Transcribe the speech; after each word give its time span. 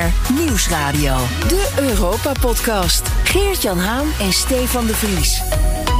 BNR 0.00 0.34
Nieuwsradio. 0.34 1.16
De 1.48 1.72
Europa-podcast. 1.78 3.08
Geert-Jan 3.24 3.78
Haan 3.78 4.06
en 4.20 4.32
Stefan 4.32 4.86
de 4.86 4.94
Vries. 4.94 5.42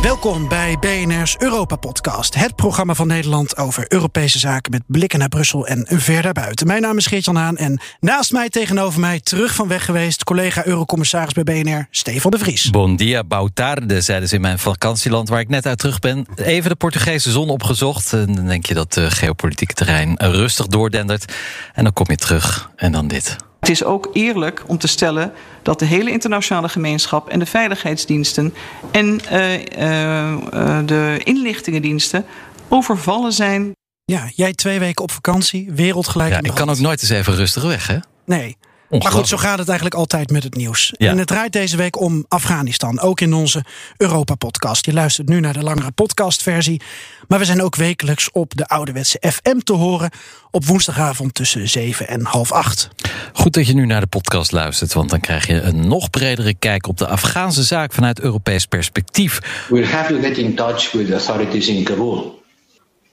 Welkom 0.02 0.48
bij 0.48 0.76
BNR's 0.78 1.36
Europa-podcast. 1.38 2.34
Het 2.34 2.56
programma 2.56 2.94
van 2.94 3.06
Nederland 3.06 3.56
over 3.56 3.84
Europese 3.88 4.38
zaken... 4.38 4.70
met 4.70 4.82
blikken 4.86 5.18
naar 5.18 5.28
Brussel 5.28 5.66
en 5.66 5.86
ver 5.88 6.22
daarbuiten. 6.22 6.66
Mijn 6.66 6.82
naam 6.82 6.96
is 6.96 7.06
Geert-Jan 7.06 7.36
Haan 7.36 7.56
en 7.56 7.80
naast 8.00 8.32
mij 8.32 8.48
tegenover 8.48 9.00
mij... 9.00 9.20
terug 9.20 9.54
van 9.54 9.68
weg 9.68 9.84
geweest, 9.84 10.24
collega 10.24 10.66
Eurocommissaris 10.66 11.32
bij 11.32 11.44
BNR, 11.44 11.86
Stefan 11.90 12.30
de 12.30 12.38
Vries. 12.38 12.70
Bon 12.70 12.96
dia, 12.96 13.24
bautarde, 13.24 14.00
zeiden 14.00 14.28
ze 14.28 14.34
in 14.34 14.40
mijn 14.40 14.58
vakantieland... 14.58 15.28
waar 15.28 15.40
ik 15.40 15.48
net 15.48 15.66
uit 15.66 15.78
terug 15.78 15.98
ben. 15.98 16.26
Even 16.34 16.70
de 16.70 16.76
Portugese 16.76 17.30
zon 17.30 17.48
opgezocht. 17.48 18.12
En 18.12 18.34
dan 18.34 18.46
denk 18.46 18.66
je 18.66 18.74
dat 18.74 18.94
het 18.94 19.12
geopolitieke 19.12 19.74
terrein 19.74 20.14
rustig 20.16 20.66
doordendert. 20.66 21.32
En 21.74 21.84
dan 21.84 21.92
kom 21.92 22.06
je 22.08 22.16
terug 22.16 22.70
en 22.76 22.92
dan 22.92 23.08
dit. 23.08 23.36
Het 23.60 23.68
is 23.68 23.84
ook 23.84 24.10
eerlijk 24.12 24.62
om 24.66 24.78
te 24.78 24.86
stellen 24.88 25.32
dat 25.62 25.78
de 25.78 25.84
hele 25.84 26.10
internationale 26.10 26.68
gemeenschap 26.68 27.28
en 27.28 27.38
de 27.38 27.46
veiligheidsdiensten 27.46 28.54
en 28.90 29.20
uh, 29.32 29.52
uh, 29.52 30.78
de 30.86 31.20
inlichtingendiensten 31.24 32.24
overvallen 32.68 33.32
zijn. 33.32 33.72
Ja, 34.04 34.30
jij 34.34 34.52
twee 34.52 34.78
weken 34.78 35.02
op 35.02 35.10
vakantie, 35.10 35.72
wereldgelijk. 35.72 36.30
Ja, 36.30 36.42
ik 36.42 36.54
kan 36.54 36.70
ook 36.70 36.78
nooit 36.78 37.00
eens 37.02 37.10
even 37.10 37.34
rustig 37.34 37.62
weg, 37.62 37.86
hè? 37.86 37.98
Nee. 38.24 38.56
Maar 38.98 39.12
goed, 39.12 39.28
zo 39.28 39.36
gaat 39.36 39.58
het 39.58 39.68
eigenlijk 39.68 39.98
altijd 39.98 40.30
met 40.30 40.42
het 40.42 40.54
nieuws. 40.54 40.92
En 40.92 41.18
het 41.18 41.26
draait 41.26 41.52
deze 41.52 41.76
week 41.76 42.00
om 42.00 42.24
Afghanistan, 42.28 43.00
ook 43.00 43.20
in 43.20 43.32
onze 43.32 43.64
Europa-podcast. 43.96 44.86
Je 44.86 44.92
luistert 44.92 45.28
nu 45.28 45.40
naar 45.40 45.52
de 45.52 45.62
langere 45.62 45.90
podcastversie. 45.90 46.80
Maar 47.28 47.38
we 47.38 47.44
zijn 47.44 47.62
ook 47.62 47.76
wekelijks 47.76 48.30
op 48.32 48.56
de 48.56 48.68
ouderwetse 48.68 49.22
FM 49.32 49.58
te 49.58 49.72
horen... 49.72 50.10
op 50.50 50.64
woensdagavond 50.64 51.34
tussen 51.34 51.68
7 51.68 52.08
en 52.08 52.24
half 52.24 52.52
8. 52.52 52.88
Goed 53.32 53.52
dat 53.52 53.66
je 53.66 53.74
nu 53.74 53.86
naar 53.86 54.00
de 54.00 54.06
podcast 54.06 54.52
luistert... 54.52 54.92
want 54.92 55.10
dan 55.10 55.20
krijg 55.20 55.46
je 55.46 55.60
een 55.60 55.88
nog 55.88 56.10
bredere 56.10 56.54
kijk 56.54 56.86
op 56.86 56.98
de 56.98 57.06
Afghaanse 57.06 57.62
zaak... 57.62 57.92
vanuit 57.92 58.20
Europees 58.20 58.66
perspectief. 58.66 59.66
We 59.68 59.86
have 59.86 60.14
to 60.14 60.20
get 60.20 60.36
in 60.36 60.54
touch 60.54 60.92
with 60.92 61.06
the 61.06 61.14
authorities 61.14 61.68
in 61.68 61.84
Kabul. 61.84 62.42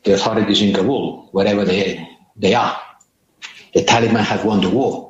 The 0.02 0.11
authorities 0.11 0.59
in 0.59 0.72
Kabul, 0.72 1.30
wherever 1.31 1.66
they, 1.66 2.08
they 2.39 2.55
are. 2.55 2.78
The 3.72 3.83
Taliban 3.83 4.23
have 4.23 4.45
won 4.45 4.61
the 4.61 4.70
war. 4.70 5.06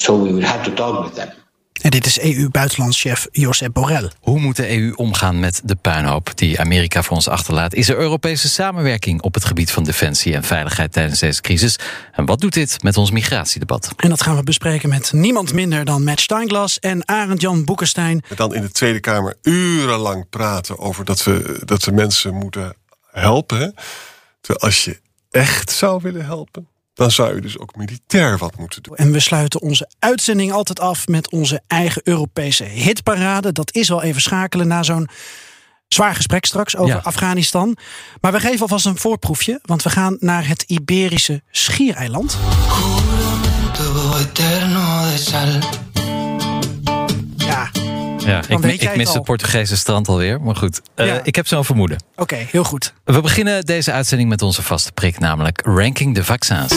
So 0.00 0.22
we 0.22 0.32
will 0.32 0.44
have 0.44 0.62
to 0.62 0.72
talk 0.72 1.04
with 1.04 1.14
them. 1.14 1.28
En 1.80 1.90
dit 1.90 2.06
is 2.06 2.20
EU-buitenlandschef 2.20 3.26
Josep 3.30 3.72
Borrell. 3.72 4.10
Hoe 4.20 4.40
moet 4.40 4.56
de 4.56 4.70
EU 4.70 4.92
omgaan 4.92 5.40
met 5.40 5.60
de 5.64 5.76
puinhoop 5.76 6.30
die 6.34 6.60
Amerika 6.60 7.02
voor 7.02 7.16
ons 7.16 7.28
achterlaat? 7.28 7.74
Is 7.74 7.88
er 7.88 7.98
Europese 7.98 8.48
samenwerking 8.48 9.22
op 9.22 9.34
het 9.34 9.44
gebied 9.44 9.70
van 9.70 9.84
defensie 9.84 10.34
en 10.34 10.44
veiligheid 10.44 10.92
tijdens 10.92 11.20
deze 11.20 11.40
crisis? 11.40 11.78
En 12.12 12.26
wat 12.26 12.40
doet 12.40 12.52
dit 12.52 12.82
met 12.82 12.96
ons 12.96 13.10
migratiedebat? 13.10 13.92
En 13.96 14.08
dat 14.08 14.22
gaan 14.22 14.36
we 14.36 14.42
bespreken 14.42 14.88
met 14.88 15.12
niemand 15.12 15.52
minder 15.52 15.84
dan 15.84 16.04
Matt 16.04 16.20
Steinglas 16.20 16.78
en 16.78 17.08
Arend-Jan 17.08 17.64
Boekenstein. 17.64 18.22
Dan 18.36 18.54
in 18.54 18.62
de 18.62 18.70
Tweede 18.70 19.00
Kamer 19.00 19.36
urenlang 19.42 20.28
praten 20.28 20.78
over 20.78 21.04
dat 21.04 21.24
we, 21.24 21.60
dat 21.64 21.84
we 21.84 21.92
mensen 21.92 22.34
moeten 22.34 22.74
helpen. 23.10 23.74
Terwijl 24.40 24.64
als 24.64 24.84
je 24.84 25.00
echt 25.30 25.70
zou 25.70 26.00
willen 26.02 26.24
helpen, 26.24 26.68
dan 26.98 27.10
zou 27.10 27.34
je 27.34 27.40
dus 27.40 27.58
ook 27.58 27.76
militair 27.76 28.38
wat 28.38 28.56
moeten 28.56 28.82
doen. 28.82 28.96
En 28.96 29.12
we 29.12 29.20
sluiten 29.20 29.60
onze 29.60 29.90
uitzending 29.98 30.52
altijd 30.52 30.80
af 30.80 31.06
met 31.06 31.30
onze 31.30 31.60
eigen 31.66 32.02
Europese 32.04 32.64
hitparade. 32.64 33.52
Dat 33.52 33.74
is 33.74 33.88
wel 33.88 34.02
even 34.02 34.20
schakelen 34.20 34.66
na 34.66 34.82
zo'n 34.82 35.08
zwaar 35.88 36.14
gesprek 36.14 36.44
straks 36.44 36.76
over 36.76 37.00
Afghanistan. 37.00 37.76
Maar 38.20 38.32
we 38.32 38.40
geven 38.40 38.60
alvast 38.60 38.86
een 38.86 38.98
voorproefje, 38.98 39.58
want 39.62 39.82
we 39.82 39.90
gaan 39.90 40.16
naar 40.20 40.48
het 40.48 40.62
Iberische 40.62 41.42
schiereiland. 41.50 42.38
Ja, 48.28 48.42
ik, 48.48 48.82
ik 48.82 48.96
mis 48.96 49.12
het, 49.12 49.22
Portugese 49.22 49.76
strand 49.76 50.08
alweer. 50.08 50.40
Maar 50.40 50.56
goed, 50.56 50.80
uh, 50.96 51.14
ik 51.22 51.34
heb 51.34 51.46
zo'n 51.46 51.64
vermoeden. 51.64 51.98
Oké, 52.10 52.22
okay, 52.22 52.48
heel 52.50 52.64
goed. 52.64 52.92
We 53.04 53.20
beginnen 53.20 53.64
deze 53.64 53.92
uitzending 53.92 54.28
met 54.28 54.42
onze 54.42 54.62
vaste 54.62 54.92
prik, 54.92 55.18
namelijk 55.18 55.62
Ranking 55.64 56.14
de 56.14 56.24
Vaccins. 56.24 56.72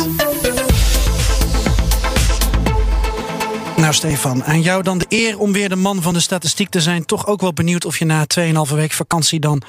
Nou, 3.82 3.94
Stefan, 3.94 4.44
aan 4.44 4.62
jou 4.62 4.84
dan 4.84 4.98
de 4.98 5.06
eer 5.10 5.40
om 5.40 5.52
weer 5.52 5.70
de 5.70 5.76
man 5.76 6.02
van 6.02 6.14
de 6.14 6.20
statistiek 6.20 6.70
te 6.70 6.82
zijn. 6.82 7.06
Toch 7.06 7.28
ook 7.28 7.42
wel 7.42 7.54
benieuwd 7.54 7.86
of 7.86 8.00
je 8.00 8.06
na 8.06 8.26
2,5 8.40 8.74
week 8.76 8.92
vakantie 8.92 9.40
dan 9.40 9.64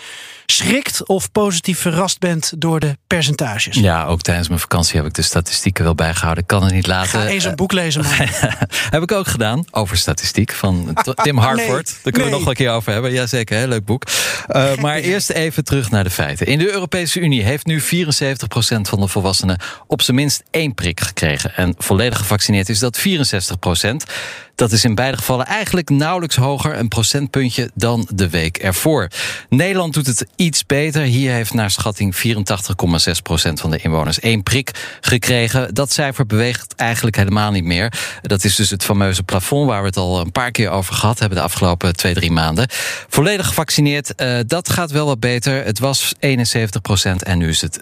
schrikt 0.47 1.07
of 1.07 1.33
positief 1.33 1.79
verrast 1.79 2.19
bent 2.19 2.53
door 2.57 2.81
de 2.81 2.97
percentages. 3.07 3.77
Ja, 3.77 4.05
ook 4.05 4.23
tijdens 4.23 4.49
mijn 4.49 4.61
vakantie 4.61 4.97
heb 4.97 5.07
ik 5.07 5.15
de 5.15 5.23
statistieken 5.23 5.85
wel 5.85 5.95
bijgehouden. 5.95 6.43
Ik 6.43 6.49
kan 6.49 6.65
het 6.65 6.73
niet 6.73 6.87
laten. 6.87 7.11
Ga 7.11 7.27
eens 7.27 7.45
een 7.45 7.55
boek 7.55 7.73
lezen, 7.73 8.03
man. 8.03 8.13
heb 8.91 9.03
ik 9.03 9.13
ook 9.13 9.27
gedaan 9.27 9.65
over 9.71 9.97
statistiek 9.97 10.53
van 10.53 10.97
Tim 11.23 11.39
Harford. 11.39 11.69
Nee, 11.69 11.95
Daar 12.03 12.13
kunnen 12.13 12.21
nee. 12.21 12.31
we 12.31 12.39
nog 12.39 12.47
een 12.49 12.55
keer 12.55 12.71
over 12.71 12.93
hebben. 12.93 13.13
Jazeker, 13.13 13.57
heel 13.57 13.67
leuk 13.67 13.85
boek. 13.85 14.05
Uh, 14.49 14.75
maar 14.75 14.97
eerst 14.97 15.31
even 15.31 15.65
terug 15.65 15.91
naar 15.91 16.05
de 16.05 16.11
feiten. 16.11 16.47
In 16.47 16.59
de 16.59 16.73
Europese 16.73 17.21
Unie 17.21 17.43
heeft 17.43 17.67
nu 17.67 17.83
74% 17.83 17.85
van 18.83 19.01
de 19.01 19.09
volwassenen 19.09 19.61
op 19.87 20.03
zijn 20.03 20.17
minst 20.17 20.43
één 20.51 20.75
prik 20.75 21.01
gekregen. 21.01 21.57
En 21.57 21.75
volledig 21.79 22.19
gevaccineerd 22.19 22.69
is 22.69 22.79
dat 22.79 22.99
64%. 22.99 23.03
Deutschlands. 24.03 24.52
Dat 24.55 24.73
is 24.73 24.85
in 24.85 24.95
beide 24.95 25.17
gevallen 25.17 25.47
eigenlijk 25.47 25.91
nauwelijks 25.91 26.37
hoger, 26.37 26.79
een 26.79 26.89
procentpuntje, 26.89 27.71
dan 27.75 28.09
de 28.15 28.29
week 28.29 28.57
ervoor. 28.57 29.09
Nederland 29.49 29.95
doet 29.95 30.07
het 30.07 30.27
iets 30.37 30.67
beter. 30.67 31.03
Hier 31.03 31.33
heeft 31.33 31.55
naar 31.55 31.71
schatting 31.71 32.15
84,6% 32.17 32.21
van 33.53 33.71
de 33.71 33.79
inwoners 33.83 34.21
één 34.21 34.43
prik 34.43 34.99
gekregen. 35.01 35.75
Dat 35.75 35.93
cijfer 35.93 36.27
beweegt 36.27 36.75
eigenlijk 36.75 37.17
helemaal 37.17 37.51
niet 37.51 37.65
meer. 37.65 37.93
Dat 38.23 38.45
is 38.45 38.57
dus 38.57 38.71
het 38.71 38.85
fameuze 38.85 39.23
plafond 39.23 39.69
waar 39.69 39.81
we 39.81 39.87
het 39.87 39.97
al 39.97 40.21
een 40.21 40.33
paar 40.33 40.51
keer 40.51 40.71
over 40.71 40.95
gehad 40.95 41.19
hebben 41.19 41.39
de 41.39 41.45
afgelopen 41.45 41.97
twee, 41.97 42.15
drie 42.15 42.31
maanden. 42.31 42.67
Volledig 43.09 43.47
gevaccineerd, 43.47 44.13
uh, 44.17 44.39
dat 44.47 44.69
gaat 44.69 44.91
wel 44.91 45.07
wat 45.07 45.21
beter. 45.21 45.65
Het 45.65 45.79
was 45.79 46.13
71% 46.15 46.19
en 47.23 47.39
nu 47.39 47.49
is 47.49 47.61
het 47.61 47.79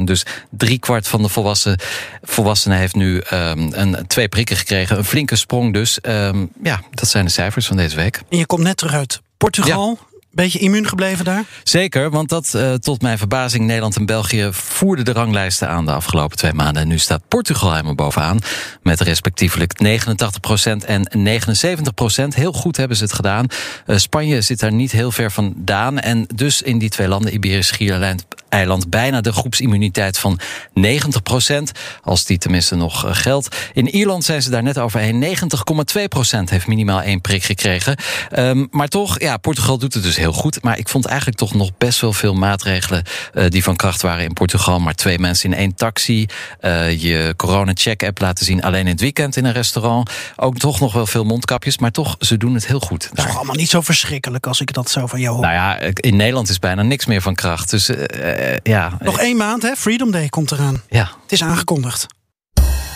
75%. 0.00 0.04
Dus 0.04 0.26
driekwart 0.50 1.08
van 1.08 1.22
de 1.22 1.28
volwassen, 1.28 1.78
volwassenen 2.22 2.78
heeft 2.78 2.94
nu 2.94 3.22
um, 3.32 3.72
een, 3.72 4.06
twee 4.06 4.28
prikken 4.28 4.56
gekregen. 4.56 4.98
Een 4.98 5.04
flinke 5.04 5.36
sprong 5.36 5.59
dus. 5.68 5.98
Um, 6.02 6.50
ja, 6.62 6.80
dat 6.90 7.08
zijn 7.08 7.24
de 7.24 7.30
cijfers 7.30 7.66
van 7.66 7.76
deze 7.76 7.96
week. 7.96 8.22
En 8.28 8.38
je 8.38 8.46
komt 8.46 8.62
net 8.62 8.76
terug 8.76 8.94
uit 8.94 9.20
Portugal. 9.36 9.98
Ja. 10.00 10.09
Beetje 10.32 10.58
immuun 10.58 10.86
gebleven 10.86 11.24
daar? 11.24 11.44
Zeker, 11.62 12.10
want 12.10 12.28
dat 12.28 12.52
uh, 12.56 12.74
tot 12.74 13.02
mijn 13.02 13.18
verbazing. 13.18 13.66
Nederland 13.66 13.96
en 13.96 14.06
België 14.06 14.48
voerden 14.52 15.04
de 15.04 15.12
ranglijsten 15.12 15.68
aan 15.68 15.86
de 15.86 15.92
afgelopen 15.92 16.36
twee 16.36 16.52
maanden. 16.52 16.82
En 16.82 16.88
nu 16.88 16.98
staat 16.98 17.28
Portugal 17.28 17.70
helemaal 17.70 17.94
bovenaan. 17.94 18.38
Met 18.82 19.00
respectievelijk 19.00 19.72
89% 19.82 20.86
en 20.86 21.10
79%. 21.18 22.24
Heel 22.28 22.52
goed 22.52 22.76
hebben 22.76 22.96
ze 22.96 23.02
het 23.02 23.12
gedaan. 23.12 23.46
Uh, 23.86 23.96
Spanje 23.96 24.40
zit 24.40 24.60
daar 24.60 24.72
niet 24.72 24.92
heel 24.92 25.10
ver 25.10 25.32
vandaan. 25.32 25.98
En 25.98 26.26
dus 26.34 26.62
in 26.62 26.78
die 26.78 26.90
twee 26.90 27.08
landen, 27.08 27.34
Iberisch 27.34 27.66
Schiereiland 27.66 28.26
eiland 28.50 28.90
bijna 28.90 29.20
de 29.20 29.32
groepsimmuniteit 29.32 30.18
van 30.18 30.40
90% 30.40 31.62
Als 32.02 32.24
die 32.24 32.38
tenminste 32.38 32.74
nog 32.74 33.04
geldt. 33.22 33.56
In 33.72 33.88
Ierland 33.88 34.24
zijn 34.24 34.42
ze 34.42 34.50
daar 34.50 34.62
net 34.62 34.78
overheen. 34.78 35.24
90,2% 35.24 36.38
heeft 36.44 36.66
minimaal 36.66 37.02
één 37.02 37.20
prik 37.20 37.42
gekregen. 37.42 37.96
Um, 38.38 38.68
maar 38.70 38.88
toch, 38.88 39.20
ja, 39.20 39.36
Portugal 39.36 39.78
doet 39.78 39.94
het 39.94 40.02
dus 40.02 40.16
heel 40.20 40.32
goed. 40.32 40.62
Maar 40.62 40.78
ik 40.78 40.88
vond 40.88 41.06
eigenlijk 41.06 41.38
toch 41.38 41.54
nog 41.54 41.70
best 41.78 42.00
wel 42.00 42.12
veel 42.12 42.34
maatregelen 42.34 43.04
uh, 43.34 43.44
die 43.48 43.62
van 43.62 43.76
kracht 43.76 44.02
waren 44.02 44.24
in 44.24 44.32
Portugal. 44.32 44.80
Maar 44.80 44.94
twee 44.94 45.18
mensen 45.18 45.52
in 45.52 45.58
één 45.58 45.74
taxi. 45.74 46.26
Uh, 46.60 47.00
je 47.00 47.34
corona-check-app 47.36 48.20
laten 48.20 48.44
zien 48.44 48.62
alleen 48.62 48.80
in 48.86 48.92
het 48.92 49.00
weekend 49.00 49.36
in 49.36 49.44
een 49.44 49.52
restaurant. 49.52 50.10
Ook 50.36 50.58
toch 50.58 50.80
nog 50.80 50.92
wel 50.92 51.06
veel 51.06 51.24
mondkapjes. 51.24 51.78
Maar 51.78 51.90
toch, 51.90 52.16
ze 52.18 52.36
doen 52.36 52.54
het 52.54 52.66
heel 52.66 52.80
goed. 52.80 53.08
Dat 53.08 53.18
is 53.18 53.24
toch 53.24 53.36
allemaal 53.36 53.54
niet 53.54 53.70
zo 53.70 53.80
verschrikkelijk 53.80 54.46
als 54.46 54.60
ik 54.60 54.72
dat 54.72 54.90
zo 54.90 55.06
van 55.06 55.20
jou 55.20 55.34
hoor. 55.34 55.44
Nou 55.44 55.54
ja, 55.54 55.78
in 55.94 56.16
Nederland 56.16 56.48
is 56.48 56.58
bijna 56.58 56.82
niks 56.82 57.06
meer 57.06 57.22
van 57.22 57.34
kracht. 57.34 57.70
Dus 57.70 57.90
uh, 57.90 58.56
ja. 58.62 58.96
Nog 59.00 59.18
één 59.18 59.36
maand, 59.36 59.62
hè? 59.62 59.76
Freedom 59.76 60.10
Day 60.10 60.28
komt 60.28 60.50
eraan. 60.50 60.82
Ja. 60.88 61.10
Het 61.22 61.32
is 61.32 61.42
aangekondigd. 61.42 62.06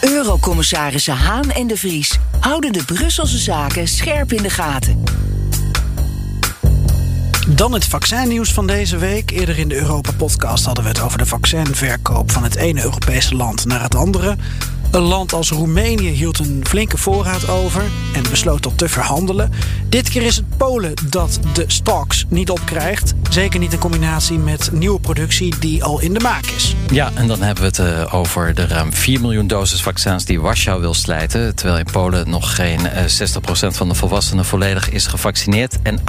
Eurocommissarissen 0.00 1.16
Haan 1.16 1.50
en 1.50 1.66
de 1.66 1.76
Vries 1.76 2.18
houden 2.40 2.72
de 2.72 2.84
Brusselse 2.84 3.38
zaken 3.38 3.88
scherp 3.88 4.32
in 4.32 4.42
de 4.42 4.50
gaten. 4.50 5.02
Dan 7.48 7.72
het 7.72 7.84
vaccinnieuws 7.84 8.52
van 8.52 8.66
deze 8.66 8.96
week. 8.96 9.30
Eerder 9.30 9.58
in 9.58 9.68
de 9.68 9.76
Europa-podcast 9.76 10.64
hadden 10.64 10.84
we 10.84 10.90
het 10.90 11.00
over 11.00 11.18
de 11.18 11.26
vaccinverkoop 11.26 12.30
van 12.30 12.42
het 12.42 12.56
ene 12.56 12.82
Europese 12.82 13.34
land 13.34 13.64
naar 13.64 13.82
het 13.82 13.94
andere. 13.94 14.36
Een 14.94 15.02
land 15.02 15.32
als 15.32 15.50
Roemenië 15.50 16.10
hield 16.10 16.38
een 16.38 16.64
flinke 16.66 16.98
voorraad 16.98 17.48
over 17.48 17.82
en 18.12 18.22
besloot 18.30 18.62
tot 18.62 18.78
te 18.78 18.88
verhandelen. 18.88 19.50
Dit 19.88 20.08
keer 20.08 20.22
is 20.22 20.36
het 20.36 20.56
Polen 20.56 20.94
dat 21.08 21.40
de 21.54 21.64
stocks 21.66 22.24
niet 22.28 22.50
opkrijgt. 22.50 23.14
Zeker 23.30 23.60
niet 23.60 23.72
in 23.72 23.78
combinatie 23.78 24.38
met 24.38 24.70
nieuwe 24.72 25.00
productie 25.00 25.58
die 25.58 25.84
al 25.84 26.00
in 26.00 26.12
de 26.12 26.20
maak 26.20 26.46
is. 26.46 26.74
Ja, 26.90 27.10
en 27.14 27.26
dan 27.26 27.42
hebben 27.42 27.62
we 27.64 27.82
het 27.82 28.06
uh, 28.06 28.14
over 28.14 28.54
de 28.54 28.66
ruim 28.66 28.92
4 28.92 29.20
miljoen 29.20 29.46
doses 29.46 29.82
vaccins 29.82 30.24
die 30.24 30.40
Warschau 30.40 30.80
wil 30.80 30.94
slijten. 30.94 31.54
Terwijl 31.54 31.78
in 31.78 31.92
Polen 31.92 32.30
nog 32.30 32.54
geen 32.54 32.80
uh, 32.80 33.68
60% 33.70 33.76
van 33.76 33.88
de 33.88 33.94
volwassenen 33.94 34.44
volledig 34.44 34.90
is 34.90 35.06
gevaccineerd. 35.06 35.76
En 35.82 36.00
58% 36.00 36.02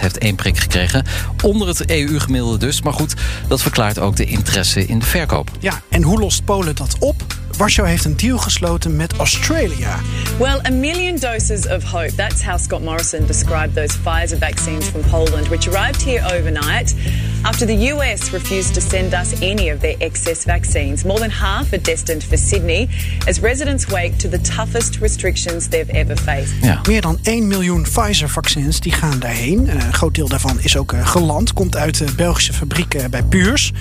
heeft 0.00 0.18
één 0.18 0.34
prik 0.34 0.58
gekregen. 0.58 1.04
Onder 1.42 1.68
het 1.68 1.90
EU-gemiddelde 1.90 2.58
dus. 2.58 2.82
Maar 2.82 2.92
goed, 2.92 3.14
dat 3.48 3.62
verklaart 3.62 3.98
ook 3.98 4.16
de 4.16 4.24
interesse 4.24 4.86
in 4.86 4.98
de 4.98 5.06
verkoop. 5.06 5.50
Ja, 5.58 5.80
en 5.88 6.02
hoe 6.02 6.18
lost 6.18 6.44
Polen 6.44 6.74
dat 6.74 6.96
op? 6.98 7.36
Warschau 7.56 7.88
heeft 7.88 8.04
een 8.04 8.16
deal 8.16 8.38
gesloten 8.38 8.96
met 8.96 9.16
Australia. 9.16 10.00
Well, 10.38 10.60
a 10.66 10.70
million 10.70 11.16
doses 11.16 11.66
of 11.66 11.82
hope. 11.82 12.14
That's 12.14 12.42
how 12.42 12.58
Scott 12.58 12.82
Morrison 12.82 13.26
described 13.26 13.74
those 13.74 13.98
Pfizer 13.98 14.38
vaccines 14.38 14.88
from 14.88 15.00
Poland, 15.10 15.48
which 15.48 15.68
arrived 15.68 16.02
here 16.02 16.38
overnight 16.38 16.94
after 17.42 17.66
the 17.66 17.92
US 17.92 18.30
refused 18.30 18.74
to 18.74 18.80
send 18.80 19.14
us 19.14 19.40
any 19.40 19.70
of 19.70 19.80
their 19.80 19.94
excess 19.98 20.44
vaccines. 20.44 21.04
More 21.04 21.18
than 21.18 21.30
half 21.30 21.72
are 21.72 21.82
destined 21.82 22.24
for 22.24 22.36
Sydney 22.36 22.88
as 23.26 23.40
residents 23.40 23.86
wake 23.86 24.16
to 24.16 24.28
the 24.28 24.40
toughest 24.40 24.98
restrictions 25.00 25.68
they've 25.68 25.94
ever 25.94 26.16
faced. 26.16 26.52
Ja. 26.62 26.80
Meer 26.88 27.00
dan 27.00 27.18
1 27.22 27.46
miljoen 27.46 27.82
Pfizer-vaccins 27.82 28.80
die 28.80 28.92
gaan 28.92 29.18
daarheen. 29.18 29.68
een 29.68 29.94
groot 29.94 30.14
deel 30.14 30.28
daarvan 30.28 30.60
is 30.60 30.76
ook 30.76 30.94
geland, 31.02 31.52
komt 31.52 31.76
uit 31.76 31.98
de 31.98 32.14
Belgische 32.16 32.52
fabriek 32.52 33.10
bij 33.10 33.22
Puurs. 33.22 33.72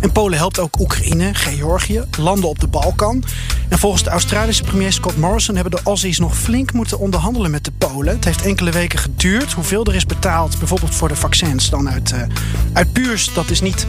En 0.00 0.12
Polen 0.12 0.38
helpt 0.38 0.58
ook 0.58 0.78
Oekraïne, 0.78 1.34
Georgië, 1.34 2.04
landen 2.18 2.48
op 2.48 2.60
de 2.60 2.66
Balkan. 2.66 3.19
En 3.68 3.78
volgens 3.78 4.02
de 4.02 4.10
Australische 4.10 4.62
premier 4.62 4.92
Scott 4.92 5.16
Morrison 5.16 5.54
hebben 5.54 5.72
de 5.72 5.80
Aussies 5.84 6.18
nog 6.18 6.38
flink 6.38 6.72
moeten 6.72 6.98
onderhandelen 6.98 7.50
met 7.50 7.64
de 7.64 7.72
Polen. 7.78 8.14
Het 8.14 8.24
heeft 8.24 8.42
enkele 8.42 8.70
weken 8.70 8.98
geduurd. 8.98 9.52
Hoeveel 9.52 9.84
er 9.84 9.94
is 9.94 10.06
betaald, 10.06 10.58
bijvoorbeeld 10.58 10.94
voor 10.94 11.08
de 11.08 11.16
vaccins, 11.16 11.70
dan 11.70 11.88
uit, 11.88 12.12
uh, 12.12 12.22
uit 12.72 13.34
dat 13.34 13.50
is 13.50 13.60
niet 13.60 13.86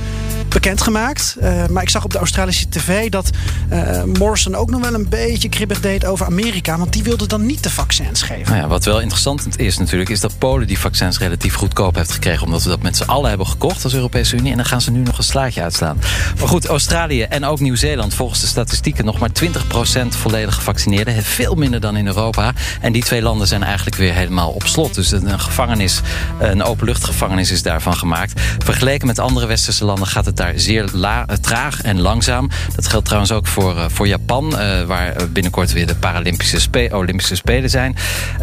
bekendgemaakt. 0.53 1.36
Uh, 1.42 1.68
maar 1.68 1.83
ik 1.83 1.89
zag 1.89 2.03
op 2.03 2.12
de 2.12 2.18
Australische 2.18 2.69
tv 2.69 3.09
dat 3.09 3.30
uh, 3.71 4.03
Morrison 4.03 4.56
ook 4.56 4.69
nog 4.69 4.81
wel 4.81 4.94
een 4.94 5.09
beetje 5.09 5.50
kribbig 5.50 5.80
deed 5.80 6.06
over 6.06 6.25
Amerika. 6.25 6.77
Want 6.77 6.94
die 6.94 7.03
wilde 7.03 7.27
dan 7.27 7.45
niet 7.45 7.63
de 7.63 7.69
vaccins 7.69 8.21
geven. 8.21 8.45
Nou 8.45 8.57
ja, 8.57 8.68
wat 8.68 8.86
wel 8.86 9.00
interessant 9.00 9.59
is 9.59 9.77
natuurlijk, 9.77 10.09
is 10.09 10.19
dat 10.19 10.38
Polen 10.38 10.68
die 10.68 10.80
vaccins 10.80 11.19
relatief 11.19 11.53
goedkoop 11.53 11.95
heeft 11.95 12.12
gekregen. 12.12 12.45
Omdat 12.45 12.63
we 12.63 12.69
dat 12.69 12.81
met 12.81 12.98
z'n 12.98 13.03
allen 13.03 13.30
hebben 13.30 13.48
gekocht 13.48 13.83
als 13.83 13.94
Europese 13.94 14.36
Unie. 14.36 14.51
En 14.51 14.57
dan 14.57 14.65
gaan 14.65 14.81
ze 14.81 14.92
nu 14.92 15.00
nog 15.00 15.18
een 15.18 15.24
slaatje 15.24 15.62
uitslaan. 15.62 16.00
Maar 16.39 16.48
goed, 16.48 16.65
Australië 16.65 17.21
en 17.21 17.45
ook 17.45 17.59
Nieuw-Zeeland, 17.59 18.13
volgens 18.13 18.42
de 18.42 18.47
statistieken 18.47 19.06
nog 19.06 19.19
maar 19.19 19.30
20% 19.44 20.07
volledig 20.07 20.56
gevaccineerden. 20.56 21.24
Veel 21.24 21.56
minder 21.56 21.80
dan 21.80 21.97
in 21.97 22.07
Europa. 22.07 22.54
En 22.81 22.92
die 22.92 23.04
twee 23.04 23.21
landen 23.21 23.47
zijn 23.47 23.63
eigenlijk 23.63 23.95
weer 23.95 24.13
helemaal 24.13 24.50
op 24.50 24.63
slot. 24.63 24.95
Dus 24.95 25.12
een 25.12 25.39
gevangenis, 25.39 26.01
een 26.39 26.63
openluchtgevangenis 26.63 27.51
is 27.51 27.62
daarvan 27.62 27.94
gemaakt. 27.94 28.42
Vergeleken 28.63 29.07
met 29.07 29.19
andere 29.19 29.45
westerse 29.45 29.86
landen 29.86 30.07
gaat 30.07 30.25
het 30.25 30.38
daar 30.42 30.60
zeer 30.60 30.90
la, 30.94 31.26
traag 31.42 31.82
en 31.82 32.02
langzaam. 32.02 32.50
Dat 32.76 32.88
geldt 32.88 33.06
trouwens 33.06 33.32
ook 33.32 33.48
voor, 33.48 33.76
uh, 33.76 33.86
voor 33.88 34.08
Japan, 34.08 34.46
uh, 34.52 34.84
waar 34.84 35.30
binnenkort 35.30 35.74
weer 35.74 35.88
de 35.88 35.96
Paralympische 35.96 36.60
Spe 36.60 36.90
Olympische 36.92 37.36
Spelen 37.36 37.70
zijn. 37.70 37.96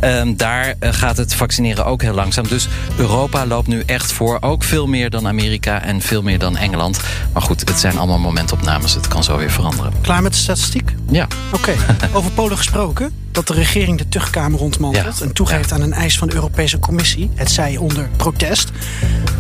Uh, 0.05 0.23
daar 0.37 0.75
gaat 0.81 1.17
het 1.17 1.35
vaccineren 1.35 1.87
ook 1.87 2.03
heel 2.03 2.15
langzaam. 2.15 2.49
Dus 2.49 2.69
Europa 2.97 3.47
loopt 3.47 3.67
nu 3.67 3.83
echt 3.87 4.13
voor. 4.13 4.39
Ook 4.41 4.65
veel 4.65 4.87
meer 4.87 5.11
dan 5.11 5.27
Amerika 5.27 5.83
en 5.83 6.01
veel 6.01 6.23
meer 6.23 6.39
dan 6.39 6.57
Engeland. 6.57 7.01
Maar 7.33 7.43
goed, 7.43 7.69
het 7.69 7.81
zijn 7.81 7.99
allemaal 7.99 8.19
momentopnames. 8.19 8.95
Het 8.95 9.09
kan 9.09 9.25
zo 9.25 9.37
weer 9.37 9.51
veranderen. 9.51 9.93
Klaar 10.01 10.23
met 10.23 10.33
de 10.33 10.39
statistiek? 10.39 10.95
Ja. 11.11 11.27
Oké. 11.53 11.71
Okay. 11.71 11.97
Over 12.17 12.31
Polen 12.31 12.57
gesproken 12.57 13.28
dat 13.39 13.47
de 13.57 13.63
regering 13.63 13.99
de 13.99 14.09
terugkamer 14.09 14.59
rondmantelt... 14.59 15.19
Ja. 15.19 15.25
en 15.25 15.33
toegeeft 15.33 15.73
aan 15.73 15.81
een 15.81 15.93
eis 15.93 16.19
van 16.19 16.29
de 16.29 16.35
Europese 16.35 16.79
Commissie. 16.79 17.31
Het 17.35 17.51
zij 17.51 17.77
onder 17.77 18.09
protest. 18.17 18.71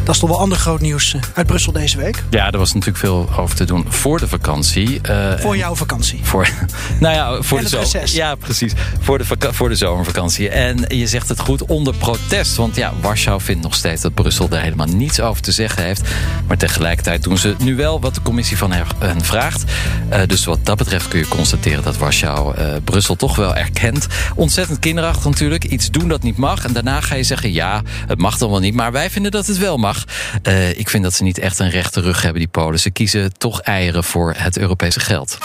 Dat 0.04 0.14
is 0.14 0.20
toch 0.20 0.30
wel 0.30 0.38
ander 0.38 0.58
groot 0.58 0.80
nieuws 0.80 1.14
eh, 1.14 1.20
uit 1.34 1.46
Brussel 1.46 1.72
deze 1.72 1.96
week. 1.96 2.22
Ja, 2.30 2.50
er 2.50 2.58
was 2.58 2.72
natuurlijk 2.72 2.98
veel 2.98 3.28
over 3.36 3.56
te 3.56 3.64
doen 3.64 3.86
voor 3.88 4.18
de 4.18 4.28
vakantie. 4.28 5.00
Eh, 5.00 5.38
Voor 5.38 5.56
jouw 5.56 5.74
vakantie. 5.74 6.20
Voor, 6.22 6.48
nou 7.00 7.14
ja, 7.14 7.42
voor 7.42 7.58
En 7.58 7.64
de 7.64 7.70
zomer. 7.70 8.14
Ja, 8.14 8.34
precies. 8.34 8.72
Voor 9.00 9.18
de, 9.18 9.24
voor 9.52 9.68
de 9.68 9.74
zomervakantie. 9.74 10.48
En 10.48 10.84
je 10.88 11.06
zegt 11.06 11.28
het 11.28 11.40
goed, 11.40 11.64
onder 11.64 11.94
protest. 11.96 12.56
Want 12.56 12.76
ja, 12.76 12.92
Warschau 13.00 13.40
vindt 13.40 13.62
nog 13.62 13.74
steeds 13.74 14.02
dat 14.02 14.14
Brussel 14.14 14.48
daar 14.48 14.62
helemaal 14.62 14.86
niets 14.86 15.20
over 15.20 15.42
te 15.42 15.52
zeggen 15.52 15.82
heeft. 15.82 16.02
Maar 16.46 16.56
tegelijkertijd 16.56 17.22
doen 17.22 17.38
ze 17.38 17.54
nu 17.58 17.76
wel 17.76 18.00
wat 18.00 18.14
de 18.14 18.22
commissie 18.22 18.56
van 18.56 18.72
hen- 18.72 19.24
vraagt. 19.24 19.64
Eh, 20.08 20.20
dus 20.26 20.44
wat 20.44 20.58
dat 20.62 20.76
betreft 20.76 21.08
kun 21.08 21.18
je 21.18 21.28
constateren 21.28 21.82
dat 21.82 21.96
Warschau 21.96 22.54
Brussel 22.84 23.16
toch 23.16 23.36
wel 23.36 23.54
erkent. 23.54 23.86
Ontzettend 24.34 24.78
kinderachtig 24.78 25.24
natuurlijk. 25.24 25.64
Iets 25.64 25.90
doen 25.90 26.08
dat 26.08 26.22
niet 26.22 26.36
mag. 26.36 26.64
En 26.64 26.72
daarna 26.72 27.00
ga 27.00 27.14
je 27.14 27.22
zeggen, 27.22 27.52
ja, 27.52 27.82
het 28.06 28.18
mag 28.18 28.38
dan 28.38 28.50
wel 28.50 28.60
niet. 28.60 28.74
Maar 28.74 28.92
wij 28.92 29.10
vinden 29.10 29.30
dat 29.30 29.46
het 29.46 29.58
wel 29.58 29.76
mag. 29.76 30.04
Eh, 30.42 30.78
ik 30.78 30.88
vind 30.88 31.02
dat 31.02 31.14
ze 31.14 31.22
niet 31.22 31.38
echt 31.38 31.58
een 31.58 31.70
rechte 31.70 32.00
rug 32.00 32.22
hebben, 32.22 32.40
die 32.40 32.50
Polen. 32.50 32.80
Ze 32.80 32.90
kiezen 32.90 33.38
toch 33.38 33.60
eieren 33.60 34.04
voor 34.04 34.34
het 34.36 34.58
Europese 34.58 35.00
geld. 35.00 35.38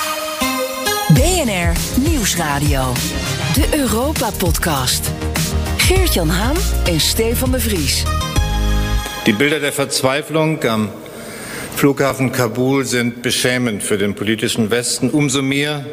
BNR 1.13 1.71
Nieuwsradio. 2.09 2.93
De 3.53 3.67
Europa-podcast. 3.77 5.11
Geert-Jan 5.77 6.29
Haan 6.29 6.55
en 6.85 6.99
Stefan 6.99 7.51
de 7.51 7.59
Vries. 7.59 8.03
Die 9.23 9.35
Bilder 9.35 9.59
der 9.59 9.73
Verzweiflung 9.73 10.63
am 10.65 10.89
Flughafen 11.75 12.31
Kabul 12.31 12.85
sind 12.85 13.21
beschämend 13.21 13.83
für 13.83 13.97
den 13.97 14.13
politischen 14.15 14.69
Westen. 14.69 15.09
Umso 15.09 15.41
mehr 15.41 15.85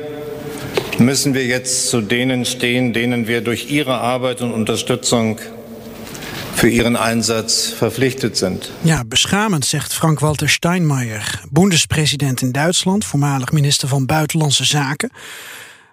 müssen 1.01 1.35
wir 1.35 1.47
jetzt 1.47 1.89
zu 1.89 2.01
denen 2.01 2.45
stehen, 2.45 2.93
denen 2.93 3.27
wir 3.27 3.41
durch 3.41 3.71
ihre 3.71 3.99
Arbeit 3.99 4.43
und 4.43 4.53
Unterstützung 4.53 5.39
für 6.55 6.69
ihren 6.69 6.97
Einsatz 6.97 7.69
verpflichtet 7.69 8.37
sind. 8.37 8.71
Ja, 8.83 9.03
beschamend, 9.07 9.65
zegt 9.65 9.93
Frank-Walter 9.93 10.49
Steinmeier, 10.49 11.23
bondespresident 11.51 12.43
in 12.43 12.53
Duitsland, 12.53 13.05
voormalig 13.05 13.53
minister 13.53 13.89
van 13.89 14.07
Buitenlandse 14.07 14.65
Zaken. 14.65 15.11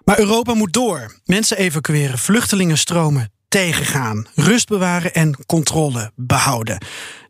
Maar 0.04 0.18
Europa 0.18 0.54
moet 0.54 0.72
door. 0.72 1.14
Mensen 1.24 1.56
evacueren, 1.56 2.18
vluchtelingenstromen 2.18 3.30
tegengaan, 3.48 4.26
rust 4.34 4.68
bewaren 4.68 5.14
en 5.14 5.36
controle 5.46 6.10
behouden. 6.14 6.78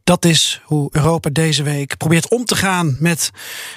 Dat 0.08 0.24
is 0.24 0.60
hoe 0.64 0.88
Europa 0.92 1.30
deze 1.32 1.62
week 1.62 1.96
probeert 1.96 2.28
om 2.28 2.44
te 2.44 2.56
gaan 2.56 2.96
met 2.98 3.30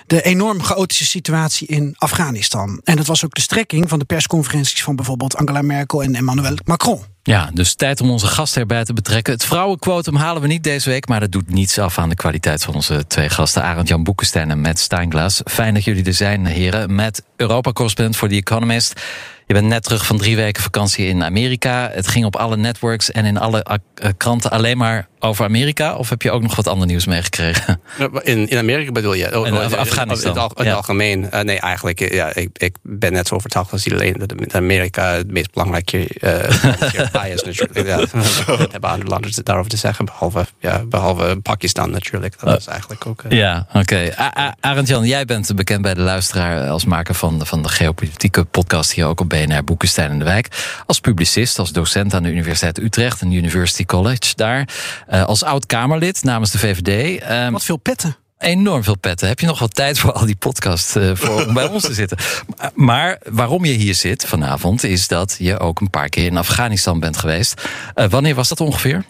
de 0.07 0.21
enorm 0.21 0.63
chaotische 0.63 1.05
situatie 1.05 1.67
in 1.67 1.95
Afghanistan. 1.97 2.81
En 2.83 2.95
dat 2.95 3.05
was 3.05 3.25
ook 3.25 3.33
de 3.33 3.41
strekking 3.41 3.89
van 3.89 3.99
de 3.99 4.05
persconferenties 4.05 4.83
van 4.83 4.95
bijvoorbeeld 4.95 5.35
Angela 5.35 5.61
Merkel 5.61 6.03
en 6.03 6.15
Emmanuel 6.15 6.55
Macron. 6.65 7.03
Ja, 7.23 7.49
dus 7.53 7.75
tijd 7.75 8.01
om 8.01 8.09
onze 8.09 8.27
gasten 8.27 8.61
erbij 8.61 8.83
te 8.83 8.93
betrekken. 8.93 9.33
Het 9.33 9.45
vrouwenquotum 9.45 10.15
halen 10.15 10.41
we 10.41 10.47
niet 10.47 10.63
deze 10.63 10.89
week, 10.89 11.07
maar 11.07 11.19
dat 11.19 11.31
doet 11.31 11.49
niets 11.49 11.79
af 11.79 11.97
aan 11.97 12.09
de 12.09 12.15
kwaliteit 12.15 12.63
van 12.63 12.73
onze 12.73 13.07
twee 13.07 13.29
gasten, 13.29 13.63
Arend 13.63 13.87
Jan 13.87 14.03
Boekenstein 14.03 14.51
en 14.51 14.61
Matt 14.61 14.79
Steinglas. 14.79 15.41
Fijn 15.45 15.73
dat 15.73 15.83
jullie 15.83 16.03
er 16.03 16.13
zijn, 16.13 16.45
heren. 16.45 16.95
Met 16.95 17.23
Europa-correspondent 17.35 18.17
voor 18.17 18.27
The 18.27 18.35
Economist. 18.35 19.01
Je 19.47 19.53
bent 19.53 19.67
net 19.67 19.83
terug 19.83 20.05
van 20.05 20.17
drie 20.17 20.35
weken 20.35 20.63
vakantie 20.63 21.05
in 21.05 21.23
Amerika. 21.23 21.89
Het 21.93 22.07
ging 22.07 22.25
op 22.25 22.35
alle 22.35 22.57
networks 22.57 23.11
en 23.11 23.25
in 23.25 23.37
alle 23.37 23.63
eh, 23.63 24.09
kranten 24.17 24.51
alleen 24.51 24.77
maar 24.77 25.09
over 25.23 25.45
Amerika. 25.45 25.95
Of 25.95 26.09
heb 26.09 26.21
je 26.21 26.31
ook 26.31 26.41
nog 26.41 26.55
wat 26.55 26.67
ander 26.67 26.87
nieuws 26.87 27.05
meegekregen? 27.05 27.81
In, 28.23 28.47
in 28.49 28.57
Amerika 28.57 28.91
bedoel 28.91 29.13
je? 29.13 29.39
Oh, 29.39 29.47
In 29.47 29.53
oh, 29.53 29.59
Afghanistan, 29.73 30.35
In 30.55 30.63
in 30.63 30.65
ja. 30.69 30.73
algemeen. 30.73 31.31
Eh, 31.31 31.41
nee, 31.41 31.59
eigenlijk. 31.59 32.01
eh, 32.01 32.11
Ja, 32.15 32.35
ik, 32.35 32.49
ik 32.53 32.75
ben 32.81 33.13
net 33.13 33.27
zo 33.27 33.35
overtuigd 33.35 33.71
als 33.71 33.85
iedereen 33.85 34.13
dat 34.27 34.55
Amerika 34.55 35.11
het 35.13 35.31
meest 35.31 35.51
belangrijke 35.53 36.07
eh, 36.07 36.89
hierbij 36.91 37.29
is 37.35 37.43
natuurlijk. 37.43 37.87
Ja, 37.87 37.97
dat 38.57 38.71
hebben 38.71 38.89
andere 38.89 39.09
landen 39.09 39.43
daarover 39.43 39.71
te 39.71 39.77
zeggen. 39.77 40.05
Behalve, 40.05 40.45
ja, 40.59 40.83
behalve 40.85 41.39
Pakistan 41.43 41.91
natuurlijk. 41.91 42.35
Dat 42.39 42.59
is 42.59 42.67
eigenlijk 42.67 43.05
ook... 43.05 43.21
eh, 43.23 43.37
Ja, 43.37 43.67
oké. 43.73 44.09
A- 44.19 44.37
A- 44.39 44.55
Arend 44.59 44.87
Jan, 44.87 45.05
jij 45.05 45.25
bent 45.25 45.55
bekend 45.55 45.81
bij 45.81 45.93
de 45.93 46.01
luisteraar 46.01 46.69
als 46.69 46.85
maker 46.85 47.15
van 47.15 47.39
de, 47.39 47.45
van 47.45 47.61
de 47.61 47.69
geopolitieke 47.69 48.43
podcast 48.43 48.91
hier 48.93 49.05
ook 49.05 49.19
op 49.19 49.29
BNR 49.29 49.63
Boekenstein 49.63 50.11
in 50.11 50.19
de 50.19 50.25
Wijk. 50.25 50.47
Als 50.85 50.99
publicist, 50.99 51.59
als 51.59 51.71
docent 51.71 52.13
aan 52.13 52.23
de 52.23 52.29
Universiteit 52.29 52.77
Utrecht 52.79 53.21
en 53.21 53.31
University 53.31 53.85
College 53.85 54.33
daar. 54.35 54.67
Eh, 55.11 55.23
als 55.25 55.43
oud-Kamerlid 55.43 56.23
namens 56.23 56.51
de 56.51 56.57
VVD. 56.57 57.21
Ehm, 57.21 57.51
Wat 57.51 57.63
veel 57.63 57.77
petten. 57.77 58.15
enorm 58.37 58.83
veel 58.83 58.97
petten. 58.97 59.27
Heb 59.27 59.39
je 59.39 59.45
nog 59.45 59.59
wat 59.59 59.75
tijd 59.75 59.99
voor 59.99 60.11
al 60.11 60.25
die 60.25 60.35
podcast 60.35 60.95
eh, 60.95 61.11
voor 61.13 61.45
om 61.45 61.53
bij 61.53 61.67
ons 61.67 61.83
te 61.83 61.93
zitten? 61.93 62.17
Maar- 62.75 63.17
waarom 63.29 63.65
je 63.65 63.71
hier 63.73 63.95
zit 63.95 64.25
vanavond 64.25 64.83
is 64.83 65.07
dat 65.07 65.35
je 65.39 65.59
ook 65.59 65.79
een 65.79 65.89
paar 65.89 66.09
keer 66.09 66.25
in 66.25 66.37
Afghanistan 66.37 66.99
bent 66.99 67.17
geweest. 67.17 67.61
Eh, 67.93 68.09
wanneer 68.09 68.35
was 68.35 68.47
dat 68.47 68.59
ongeveer? 68.61 69.03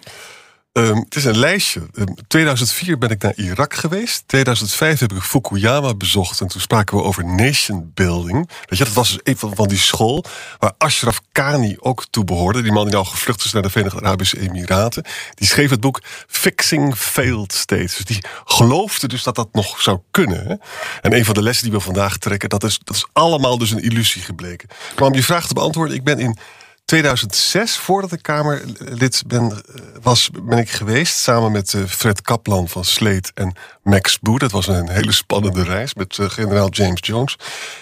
Ehm, 0.72 0.96
het 0.96 1.16
is 1.16 1.24
een 1.24 1.38
lijstje. 1.38 1.80
Ehm, 1.94 2.06
2004 2.26 2.98
ben 2.98 3.10
ik 3.10 3.22
naar 3.22 3.32
Irak 3.36 3.74
geweest. 3.74 4.22
2005 4.26 5.00
heb 5.00 5.12
ik 5.12 5.22
Fukuyama 5.22 5.94
bezocht. 5.94 6.40
En 6.40 6.46
toen 6.46 6.60
spraken 6.60 6.96
we 6.96 7.02
over 7.02 7.24
nation 7.24 7.90
building. 7.94 8.50
Weet 8.68 8.78
je, 8.78 8.84
dat 8.84 8.92
was 8.92 9.08
dus 9.10 9.20
een 9.22 9.36
van, 9.38 9.68
die 9.68 9.78
school 9.78 10.24
waar 10.58 10.72
Ashraf 10.78 11.20
Ghani 11.32 11.76
ook 11.78 12.06
toe 12.10 12.24
behoorde. 12.24 12.62
Die 12.62 12.72
man 12.72 12.84
die 12.84 12.92
nou 12.92 13.06
gevlucht 13.06 13.44
is 13.44 13.52
naar 13.52 13.62
de 13.62 13.70
Verenigde 13.70 14.00
Arabische 14.00 14.40
Emiraten. 14.40 15.04
Die 15.34 15.48
schreef 15.48 15.70
het 15.70 15.80
boek 15.80 16.02
Fixing 16.26 16.96
Failed 16.96 17.52
States. 17.52 17.96
Dus 17.96 18.04
die 18.04 18.24
geloofde 18.44 19.08
dus 19.08 19.22
dat 19.22 19.34
dat 19.34 19.48
nog 19.52 19.80
zou 19.80 19.98
kunnen. 20.10 20.60
En 21.00 21.14
een 21.14 21.24
van 21.24 21.34
de 21.34 21.42
lessen 21.42 21.64
die 21.64 21.72
we 21.72 21.80
vandaag 21.80 22.18
trekken, 22.18 22.48
dat 22.48 22.64
is, 22.64 22.78
dat 22.84 22.96
is 22.96 23.06
allemaal 23.12 23.58
dus 23.58 23.70
een 23.70 23.82
illusie 23.82 24.22
gebleken. 24.22 24.68
Maar 24.98 25.08
om 25.08 25.14
je 25.14 25.22
vraag 25.22 25.46
te 25.46 25.54
beantwoorden, 25.54 25.96
ik 25.96 26.04
ben 26.04 26.18
in 26.18 26.38
2006, 26.84 27.76
voordat 27.76 28.12
ik 28.12 28.22
Kamerlid 28.22 29.22
ben, 29.26 29.62
was, 30.02 30.30
ben 30.42 30.58
ik 30.58 30.70
geweest 30.70 31.16
samen 31.16 31.52
met 31.52 31.74
eh, 31.74 31.84
Fred 31.84 32.22
Kaplan 32.22 32.68
van 32.68 32.84
Sleet 32.84 33.30
en 33.34 33.56
Max 33.82 34.18
Boe. 34.18 34.38
Dat 34.38 34.52
was 34.52 34.66
een 34.66 34.88
hele 34.88 35.12
spannende 35.12 35.62
reis 35.62 35.94
met 35.94 36.18
eh, 36.18 36.30
generaal 36.30 36.68
James 36.68 37.00
Jones. 37.02 37.36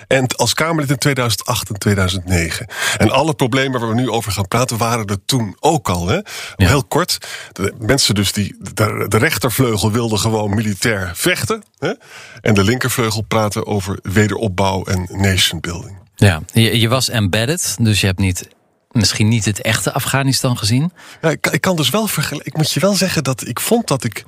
En 0.07 0.27
als 0.37 0.55
Kamerlid 0.55 0.91
in 0.91 0.97
2008 0.97 1.69
en 1.69 1.79
2009. 1.79 2.67
En 2.97 3.11
alle 3.11 3.35
problemen 3.35 3.81
waar 3.81 3.89
we 3.89 3.95
nu 3.95 4.11
over 4.11 4.33
gaan 4.33 4.49
praten 4.49 4.77
waren 4.77 5.07
er 5.07 5.25
toen 5.25 5.57
ook 5.61 5.89
al. 5.89 6.09
Hè? 6.09 6.21
Heel 6.57 6.85
kort, 6.85 7.19
de 7.53 7.75
mensen 7.79 8.15
dus 8.15 8.33
die, 8.33 8.57
de, 8.75 9.05
de 9.09 9.19
rechtervleugel 9.19 9.93
wilden 9.93 10.19
gewoon 10.19 10.55
militair 10.55 11.11
vechten. 11.15 11.63
Hè? 11.79 11.93
En 12.41 12.55
de 12.55 12.65
linkervleugel 12.65 13.23
praten 13.23 13.67
over 13.67 13.99
wederopbouw 14.03 14.85
en 14.85 15.07
nation 15.11 15.61
building. 15.61 15.99
Ja, 16.17 16.43
je, 16.53 16.81
je 16.81 16.89
was 16.89 17.09
embedded, 17.09 17.77
dus 17.81 18.01
je 18.01 18.07
hebt 18.07 18.19
niet, 18.19 18.49
misschien 18.91 19.29
niet 19.29 19.45
het 19.45 19.61
echte 19.61 19.93
Afghanistan 19.93 20.59
gezien. 20.59 20.93
Ja, 21.21 21.31
ik, 21.31 21.47
ik 21.47 21.61
kan 21.61 21.77
dus 21.77 21.91
wel 21.91 22.07
vergelijken. 22.07 22.51
Ik 22.53 22.57
moet 22.57 22.73
je 22.73 22.81
wel 22.81 22.95
zeggen 22.95 23.25
dat 23.25 23.47
ik 23.47 23.61
vond 23.61 23.87
dat 23.89 24.05
ik. 24.05 24.25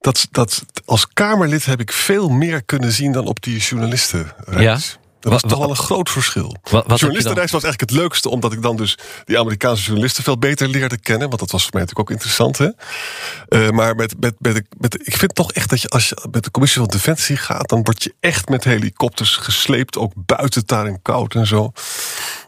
Dat, 0.00 0.28
dat 0.30 0.64
als 0.84 1.08
Kamerlid 1.08 1.64
heb 1.64 1.80
ik 1.80 1.92
veel 1.92 2.28
meer 2.28 2.64
kunnen 2.64 2.92
zien 2.92 3.12
dan 3.12 3.26
op 3.26 3.42
die 3.42 3.58
journalistenreis. 3.58 4.98
Dat 5.20 5.32
was 5.32 5.42
Wa- 5.42 5.48
toch 5.48 5.58
wel 5.58 5.70
een 5.70 5.76
groot 5.76 6.10
verschil. 6.10 6.56
journalistenreis 6.62 7.50
was 7.50 7.62
eigenlijk 7.62 7.80
het 7.80 7.90
leukste, 8.00 8.28
omdat 8.28 8.52
ik 8.52 8.62
dan 8.62 8.76
dus 8.76 8.98
die 9.24 9.38
Amerikaanse 9.38 9.82
journalisten 9.84 10.24
veel 10.24 10.38
beter 10.38 10.68
leerde 10.68 10.98
kennen. 10.98 11.28
Want 11.28 11.40
dat 11.40 11.50
was 11.50 11.62
voor 11.62 11.70
mij 11.72 11.80
natuurlijk 11.82 12.10
ook 12.10 12.16
interessant. 12.16 12.58
Hè? 12.58 12.68
Eh, 13.48 13.70
maar 13.70 13.94
met, 13.94 14.14
met, 14.20 14.34
met, 14.38 14.64
met, 14.78 15.06
ik 15.06 15.16
vind 15.16 15.34
toch 15.34 15.52
echt 15.52 15.70
dat 15.70 15.80
je 15.80 15.88
als 15.88 16.08
je 16.08 16.28
met 16.30 16.44
de 16.44 16.50
commissie 16.50 16.80
van 16.80 16.90
Defensie 16.90 17.36
gaat, 17.36 17.68
dan 17.68 17.82
word 17.82 18.02
je 18.02 18.14
echt 18.20 18.48
met 18.48 18.64
helikopters 18.64 19.36
gesleept, 19.36 19.98
ook 19.98 20.12
buiten 20.16 20.62
daar 20.66 20.86
in 20.86 21.02
koud 21.02 21.34
en 21.34 21.46
zo. 21.46 21.72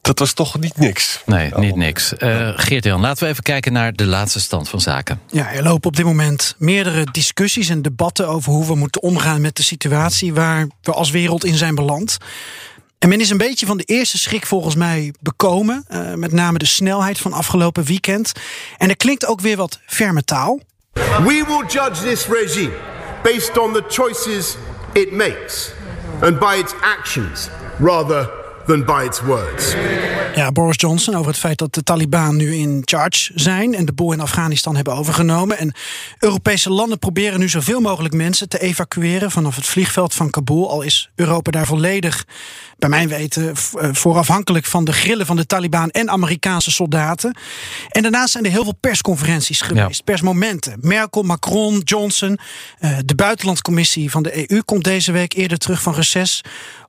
Dat 0.03 0.19
was 0.19 0.33
toch 0.33 0.59
niet 0.59 0.77
niks. 0.79 1.23
Nee, 1.27 1.51
niet 1.57 1.77
niks. 1.77 2.17
Eh 2.17 2.49
Geert-Jan, 2.57 3.01
laten 3.01 3.25
we 3.25 3.31
even 3.31 3.43
kijken 3.43 3.73
naar 3.73 3.93
de 3.93 4.07
laatste 4.07 4.41
stand 4.41 4.69
van 4.69 4.81
zaken. 4.81 5.21
Ja, 5.31 5.53
er 5.53 5.63
lopen 5.63 5.89
op 5.89 5.97
dit 5.97 6.05
moment 6.05 6.55
meerdere 6.59 7.07
discussies 7.13 7.69
en 7.69 7.83
debatten 7.83 8.29
over 8.29 8.53
hoe 8.53 8.67
we 8.67 8.75
moeten 8.75 9.03
omgaan 9.03 9.41
met 9.41 9.57
de 9.57 9.63
situatie 9.63 10.35
waar 10.35 10.67
we 10.83 10.93
als 10.93 11.11
wereld 11.11 11.45
in 11.45 11.55
zijn 11.57 11.75
beland. 11.75 12.19
En 12.99 13.09
men 13.09 13.21
is 13.21 13.31
een 13.31 13.37
beetje 13.37 13.67
van 13.67 13.77
de 13.77 13.85
eerste 13.85 14.19
schrik 14.19 14.47
volgens 14.47 14.75
mij 14.75 15.15
bekomen. 15.21 15.85
eh, 15.89 16.15
met 16.15 16.33
name 16.33 16.59
de 16.59 16.67
snelheid 16.67 17.19
van 17.19 17.33
afgelopen 17.33 17.85
weekend. 17.85 18.33
En 18.79 18.89
er 18.89 18.97
klinkt 18.97 19.27
ook 19.27 19.41
weer 19.41 19.57
wat 19.57 19.79
ferme 19.87 20.25
taal. 20.25 20.61
We 20.93 21.45
will 21.47 21.65
judge 21.69 22.03
this 22.03 22.27
regime 22.27 22.73
based 23.23 23.59
on 23.59 23.73
the 23.73 23.85
choices 23.89 24.57
it 24.93 25.13
makes 25.13 25.71
and 26.21 26.39
by 26.39 26.57
its 26.59 26.75
actions 26.99 27.49
rather 27.79 28.31
than 28.67 28.85
by 28.85 29.05
its 29.07 29.21
words. 29.21 29.75
Ja, 30.35 30.53
Boris 30.53 30.77
Johnson 30.79 31.15
over 31.15 31.31
het 31.31 31.41
feit 31.41 31.59
dat 31.59 31.75
de 31.75 31.83
Taliban 31.83 32.37
nu 32.37 32.55
in 32.55 32.83
charge 32.85 33.33
zijn 33.35 33.75
en 33.75 33.85
de 33.85 33.93
boel 33.93 34.13
in 34.13 34.21
Afghanistan 34.21 34.75
hebben 34.77 34.95
overgenomen. 34.95 35.59
En 35.59 35.73
Europese 36.19 36.71
landen 36.71 36.99
proberen 36.99 37.39
nu 37.39 37.49
zoveel 37.49 37.81
mogelijk 37.81 38.15
mensen 38.15 38.49
te 38.49 38.59
evacueren 38.59 39.31
vanaf 39.31 39.57
het 39.57 39.67
vliegveld 39.67 40.15
van 40.15 40.31
Kabul. 40.31 40.71
Al 40.71 40.83
is 40.83 41.11
Europa 41.15 41.51
daar 41.51 41.67
volledig, 41.67 42.25
bij 42.79 42.89
mijn 42.89 43.09
weten, 43.09 43.49
eh, 43.79 43.89
voor 43.93 44.17
afhankelijk 44.17 44.65
van 44.65 44.85
de 44.85 44.93
grillen 44.93 45.27
van 45.27 45.37
de 45.37 45.47
Taliban 45.47 45.91
en 45.91 46.11
Amerikaanse 46.11 46.71
soldaten. 46.71 47.37
En 47.89 48.03
daarnaast 48.03 48.33
zijn 48.33 48.45
er 48.45 48.51
heel 48.51 48.65
veel 48.65 48.77
persconferenties 48.81 49.61
geweest, 49.61 50.05
persmomenten. 50.05 50.77
Merkel, 50.81 51.23
Macron, 51.23 51.79
Johnson. 51.85 52.39
eh, 52.79 52.97
de 53.05 53.15
buitenlandcommissie 53.15 54.11
van 54.11 54.23
de 54.23 54.51
EU 54.51 54.61
komt 54.65 54.85
deze 54.85 55.13
week 55.13 55.33
eerder 55.33 55.59
terug 55.59 55.83
van 55.83 55.95
reces. 55.95 56.43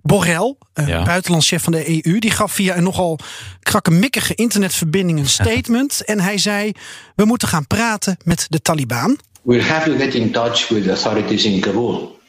Borrell, 0.03 0.55
eh, 0.73 0.87
Ja. 0.87 1.03
buitenlandschef 1.03 1.63
van 1.63 1.71
de 1.71 2.05
EU, 2.05 2.19
die 2.19 2.31
gaf 2.31 2.51
via 2.51 2.75
een 2.77 2.83
nogal 2.83 3.19
krakkemikkige 3.59 4.35
internetverbinding 4.35 5.19
een 5.19 5.29
statement. 5.41 6.05
en 6.05 6.19
hij 6.19 6.37
zei: 6.37 6.71
We 7.15 7.25
moeten 7.25 7.47
gaan 7.47 7.67
praten 7.67 8.17
met 8.23 8.45
de 8.49 8.61
Taliban. 8.61 9.17
We'll 9.41 9.61
have 9.63 9.89
to 9.89 9.97
get 9.97 10.13
in 10.13 10.31
touch 10.31 10.67
with 10.67 10.83
the 10.83 10.89
authorities 10.89 11.43
in 11.45 11.59
Kabul. 11.59 12.19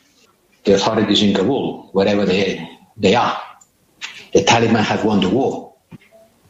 The 0.62 0.73
authorities 0.73 1.21
in 1.21 1.33
Kabul, 1.33 1.90
wherever 1.93 2.26
they, 2.26 2.69
they 3.00 3.16
are. 3.16 3.38
The 4.31 4.45
Taliban 4.45 4.83
have 4.83 5.07
won 5.07 5.21
the 5.21 5.31
war. 5.31 5.73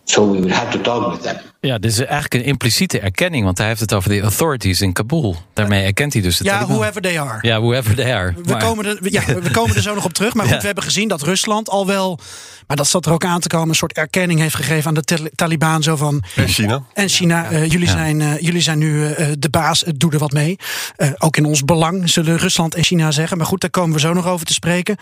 So 0.04 0.30
we 0.32 0.40
will 0.40 0.52
have 0.52 0.70
to 0.70 0.80
talk 0.80 1.12
with 1.12 1.22
them. 1.22 1.36
Ja, 1.60 1.78
dit 1.78 1.90
is 1.90 1.98
eigenlijk 1.98 2.34
een 2.34 2.44
impliciete 2.44 3.00
erkenning, 3.00 3.44
want 3.44 3.58
hij 3.58 3.66
heeft 3.66 3.80
het 3.80 3.94
over 3.94 4.10
de 4.10 4.20
authorities 4.20 4.80
in 4.80 4.92
Kabul. 4.92 5.36
Daarmee 5.52 5.84
erkent 5.84 6.12
hij 6.12 6.22
dus 6.22 6.36
de 6.36 6.44
Ja, 6.44 6.52
Taliban. 6.52 6.76
whoever 6.76 7.02
they 7.02 7.20
are. 7.20 7.38
Ja, 7.48 7.60
whoever 7.60 7.94
they 7.94 8.14
are. 8.14 8.32
We 8.36 8.50
Maar- 8.52 8.62
komen, 8.62 8.84
er, 8.86 8.98
ja, 9.00 9.24
we 9.24 9.50
komen 9.50 9.76
er 9.76 9.82
zo 9.82 9.94
nog 9.94 10.04
op 10.04 10.12
terug. 10.12 10.34
Maar 10.34 10.44
goed, 10.46 10.54
Ja. 10.54 10.60
we 10.60 10.66
hebben 10.66 10.84
gezien 10.84 11.08
dat 11.08 11.22
Rusland 11.22 11.68
al 11.68 11.86
wel. 11.86 12.18
Maar 12.66 12.76
dat 12.76 12.86
zat 12.86 13.06
er 13.06 13.12
ook 13.12 13.24
aan 13.24 13.40
te 13.40 13.48
komen. 13.48 13.68
Een 13.68 13.74
soort 13.74 13.92
erkenning 13.92 14.40
heeft 14.40 14.54
gegeven 14.54 14.88
aan 14.88 14.94
de 14.94 15.02
Tal- 15.02 15.28
Taliban. 15.34 15.82
Zo 15.82 15.96
van. 15.96 16.22
En 16.36 16.48
China? 16.48 16.82
En 16.94 17.08
China, 17.08 17.50
eh, 17.50 17.70
jullie, 17.70 17.88
zijn, 17.88 18.20
eh, 18.20 18.38
jullie 18.40 18.60
zijn 18.62 18.78
nu 18.78 19.06
eh, 19.06 19.26
de 19.38 19.48
baas, 19.50 19.84
doe 19.96 20.12
er 20.12 20.18
wat 20.18 20.32
mee. 20.32 20.56
Eh, 20.96 21.08
ook 21.18 21.36
in 21.36 21.44
ons 21.44 21.64
belang, 21.64 22.10
zullen 22.10 22.36
Rusland 22.36 22.74
en 22.74 22.84
China 22.84 23.10
zeggen. 23.10 23.36
Maar 23.36 23.46
goed, 23.46 23.60
daar 23.60 23.70
komen 23.70 23.94
we 23.94 24.00
zo 24.00 24.12
nog 24.12 24.26
over 24.26 24.46
te 24.46 24.52
spreken. 24.52 24.96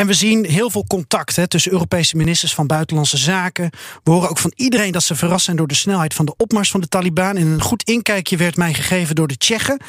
En 0.00 0.06
we 0.06 0.14
zien 0.14 0.44
heel 0.44 0.70
veel 0.70 0.84
contact 0.86 1.36
hè, 1.36 1.48
tussen 1.48 1.72
Europese 1.72 2.16
ministers 2.16 2.54
van 2.54 2.66
Buitenlandse 2.66 3.16
Zaken. 3.16 3.70
We 4.04 4.10
horen 4.10 4.30
ook 4.30 4.38
van 4.38 4.52
iedereen 4.54 4.92
dat 4.92 5.02
ze 5.02 5.14
verrast 5.14 5.44
zijn 5.44 5.56
door 5.56 5.66
de 5.66 5.74
snelheid 5.74 6.14
van 6.14 6.24
de 6.24 6.34
opmars 6.36 6.70
van 6.70 6.80
de 6.80 6.88
Taliban. 6.88 7.36
En 7.36 7.46
een 7.46 7.62
goed 7.62 7.82
inkijkje 7.82 8.36
werd 8.36 8.56
mij 8.56 8.74
gegeven 8.74 9.14
door 9.14 9.28
de 9.28 9.36
Tsjechen. 9.36 9.80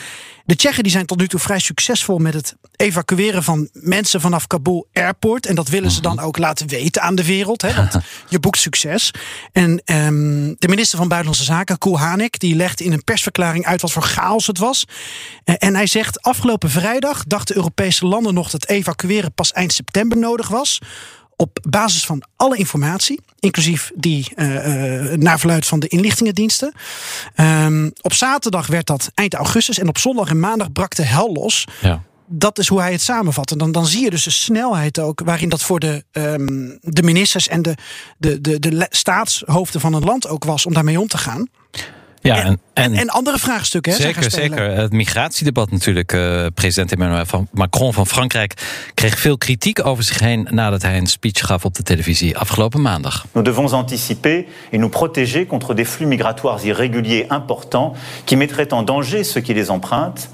De 0.46 0.56
Tsjechen 0.56 0.84
die 0.84 0.92
zijn 0.92 1.06
tot 1.06 1.18
nu 1.18 1.28
toe 1.28 1.40
vrij 1.40 1.60
succesvol 1.60 2.18
met 2.18 2.34
het 2.34 2.56
evacueren 2.76 3.44
van 3.44 3.70
mensen 3.74 4.22
vanaf 4.22 4.48
Kabul 4.48 4.88
Airport. 4.94 5.46
En 5.46 5.56
dat 5.56 5.68
willen 5.68 5.92
ze 5.92 6.02
dan 6.02 6.20
ook 6.20 6.38
laten 6.38 6.68
weten 6.68 7.02
aan 7.02 7.16
de 7.16 7.26
wereld. 7.26 7.62
Hè, 7.62 7.74
want 7.82 7.96
je 8.30 8.40
boekt 8.40 8.60
succes. 8.60 9.12
En 9.52 9.82
ehm, 9.86 10.54
de 10.58 10.68
minister 10.68 10.98
van 10.98 11.08
Buitenlandse 11.08 11.46
Zaken, 11.46 11.78
Kool 11.78 12.00
Hanek, 12.00 12.40
die 12.40 12.56
legde 12.56 12.84
in 12.84 12.92
een 12.92 13.04
persverklaring 13.04 13.66
uit 13.66 13.82
wat 13.82 13.92
voor 13.92 14.04
chaos 14.04 14.48
het 14.48 14.58
was. 14.58 14.86
Eh, 15.44 15.56
en 15.58 15.76
hij 15.76 15.88
zegt: 15.88 16.22
Afgelopen 16.22 16.70
vrijdag 16.70 17.24
dachten 17.24 17.56
Europese 17.56 18.06
landen 18.06 18.34
nog 18.34 18.50
dat 18.50 18.68
evacueren 18.68 19.34
pas 19.34 19.52
eind 19.52 19.74
september 19.74 20.00
nodig 20.08 20.48
was. 20.48 20.80
Op 21.36 21.60
basis 21.70 22.06
van 22.06 22.24
alle 22.36 22.58
informatie, 22.58 23.20
inclusief 23.40 23.92
die 23.96 24.32
eh, 24.36 24.48
naar 25.14 25.40
verluid 25.40 25.66
van 25.66 25.80
de 25.80 25.88
inlichtingendiensten. 25.88 26.74
Ehm, 27.36 27.90
op 28.02 28.14
zaterdag 28.14 28.68
werd 28.68 28.88
dat 28.88 29.12
eind 29.14 29.34
augustus 29.34 29.80
en 29.80 29.88
op 29.88 29.98
zondag 29.98 30.30
en 30.30 30.40
maandag 30.40 30.72
brak 30.72 30.96
de 30.96 31.04
hel 31.04 31.34
los. 31.34 31.66
Ja. 31.82 32.04
Dat 32.26 32.60
is 32.60 32.68
hoe 32.68 32.80
hij 32.80 32.92
het 32.92 33.02
samenvat. 33.02 33.52
En 33.52 33.58
dan, 33.58 33.72
dan 33.72 33.86
zie 33.86 34.04
je 34.04 34.10
dus 34.10 34.24
de 34.24 34.30
snelheid 34.30 35.00
ook 35.00 35.22
waarin 35.26 35.50
dat 35.50 35.62
voor 35.62 35.80
de, 35.80 36.04
ehm, 36.12 36.70
de 36.82 37.04
ministers 37.04 37.48
en 37.48 37.62
de, 37.62 37.76
de, 38.18 38.42
de, 38.42 38.60
de 38.60 38.88
staatshoofden 38.90 39.82
van 39.82 39.94
een 39.94 40.04
land 40.04 40.28
ook 40.28 40.44
was 40.44 40.66
om 40.66 40.74
daarmee 40.74 41.00
om 41.00 41.08
te 41.08 41.18
gaan. 41.18 41.48
Ja, 42.22 42.44
en, 42.44 42.60
en, 42.74 42.94
En 42.94 43.10
andere 43.10 43.38
vraagstukken. 43.38 43.92
Hè, 43.92 43.98
Zeker, 43.98 44.32
zeker. 44.32 44.72
Het 44.72 44.92
migratiedebat 44.92 45.72
natuurlijk. 45.72 46.14
eh, 46.14 46.46
president 46.54 46.92
Emmanuel 46.92 47.26
van 47.26 47.48
Macron 47.52 47.94
van 47.94 48.08
Frankrijk 48.08 48.54
kreeg 48.94 49.20
veel 49.20 49.38
kritiek 49.38 49.86
over 49.86 50.04
zich 50.04 50.20
heen 50.20 50.48
nadat 50.50 50.82
hij 50.82 50.98
een 50.98 51.08
speech 51.08 51.46
gaf 51.46 51.66
op 51.66 51.76
de 51.76 51.84
televisie 51.84 52.38
afgelopen 52.38 52.82
maandag. 52.82 53.26
Nous 53.32 53.46
devons 53.46 53.72
anticiper 53.72 54.46
et 54.72 54.80
nous 54.80 54.90
protéger 54.92 55.46
contre 55.48 55.74
des 55.76 55.90
flux 55.90 56.10
migratoires 56.10 56.64
irréguliers 56.64 57.26
importants 57.30 57.98
qui 58.26 58.36
mettraient 58.36 58.74
en 58.74 58.84
danger 58.86 59.24
ceux 59.24 59.42
qui 59.44 59.54
les 59.54 59.70
empruntent 59.70 60.30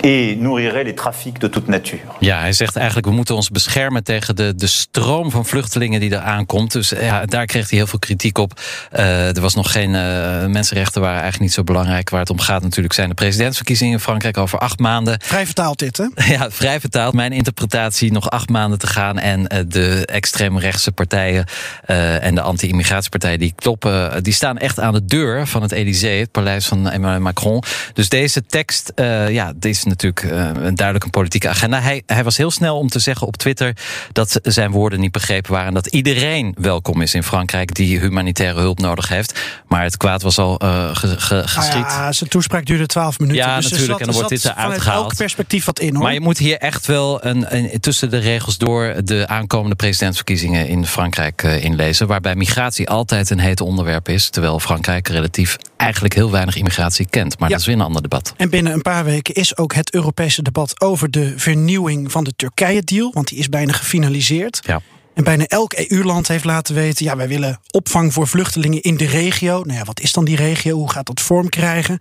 et 0.00 0.36
nourriraient 0.40 0.84
les 0.84 0.94
trafics 0.94 1.38
de 1.38 1.48
toute 1.48 1.70
nature. 1.70 2.02
Ja, 2.18 2.40
hij 2.40 2.52
zegt 2.52 2.76
eigenlijk 2.76 3.06
we 3.06 3.12
moeten 3.12 3.34
ons 3.34 3.50
beschermen 3.50 4.04
tegen 4.04 4.36
de, 4.36 4.54
de 4.56 4.66
stroom 4.66 5.30
van 5.30 5.46
vluchtelingen 5.46 6.00
die 6.00 6.14
er 6.14 6.20
aankomt. 6.20 6.72
Dus 6.72 6.88
ja, 6.88 7.24
daar 7.24 7.46
kreeg 7.46 7.70
hij 7.70 7.78
heel 7.78 7.86
veel 7.86 7.98
kritiek 7.98 8.38
op. 8.38 8.60
Eh, 8.90 9.36
er 9.36 9.40
was 9.40 9.54
nog 9.54 9.72
geen 9.72 9.94
eh, 9.94 10.46
mensenrechten 10.46 11.00
waren 11.00 11.20
eigenlijk 11.20 11.42
niet 11.42 11.52
zo 11.52 11.64
belangrijk. 11.64 12.10
Waar 12.10 12.20
het 12.20 12.30
om 12.30 12.40
gaat 12.40 12.62
natuurlijk 12.62 12.94
zijn 12.94 13.08
de 13.08 13.14
presidentsverkiezingen 13.14 13.92
in 13.92 14.00
Frankrijk 14.00 14.36
over 14.36 14.58
acht 14.58 14.78
maanden. 14.78 15.20
Vrij 15.22 15.44
vertaald 15.44 15.78
dit, 15.78 15.96
hè? 15.96 16.06
Ja, 16.34 16.50
vrij 16.50 16.80
vertaald. 16.80 17.14
Mijn 17.14 17.32
interpretatie 17.32 18.12
nog 18.12 18.30
acht 18.30 18.48
maanden 18.48 18.78
te 18.78 18.86
gaan. 18.86 19.18
En 19.18 19.46
eh, 19.46 19.60
de 19.68 20.06
extreemrechtse 20.06 20.92
partijen 20.92 21.44
eh, 21.84 22.24
en 22.24 22.34
de 22.34 22.40
anti-immigratiepartijen 22.40 23.38
die 23.38 23.52
kloppen, 23.56 24.22
die 24.22 24.32
staan 24.32 24.58
echt 24.58 24.80
aan 24.80 24.92
de 24.92 25.04
deur 25.04 25.46
van 25.46 25.62
het 25.62 25.72
Elysée, 25.72 26.20
het 26.20 26.30
paleis 26.30 26.66
van 26.66 26.90
Emmanuel 26.90 27.20
Macron. 27.20 27.62
Dus 27.92 28.08
deze 28.08 28.46
tekst, 28.46 28.92
eh, 28.94 29.28
ja, 29.28 29.52
dit 29.56 29.74
is 29.74 29.84
natuurlijk 29.90 30.22
eh, 30.22 30.64
een 30.66 30.74
duidelijk 30.74 31.04
een 31.04 31.10
politieke 31.10 31.48
agenda. 31.48 31.80
Hij, 31.80 32.02
hij 32.06 32.24
was 32.24 32.36
heel 32.36 32.50
snel 32.50 32.78
om 32.78 32.88
te 32.88 32.98
zeggen 32.98 33.26
op 33.26 33.36
Twitter 33.36 33.76
dat 34.12 34.38
zijn 34.42 34.70
woorden 34.70 35.00
niet 35.00 35.12
begrepen 35.12 35.52
waren. 35.52 35.68
En 35.68 35.74
dat 35.74 35.86
iedereen 35.86 36.54
welkom 36.60 37.02
is 37.02 37.14
in 37.14 37.22
Frankrijk 37.22 37.74
die 37.74 37.98
humanitaire 37.98 38.60
hulp 38.60 38.78
nodig 38.78 39.08
heeft. 39.08 39.40
Maar 39.68 39.82
het 39.82 39.96
kwaad 39.96 40.22
was 40.22 40.38
al 40.38 40.54
ge- 40.54 40.92
ge- 41.20 41.48
geschied. 41.48 41.72
Nou 41.74 41.86
ja, 42.02 42.12
zijn 42.12 42.30
toespraak 42.30 42.66
duurde 42.66 42.86
12 42.86 43.18
minuten. 43.18 43.42
Ja, 43.42 43.56
dus 43.56 43.64
natuurlijk, 43.64 43.90
zat- 43.90 44.00
en 44.00 44.06
dan 44.06 44.14
wordt 44.14 44.28
dit 44.28 44.44
eruit 44.44 44.80
gehaald. 44.80 45.04
elk 45.04 45.16
perspectief 45.16 45.64
wat 45.64 45.80
in, 45.80 45.94
hoor. 45.94 46.02
Maar 46.02 46.12
je 46.12 46.20
moet 46.20 46.38
hier 46.38 46.56
echt 46.58 46.86
wel 46.86 47.24
een, 47.24 47.56
een- 47.56 47.80
tussen 47.80 48.10
de 48.10 48.18
regels 48.18 48.58
door 48.58 48.94
de 49.04 49.26
aankomende 49.28 49.76
presidentsverkiezingen 49.76 50.68
in 50.68 50.86
Frankrijk 50.86 51.42
eh, 51.42 51.64
inlezen. 51.64 52.06
Waarbij 52.06 52.34
migratie 52.34 52.88
altijd 52.88 53.30
een 53.30 53.38
heet 53.38 53.60
onderwerp 53.60 54.08
is. 54.08 54.30
Terwijl 54.30 54.60
Frankrijk 54.60 55.08
relatief 55.08 55.56
eigenlijk 55.80 56.14
heel 56.14 56.30
weinig 56.30 56.56
immigratie 56.56 57.06
kent. 57.10 57.38
Maar 57.38 57.48
Ja. 57.48 57.54
dat 57.54 57.60
is 57.60 57.66
weer 57.70 57.76
een 57.76 57.82
ander 57.88 58.02
debat. 58.02 58.34
En 58.36 58.50
binnen 58.50 58.72
een 58.72 58.82
paar 58.82 59.04
weken 59.04 59.34
is 59.34 59.56
ook 59.56 59.74
het 59.74 59.94
Europese 59.94 60.42
debat 60.42 60.80
over 60.80 61.10
de 61.10 61.32
vernieuwing 61.36 62.12
van 62.12 62.24
de 62.24 62.32
Turkije-deal. 62.36 63.10
Want 63.12 63.28
die 63.28 63.38
is 63.38 63.48
bijna 63.48 63.72
gefinaliseerd. 63.72 64.60
Ja. 64.66 64.80
En 65.14 65.24
bijna 65.24 65.46
elk 65.46 65.72
EU-land 65.72 66.28
heeft 66.28 66.44
laten 66.44 66.74
weten: 66.74 67.04
ja, 67.04 67.16
wij 67.16 67.28
willen 67.28 67.60
opvang 67.70 68.12
voor 68.12 68.26
vluchtelingen 68.26 68.80
in 68.80 68.96
de 68.96 69.06
regio. 69.06 69.62
Nou 69.62 69.78
ja, 69.78 69.84
wat 69.84 70.00
is 70.00 70.12
dan 70.12 70.24
die 70.24 70.36
regio? 70.36 70.76
Hoe 70.76 70.90
gaat 70.90 71.06
dat 71.06 71.20
vorm 71.20 71.48
krijgen? 71.48 71.98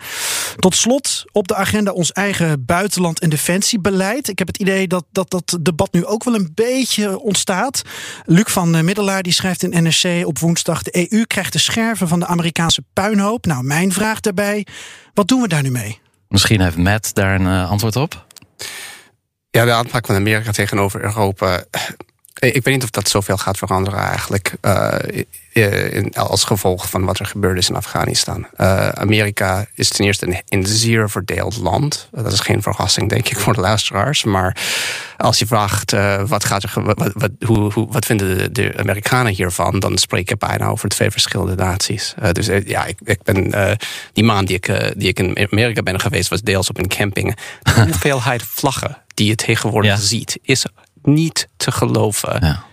Tot 0.57 0.75
slot 0.75 1.25
op 1.31 1.47
de 1.47 1.55
agenda 1.55 1.91
ons 1.91 2.11
eigen 2.11 2.65
buitenland- 2.65 3.19
en 3.19 3.29
defensiebeleid. 3.29 4.27
Ik 4.27 4.37
heb 4.39 4.47
het 4.47 4.57
idee 4.57 4.87
dat 4.87 5.05
dat, 5.11 5.29
dat 5.29 5.57
debat 5.61 5.93
nu 5.93 6.05
ook 6.05 6.23
wel 6.23 6.35
een 6.35 6.51
beetje 6.53 7.19
ontstaat. 7.19 7.81
Luc 8.25 8.47
van 8.47 8.75
eh, 8.75 8.81
Middelaar 8.81 9.23
die 9.23 9.33
schrijft 9.33 9.63
in 9.63 9.83
NRC 9.83 10.27
op 10.27 10.39
woensdag: 10.39 10.83
de 10.83 11.11
EU 11.11 11.25
krijgt 11.25 11.53
de 11.53 11.59
scherven 11.59 12.07
van 12.07 12.19
de 12.19 12.25
Amerikaanse 12.25 12.83
puinhoop. 12.93 13.45
Nou, 13.45 13.63
mijn 13.63 13.91
vraag 13.91 14.19
daarbij: 14.19 14.65
wat 15.13 15.27
doen 15.27 15.41
we 15.41 15.47
daar 15.47 15.63
nu 15.63 15.71
mee? 15.71 15.99
Misschien 16.27 16.61
heeft 16.61 16.77
Matt 16.77 17.15
daar 17.15 17.39
een 17.39 17.47
eh, 17.47 17.71
antwoord 17.71 17.95
op. 17.95 18.25
Ja, 19.51 19.65
de 19.65 19.71
aanpak 19.71 20.05
van 20.05 20.15
Amerika 20.15 20.51
tegenover 20.51 21.03
Europa. 21.03 21.63
Ik 22.39 22.63
weet 22.63 22.73
niet 22.73 22.83
of 22.83 22.89
dat 22.89 23.09
zoveel 23.09 23.37
gaat 23.37 23.57
veranderen 23.57 23.99
eigenlijk. 23.99 24.53
Uh, 24.61 24.95
in, 25.91 26.13
als 26.13 26.43
gevolg 26.43 26.89
van 26.89 27.05
wat 27.05 27.19
er 27.19 27.25
gebeurd 27.25 27.57
is 27.57 27.69
in 27.69 27.75
Afghanistan. 27.75 28.47
Uh, 28.57 28.89
Amerika 28.89 29.65
is 29.73 29.89
ten 29.89 30.05
eerste 30.05 30.27
een, 30.27 30.41
een 30.47 30.67
zeer 30.67 31.09
verdeeld 31.09 31.57
land. 31.57 32.09
Dat 32.11 32.33
is 32.33 32.39
geen 32.39 32.61
verrassing, 32.61 33.09
denk 33.09 33.29
ik, 33.29 33.39
voor 33.39 33.53
de 33.53 33.59
luisteraars. 33.59 34.23
Maar 34.23 34.57
als 35.17 35.39
je 35.39 35.47
vraagt 35.47 35.93
uh, 35.93 36.21
wat, 36.25 36.45
gaat 36.45 36.63
er, 36.63 36.71
wat, 36.83 37.11
wat, 37.13 37.31
hoe, 37.45 37.73
hoe, 37.73 37.87
wat 37.91 38.05
vinden 38.05 38.37
de, 38.37 38.51
de, 38.51 38.77
Amerikanen 38.77 39.33
hiervan, 39.33 39.79
dan 39.79 39.97
spreek 39.97 40.29
je 40.29 40.37
bijna 40.37 40.67
over 40.67 40.89
twee 40.89 41.11
verschillende 41.11 41.55
naties. 41.55 42.13
dus 42.31 42.49
ja, 42.65 42.85
ik, 42.85 42.99
ik 43.03 43.23
ben 43.23 43.51
die 44.13 44.23
maand 44.23 44.47
die 44.47 44.55
ik, 44.55 44.93
die 44.97 45.07
ik 45.07 45.19
in 45.19 45.47
Amerika 45.51 45.81
ben 45.81 45.99
geweest, 45.99 46.29
was 46.29 46.41
deels 46.41 46.69
op 46.69 46.77
een 46.77 46.87
camping. 46.87 47.35
De 47.63 47.71
hoeveelheid 47.81 48.43
vlaggen 48.43 48.97
die 49.13 49.27
je 49.27 49.35
tegenwoordig 49.35 49.91
ja. 49.91 49.97
ziet, 49.97 50.39
is 50.41 50.65
niet 51.03 51.47
te 51.57 51.71
geloven. 51.71 52.37
Ja. 52.41 52.63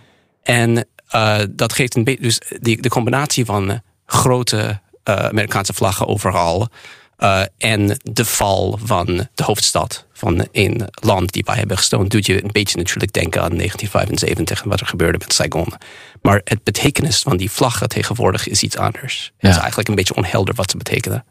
En 0.43 0.87
uh, 1.15 1.39
dat 1.49 1.73
geeft 1.73 1.95
een 1.95 2.03
beetje. 2.03 2.21
Dus 2.21 2.41
die, 2.59 2.81
de 2.81 2.89
combinatie 2.89 3.45
van 3.45 3.81
grote 4.05 4.79
uh, 5.03 5.15
Amerikaanse 5.15 5.73
vlaggen 5.73 6.07
overal. 6.07 6.67
Uh, 7.19 7.41
en 7.57 7.99
de 8.03 8.25
val 8.25 8.79
van 8.83 9.27
de 9.33 9.43
hoofdstad 9.43 10.05
van 10.13 10.47
een 10.51 10.87
land 10.91 11.31
die 11.31 11.43
wij 11.45 11.55
hebben 11.55 11.77
gestoond, 11.77 12.11
doet 12.11 12.25
je 12.25 12.43
een 12.43 12.51
beetje 12.51 12.77
natuurlijk 12.77 13.13
denken 13.13 13.41
aan 13.41 13.57
1975 13.57 14.63
en 14.63 14.69
wat 14.69 14.79
er 14.79 14.87
gebeurde 14.87 15.17
met 15.17 15.33
Saigon. 15.33 15.73
Maar 16.21 16.41
het 16.43 16.63
betekenis 16.63 17.19
van 17.19 17.37
die 17.37 17.51
vlaggen 17.51 17.89
tegenwoordig 17.89 18.47
is 18.47 18.63
iets 18.63 18.77
anders. 18.77 19.23
Ja. 19.23 19.31
Het 19.37 19.51
is 19.51 19.57
eigenlijk 19.57 19.89
een 19.89 19.95
beetje 19.95 20.15
onhelder 20.15 20.55
wat 20.55 20.71
ze 20.71 20.77
betekenen. 20.77 21.25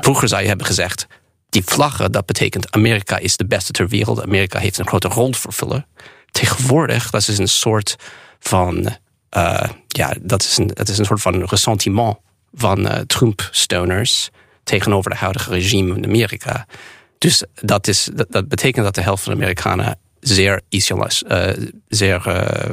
Vroeger 0.00 0.28
zou 0.28 0.42
je 0.42 0.48
hebben 0.48 0.66
gezegd: 0.66 1.06
die 1.50 1.62
vlaggen, 1.64 2.12
dat 2.12 2.26
betekent 2.26 2.70
Amerika 2.70 3.18
is 3.18 3.36
de 3.36 3.46
beste 3.46 3.72
ter 3.72 3.88
wereld. 3.88 4.22
Amerika 4.22 4.58
heeft 4.58 4.78
een 4.78 4.86
grote 4.86 5.08
rol 5.08 5.30
te 5.30 5.38
vervullen. 5.38 5.86
Tegenwoordig, 6.30 7.10
dat 7.10 7.28
is 7.28 7.38
een 7.38 7.48
soort 7.48 7.96
van, 8.38 8.96
uh, 9.36 9.68
ja, 9.88 10.14
dat 10.20 10.42
is 10.42 10.58
een, 10.58 10.70
het 10.74 10.88
is 10.88 10.98
een 10.98 11.04
soort 11.04 11.20
van 11.20 11.44
ressentiment 11.44 12.16
van 12.54 12.86
uh, 12.86 12.98
Trump-steuners 12.98 14.28
tegenover 14.64 15.10
het 15.10 15.20
huidige 15.20 15.50
regime 15.50 15.96
in 15.96 16.04
Amerika. 16.04 16.66
Dus 17.18 17.42
dat, 17.54 17.88
is, 17.88 18.08
dat, 18.14 18.26
dat, 18.30 18.48
betekent 18.48 18.84
dat 18.84 18.94
de 18.94 19.00
helft 19.00 19.22
van 19.22 19.32
de 19.32 19.38
Amerikanen 19.38 19.98
zeer, 20.20 20.60
isolas, 20.68 21.22
uh, 21.28 21.50
zeer 21.88 22.16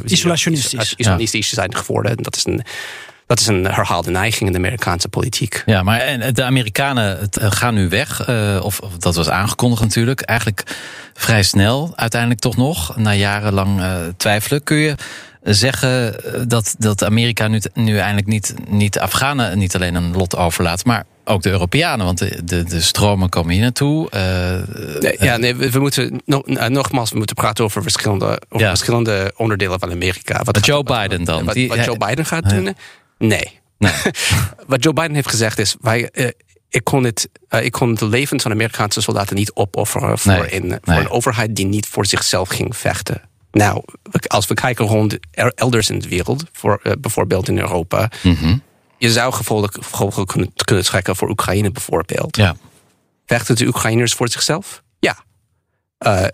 isolationistisch. 0.05 0.73
isolationistisch 0.73 1.49
zijn 1.49 1.75
geworden. 1.75 2.17
Dat 2.17 2.35
is 2.35 2.45
een 2.45 2.63
dat 3.27 3.39
is 3.39 3.47
een 3.47 3.65
herhaalde 3.65 4.11
neiging 4.11 4.45
in 4.45 4.51
de 4.51 4.57
Amerikaanse 4.57 5.09
politiek. 5.09 5.63
Ja, 5.65 5.83
maar 5.83 5.99
en 5.99 6.33
de 6.33 6.43
Amerikanen 6.43 7.29
gaan 7.31 7.73
nu 7.73 7.89
weg. 7.89 8.27
Uh, 8.29 8.59
of, 8.63 8.79
of, 8.79 8.97
dat 8.97 9.15
was 9.15 9.29
aangekondigd 9.29 9.81
natuurlijk. 9.81 10.21
Eigenlijk 10.21 10.63
vrij 11.13 11.43
snel, 11.43 11.93
uiteindelijk 11.95 12.41
toch 12.41 12.57
nog. 12.57 12.97
Na 12.97 13.13
jarenlang 13.13 13.81
twijfelen. 14.17 14.63
Kun 14.63 14.77
je 14.77 14.95
zeggen 15.43 16.15
dat, 16.47 16.75
dat 16.77 17.03
Amerika 17.03 17.47
nu, 17.47 17.61
nu 17.73 17.97
eindelijk 17.97 18.27
niet, 18.27 18.53
niet 18.67 18.93
de 18.93 19.01
Afghanen 19.01 19.57
niet 19.57 19.75
alleen 19.75 19.95
een 19.95 20.15
lot 20.15 20.35
overlaat, 20.35 20.85
maar 20.85 21.05
ook 21.25 21.41
de 21.41 21.49
Europeanen, 21.49 22.05
want 22.05 22.17
de, 22.17 22.43
de, 22.43 22.63
de 22.63 22.81
stromen 22.81 23.29
komen 23.29 23.53
hier 23.53 23.61
naartoe. 23.61 24.09
Uh, 24.15 24.99
nee, 24.99 25.15
ja, 25.19 25.37
nee, 25.37 25.55
we, 25.55 25.71
we 25.71 25.79
moeten 25.79 26.21
nog, 26.25 26.45
nogmaals, 26.45 27.09
we 27.09 27.17
moeten 27.17 27.35
praten 27.35 27.63
over 27.63 27.81
verschillende, 27.81 28.25
over 28.25 28.65
ja. 28.65 28.69
verschillende 28.69 29.33
onderdelen 29.35 29.79
van 29.79 29.91
Amerika. 29.91 30.43
Wat 30.43 30.65
Joe 30.65 30.83
Biden 30.83 31.23
dan? 31.23 31.45
Wat, 31.45 31.53
die, 31.53 31.67
wat 31.67 31.85
Joe 31.85 31.97
Biden 31.97 32.25
gaat 32.25 32.49
doen? 32.49 32.75
Nee. 33.17 33.59
nee. 33.77 33.93
wat 34.67 34.83
Joe 34.83 34.93
Biden 34.93 35.15
heeft 35.15 35.29
gezegd 35.29 35.59
is: 35.59 35.75
wij, 35.81 36.09
uh, 36.13 36.27
ik, 36.69 36.83
kon 36.83 37.03
het, 37.03 37.29
uh, 37.49 37.63
ik 37.63 37.71
kon 37.71 37.93
de 37.93 38.07
levens 38.07 38.43
van 38.43 38.51
Amerikaanse 38.51 39.01
soldaten 39.01 39.35
niet 39.35 39.53
opofferen 39.53 40.19
voor, 40.19 40.31
nee. 40.31 40.55
een, 40.55 40.69
voor 40.69 40.93
nee. 40.93 40.99
een 40.99 41.09
overheid 41.09 41.55
die 41.55 41.65
niet 41.65 41.85
voor 41.85 42.05
zichzelf 42.05 42.49
ging 42.49 42.77
vechten. 42.77 43.21
Nou, 43.51 43.83
als 44.27 44.47
we 44.47 44.53
kijken 44.53 44.85
rond 44.85 45.17
elders 45.55 45.89
in 45.89 45.99
de 45.99 46.07
wereld, 46.07 46.43
voor, 46.51 46.79
uh, 46.83 46.93
bijvoorbeeld 46.99 47.47
in 47.47 47.59
Europa, 47.59 48.11
mm 48.23 48.35
-hmm. 48.35 48.61
je 48.97 49.11
zou 49.11 49.33
gevolgen 49.33 50.25
kunnen, 50.25 50.53
kunnen 50.65 50.85
trekken 50.85 51.15
voor 51.15 51.29
Oekraïne 51.29 51.71
bijvoorbeeld. 51.71 52.37
Ja. 52.37 52.55
Vechten 53.25 53.55
de 53.55 53.67
Oekraïners 53.67 54.13
voor 54.13 54.29
zichzelf? 54.29 54.83
Ja. 54.99 55.23
Uh, 55.99 56.27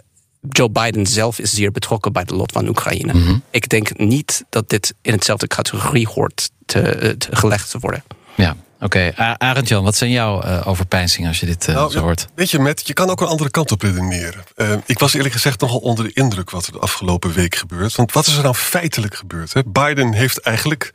Joe 0.50 0.70
Biden 0.70 1.06
zelf 1.06 1.40
is 1.40 1.52
zeer 1.52 1.72
betrokken 1.72 2.14
bij 2.14 2.24
de 2.24 2.36
lot 2.36 2.52
van 2.52 2.68
Oekraïne. 2.68 3.14
Mhm. 3.14 3.38
Ik 3.50 3.70
denk 3.70 3.98
niet 3.98 4.44
dat 4.50 4.70
dit 4.70 4.94
in 5.02 5.12
hetzelfde 5.12 5.48
categorie 5.48 6.08
hoort 6.08 6.50
te, 6.72 7.16
te 7.18 7.36
gelegd 7.36 7.72
te 7.72 7.80
worden. 7.80 8.04
Ja, 8.36 8.56
oké. 8.80 9.12
Okay. 9.14 9.36
Arend 9.38 9.68
Jan, 9.68 9.84
wat 9.84 9.96
zijn 9.96 10.12
jouw 10.12 10.44
uh, 10.44 10.68
overpeinzingen 10.68 11.30
als 11.30 11.40
je 11.40 11.46
dit 11.46 11.68
uh, 11.68 11.76
nou, 11.76 11.92
zo 11.92 12.00
hoort? 12.00 12.28
Weet 12.36 12.52
je, 12.52 12.60
Matt, 12.60 12.88
je 12.88 12.94
kan 12.94 13.10
ook 13.10 13.22
een 13.22 13.28
andere 13.28 13.50
kant 13.50 13.72
op 13.72 13.82
redeneren. 13.82 14.44
Uh, 14.56 14.74
ik 14.86 15.00
was 15.00 15.14
eerlijk 15.14 15.34
gezegd 15.34 15.62
nogal 15.62 15.80
onder 15.80 16.06
de 16.06 16.14
indruk 16.14 16.50
wat 16.50 16.66
er 16.66 16.72
de 16.72 16.80
afgelopen 16.80 17.32
week 17.34 17.56
gebeurt. 17.56 17.96
Want 17.96 18.12
wat 18.12 18.28
is 18.28 18.36
er 18.36 18.44
nou 18.44 18.56
feitelijk 18.56 19.16
gebeurd? 19.16 19.54
Hè? 19.54 19.62
Biden 19.66 20.14
heeft 20.14 20.40
eigenlijk 20.40 20.92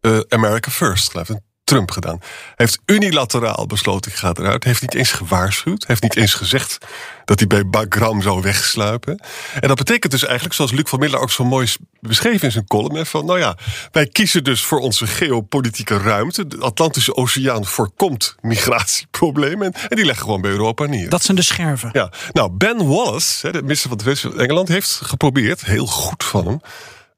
uh, 0.00 0.18
America 0.28 0.70
First 0.70 1.10
gedaan. 1.10 1.40
Trump 1.64 1.90
gedaan. 1.90 2.18
Hij 2.20 2.30
heeft 2.56 2.78
unilateraal 2.86 3.66
besloten, 3.66 4.10
ik 4.10 4.16
ga 4.16 4.32
eruit. 4.34 4.64
Heeft 4.64 4.80
niet 4.80 4.94
eens 4.94 5.12
gewaarschuwd. 5.12 5.86
Heeft 5.86 6.02
niet 6.02 6.16
eens 6.16 6.34
gezegd 6.34 6.78
dat 7.24 7.38
hij 7.38 7.48
bij 7.48 7.66
Bagram 7.66 8.22
zou 8.22 8.42
wegsluipen. 8.42 9.22
En 9.60 9.68
dat 9.68 9.76
betekent 9.76 10.12
dus 10.12 10.24
eigenlijk, 10.24 10.54
zoals 10.54 10.72
Luc 10.72 10.88
van 10.88 10.98
Middelen 10.98 11.22
ook 11.22 11.30
zo 11.30 11.44
mooi 11.44 11.68
beschreven 12.00 12.42
in 12.42 12.52
zijn 12.52 12.66
column... 12.66 13.06
van, 13.06 13.26
nou 13.26 13.38
ja, 13.38 13.56
wij 13.92 14.06
kiezen 14.06 14.44
dus 14.44 14.64
voor 14.64 14.78
onze 14.78 15.06
geopolitieke 15.06 15.98
ruimte. 15.98 16.46
De 16.46 16.58
Atlantische 16.58 17.16
Oceaan 17.16 17.64
voorkomt 17.64 18.34
migratieproblemen... 18.40 19.72
en 19.88 19.96
die 19.96 20.04
leggen 20.04 20.24
gewoon 20.24 20.40
bij 20.40 20.50
Europa 20.50 20.86
neer. 20.86 21.08
Dat 21.08 21.22
zijn 21.22 21.36
de 21.36 21.42
scherven. 21.42 21.90
Ja, 21.92 22.12
nou, 22.32 22.50
Ben 22.50 22.86
Wallace, 22.88 23.52
de 23.52 23.62
minister 23.62 23.88
van 23.88 23.98
Defensie 23.98 24.30
van 24.30 24.40
Engeland... 24.40 24.68
heeft 24.68 25.00
geprobeerd, 25.02 25.64
heel 25.64 25.86
goed 25.86 26.24
van 26.24 26.46
hem... 26.46 26.60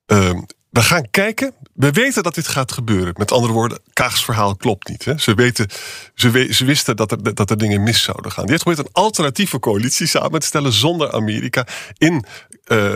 Uh, 0.06 0.42
we 0.70 0.82
gaan 0.82 1.10
kijken. 1.10 1.54
We 1.72 1.90
weten 1.90 2.22
dat 2.22 2.34
dit 2.34 2.48
gaat 2.48 2.72
gebeuren. 2.72 3.14
Met 3.16 3.32
andere 3.32 3.52
woorden, 3.52 3.78
Kaags 3.92 4.24
verhaal 4.24 4.56
klopt 4.56 4.88
niet. 4.88 5.04
Hè? 5.04 5.18
Ze, 5.18 5.34
weten, 5.34 5.68
ze, 6.14 6.64
wisten 6.64 6.96
dat 6.96 7.10
er, 7.10 7.34
dat 7.34 7.50
er 7.50 7.58
dingen 7.58 7.82
mis 7.82 8.02
zouden 8.02 8.32
gaan. 8.32 8.42
Die 8.42 8.52
heeft 8.52 8.62
geprobeerd 8.62 8.88
een 8.94 9.02
alternatieve 9.02 9.58
coalitie 9.58 10.06
samen 10.06 10.40
te 10.40 10.46
stellen 10.46 10.72
zonder 10.72 11.12
Amerika 11.12 11.66
in 11.98 12.24
uh, 12.66 12.94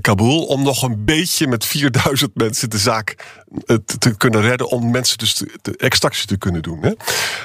Kabul. 0.00 0.44
Om 0.44 0.62
nog 0.62 0.82
een 0.82 1.04
beetje 1.04 1.46
met 1.46 1.64
4000 1.64 2.34
mensen 2.34 2.70
de 2.70 2.78
zaak 2.78 3.16
te, 3.64 3.98
te 3.98 4.16
kunnen 4.16 4.40
redden. 4.40 4.68
Om 4.68 4.90
mensen 4.90 5.18
dus 5.18 5.34
de, 5.34 5.52
de 5.62 5.76
extractie 5.76 6.26
te 6.26 6.38
kunnen 6.38 6.62
doen. 6.62 6.82
Hè? 6.82 6.92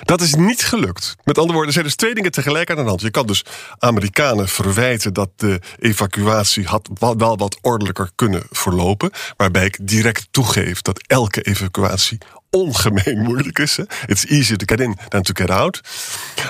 Dat 0.02 0.22
is 0.22 0.34
niet 0.36 0.64
gelukt. 0.64 1.16
Met 1.24 1.38
andere 1.38 1.54
woorden, 1.54 1.68
er 1.68 1.74
zijn 1.74 1.86
dus 1.86 1.96
twee 1.96 2.14
dingen 2.14 2.32
tegelijk 2.32 2.70
aan 2.70 2.76
de 2.76 2.82
hand. 2.82 3.02
Je 3.02 3.12
kan 3.12 3.28
dus 3.28 3.46
Amerikanen 3.80 4.48
verwijten 4.48 5.14
dat 5.14 5.30
de 5.36 5.60
evacuatie 5.80 6.66
had 6.66 6.90
wel 7.00 7.38
wat 7.38 7.58
ordelijker 7.62 8.10
kunnen 8.16 8.44
verlopen. 8.50 9.12
Waarbij 9.38 9.66
ik 9.66 9.78
direct 9.82 10.28
toegeef 10.32 10.82
dat 10.82 11.04
elke 11.08 11.42
evacuatie 11.42 12.18
ongemeen 12.50 13.22
moeilijk 13.24 13.60
is. 13.60 13.78
Hè? 13.78 13.84
It's 14.06 14.26
easier 14.26 14.58
to 14.58 14.76
get 14.76 14.80
in 14.80 14.98
than 15.08 15.22
to 15.22 15.34
get 15.34 15.50
out. 15.50 15.82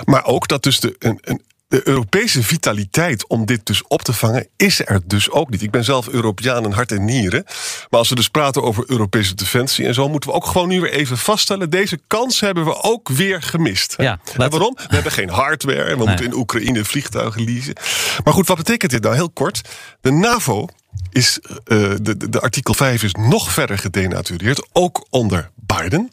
Maar 0.04 0.26
ook 0.26 0.48
dat 0.48 0.64
dus 0.64 0.80
de, 0.80 0.96
een, 1.00 1.20
een 1.22 1.42
de 1.68 1.88
Europese 1.88 2.44
vitaliteit 2.44 3.28
om 3.28 3.46
dit 3.46 3.66
dus 3.66 3.88
op 3.88 4.02
te 4.02 4.14
vangen 4.14 4.48
is 4.56 4.86
er 4.86 5.02
dus 5.06 5.30
ook 5.30 5.50
niet. 5.50 5.62
Ik 5.62 5.72
ben 5.72 5.84
zelf 5.84 6.08
Europeaan 6.08 6.64
in 6.64 6.72
hart 6.72 6.92
en 6.92 7.06
nieren. 7.06 7.44
Maar 7.90 8.00
als 8.00 8.10
we 8.10 8.16
dus 8.16 8.30
praten 8.30 8.64
over 8.64 8.84
Europese 8.88 9.36
defensie 9.36 9.86
en 9.86 9.94
zo, 9.94 10.10
moeten 10.10 10.30
we 10.30 10.36
ook 10.36 10.46
gewoon 10.46 10.68
nu 10.68 10.82
weer 10.82 10.92
even 10.92 11.18
vaststellen: 11.18 11.70
deze 11.70 12.00
kans 12.08 12.40
hebben 12.40 12.66
we 12.66 12.82
ook 12.82 13.10
weer 13.10 13.42
gemist. 13.42 13.94
Ja, 13.98 14.20
en 14.38 14.50
waarom? 14.50 14.78
We 14.88 14.94
hebben 14.94 15.12
geen 15.12 15.30
hardware 15.30 15.84
en 15.84 15.98
we 15.98 15.98
nee. 15.98 16.08
moeten 16.08 16.26
in 16.26 16.34
Oekraïne 16.34 16.86
vliegtuigen 16.86 17.44
leasen. 17.44 17.74
Maar 18.24 18.34
goed, 18.34 18.48
wat 18.48 18.58
betekent 18.58 18.92
dit 18.92 19.02
nou 19.02 19.16
heel 19.16 19.30
kort? 19.30 19.62
De 20.02 20.12
NAVO 20.12 20.68
is 21.12 21.40
uh, 21.42 21.90
de, 22.02 22.18
de, 22.18 22.30
de, 22.30 22.40
artikel 22.40 22.74
5 22.74 23.04
is 23.04 23.14
nog 23.14 23.52
verder 23.52 23.78
gedenatureerd, 23.78 24.68
ook 24.72 25.08
onder 25.10 25.52
Biden. 25.66 26.12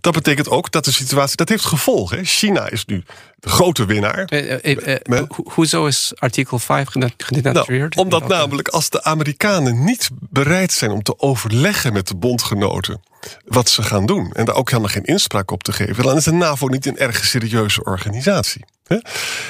Dat 0.00 0.12
betekent 0.12 0.48
ook 0.48 0.70
dat 0.70 0.84
de 0.84 0.92
situatie, 0.92 1.36
dat 1.36 1.48
heeft 1.48 1.64
gevolgen. 1.64 2.24
China 2.24 2.70
is 2.70 2.84
nu 2.84 3.04
de 3.38 3.48
grote 3.48 3.84
winnaar. 3.84 4.32
Uh, 4.32 4.64
uh, 4.64 4.96
Ho 5.04 5.26
hoezo 5.44 5.86
is 5.86 6.12
artikel 6.14 6.58
5 6.58 6.88
gedenatureerd? 7.16 7.94
Nou, 7.94 8.06
omdat 8.06 8.28
namelijk 8.28 8.68
als 8.68 8.90
de 8.90 9.04
Amerikanen 9.04 9.84
niet 9.84 10.08
bereid 10.12 10.72
zijn 10.72 10.90
om 10.90 11.02
te 11.02 11.18
overleggen 11.18 11.92
met 11.92 12.08
de 12.08 12.14
bondgenoten 12.14 13.00
wat 13.46 13.68
ze 13.68 13.82
gaan 13.82 14.06
doen 14.06 14.32
en 14.32 14.44
daar 14.44 14.54
ook 14.54 14.70
helemaal 14.70 14.90
geen 14.90 15.04
inspraak 15.04 15.50
op 15.50 15.62
te 15.62 15.72
geven, 15.72 16.04
dan 16.04 16.16
is 16.16 16.24
de 16.24 16.32
NAVO 16.32 16.66
niet 16.66 16.86
een 16.86 16.98
erg 16.98 17.24
serieuze 17.24 17.84
organisatie. 17.84 18.64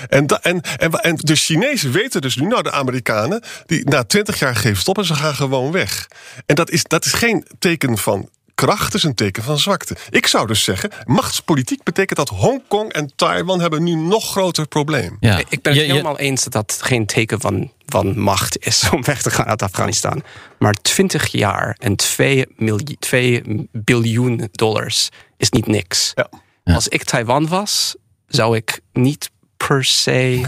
En, 0.08 0.26
en, 0.26 0.60
en, 0.60 0.90
en 0.90 1.16
de 1.16 1.36
Chinezen 1.36 1.92
weten 1.92 2.20
dus 2.20 2.36
nu, 2.36 2.46
nou 2.46 2.62
de 2.62 2.70
Amerikanen, 2.70 3.42
die 3.66 3.88
na 3.88 4.04
twintig 4.04 4.38
jaar 4.38 4.56
geven 4.56 4.76
stop 4.80 4.98
en 4.98 5.04
ze 5.04 5.14
gaan 5.14 5.34
gewoon 5.34 5.72
weg. 5.72 6.08
En 6.46 6.54
dat 6.54 6.70
is, 6.70 6.84
dat 6.84 7.04
is 7.04 7.12
geen 7.12 7.46
teken 7.58 7.98
van 7.98 8.28
kracht, 8.54 8.94
is 8.94 9.02
een 9.02 9.14
teken 9.14 9.42
van 9.42 9.58
zwakte. 9.58 9.96
Ik 10.10 10.26
zou 10.26 10.46
dus 10.46 10.64
zeggen, 10.64 10.90
machtspolitiek 11.04 11.82
betekent 11.82 12.18
dat 12.18 12.28
Hongkong 12.28 12.92
en 12.92 13.12
Taiwan 13.16 13.60
hebben 13.60 13.82
nu 13.82 13.94
nog 13.94 14.30
groter 14.30 14.68
probleem. 14.68 15.16
Ja. 15.20 15.38
Ik 15.48 15.62
ben 15.62 15.72
het 15.72 15.82
ja, 15.82 15.88
helemaal 15.88 16.16
ja. 16.16 16.18
eens 16.18 16.44
dat 16.44 16.52
dat 16.52 16.78
geen 16.82 17.06
teken 17.06 17.40
van, 17.40 17.72
van 17.86 18.18
macht 18.18 18.66
is 18.66 18.90
om 18.90 19.04
weg 19.04 19.22
te 19.22 19.30
gaan 19.30 19.46
uit 19.46 19.62
Afghanistan. 19.62 20.22
Maar 20.58 20.74
20 20.74 21.26
jaar 21.26 21.76
en 21.78 21.96
2, 21.96 22.46
miljoen, 22.56 22.96
2 22.98 23.68
biljoen 23.72 24.48
dollars 24.52 25.08
is 25.36 25.50
niet 25.50 25.66
niks. 25.66 26.12
Ja. 26.14 26.74
Als 26.74 26.88
ik 26.88 27.04
Taiwan 27.04 27.48
was, 27.48 27.96
zou 28.26 28.56
ik 28.56 28.80
niet 28.92 29.30
per 29.56 29.84
se. 29.84 30.40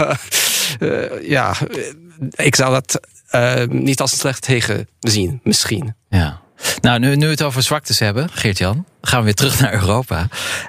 uh, 0.00 0.14
uh, 0.80 1.28
ja, 1.28 1.56
ik 2.30 2.54
zou 2.54 2.72
dat 2.72 3.00
eh, 3.32 3.66
niet 3.66 4.00
als 4.00 4.18
slecht 4.18 4.42
tegen 4.42 4.88
zien, 5.00 5.40
misschien. 5.42 5.94
Ja. 6.08 6.40
Nou, 6.80 6.98
nu, 6.98 7.16
nu 7.16 7.24
we 7.24 7.30
het 7.30 7.42
over 7.42 7.62
zwaktes 7.62 7.98
hebben, 7.98 8.28
Geert-Jan, 8.32 8.84
gaan 9.02 9.18
we 9.18 9.24
weer 9.24 9.34
terug 9.34 9.60
naar 9.60 9.72
Europa. 9.72 10.16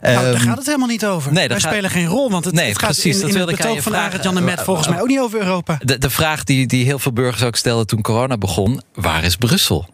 Nou, 0.02 0.16
daar 0.16 0.34
Ehm, 0.34 0.38
gaat 0.44 0.58
het 0.58 0.66
helemaal 0.66 0.88
niet 0.88 1.06
over. 1.06 1.34
nee, 1.34 1.48
Wij 1.48 1.60
gaat- 1.60 1.72
spelen 1.72 1.90
geen 1.90 2.06
rol, 2.08 2.30
want 2.32 2.46
het, 2.46 2.54
Nee, 2.54 2.68
het 2.70 2.80
gaat 2.80 2.92
precies, 2.92 3.16
in, 3.16 3.22
dat 3.22 3.30
in 3.30 3.38
het 3.38 3.46
betoog 3.58 3.82
van 3.82 3.92
vragen. 3.92 4.22
Jan 4.22 4.38
en 4.38 4.44
Met 4.44 4.60
Eh, 4.60 4.66
volgens 4.66 4.88
mij 4.88 5.02
ook 5.02 5.08
niet 5.08 5.20
over 5.20 5.40
Europa. 5.40 5.80
De, 5.84 5.98
de 5.98 6.10
vraag 6.10 6.44
die, 6.44 6.68
die 6.68 6.86
heel 6.86 7.00
veel 7.00 7.14
burgers 7.14 7.44
ook 7.44 7.56
stelden 7.56 7.88
toen 7.88 8.02
corona 8.02 8.38
begon: 8.38 8.82
waar 8.94 9.24
is 9.24 9.36
Brussel? 9.36 9.90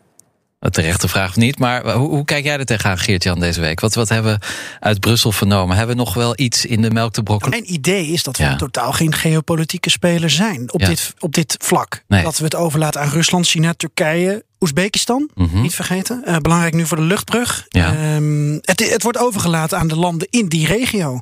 Een 0.60 0.72
terechte 0.72 1.08
vraag 1.08 1.30
of 1.30 1.36
niet, 1.36 1.60
maar 1.60 1.92
hoe, 1.92 2.10
hoe 2.10 2.26
kijk 2.26 2.44
jij 2.44 2.58
er 2.58 2.66
tegenaan, 2.66 2.98
Geert-Jan, 2.98 3.40
deze 3.40 3.62
week? 3.62 3.80
Wat, 3.80 3.94
wat 3.94 4.10
hebben 4.10 4.40
we 4.40 4.46
uit 4.80 5.00
Brussel 5.00 5.32
vernomen? 5.32 5.78
Hebben 5.78 5.96
we 5.96 6.02
nog 6.04 6.14
wel 6.14 6.34
iets 6.36 6.66
in 6.66 6.82
de 6.82 6.92
melk 6.92 7.14
te 7.14 7.24
brokkelen? 7.24 7.60
Mijn 7.60 7.74
idee 7.74 8.08
is 8.08 8.24
dat 8.24 8.38
we 8.38 8.44
Ja. 8.44 8.56
totaal 8.56 8.92
geen 8.92 9.14
geopolitieke 9.14 9.90
speler 9.90 10.30
zijn 10.30 10.74
op, 10.74 10.80
Ja. 10.82 10.88
dit, 10.88 11.14
op 11.20 11.34
dit 11.34 11.56
vlak. 11.62 12.04
Nee. 12.08 12.24
Dat 12.24 12.38
we 12.38 12.44
het 12.44 12.56
overlaten 12.56 13.02
aan 13.02 13.10
Rusland, 13.10 13.48
China, 13.48 13.74
Turkije, 13.74 14.44
Oezbekistan. 14.60 15.30
Mhm. 15.36 15.62
Niet 15.62 15.76
vergeten. 15.76 16.22
Eh, 16.26 16.38
belangrijk 16.38 16.74
nu 16.74 16.86
voor 16.86 16.98
de 16.98 17.04
luchtbrug. 17.04 17.66
Ja. 17.70 17.96
Ehm, 17.96 18.52
het, 18.62 18.90
het 18.92 19.04
wordt 19.04 19.18
overgelaten 19.18 19.78
aan 19.78 19.88
de 19.88 19.96
landen 19.96 20.28
in 20.30 20.48
die 20.48 20.68
regio. 20.68 21.22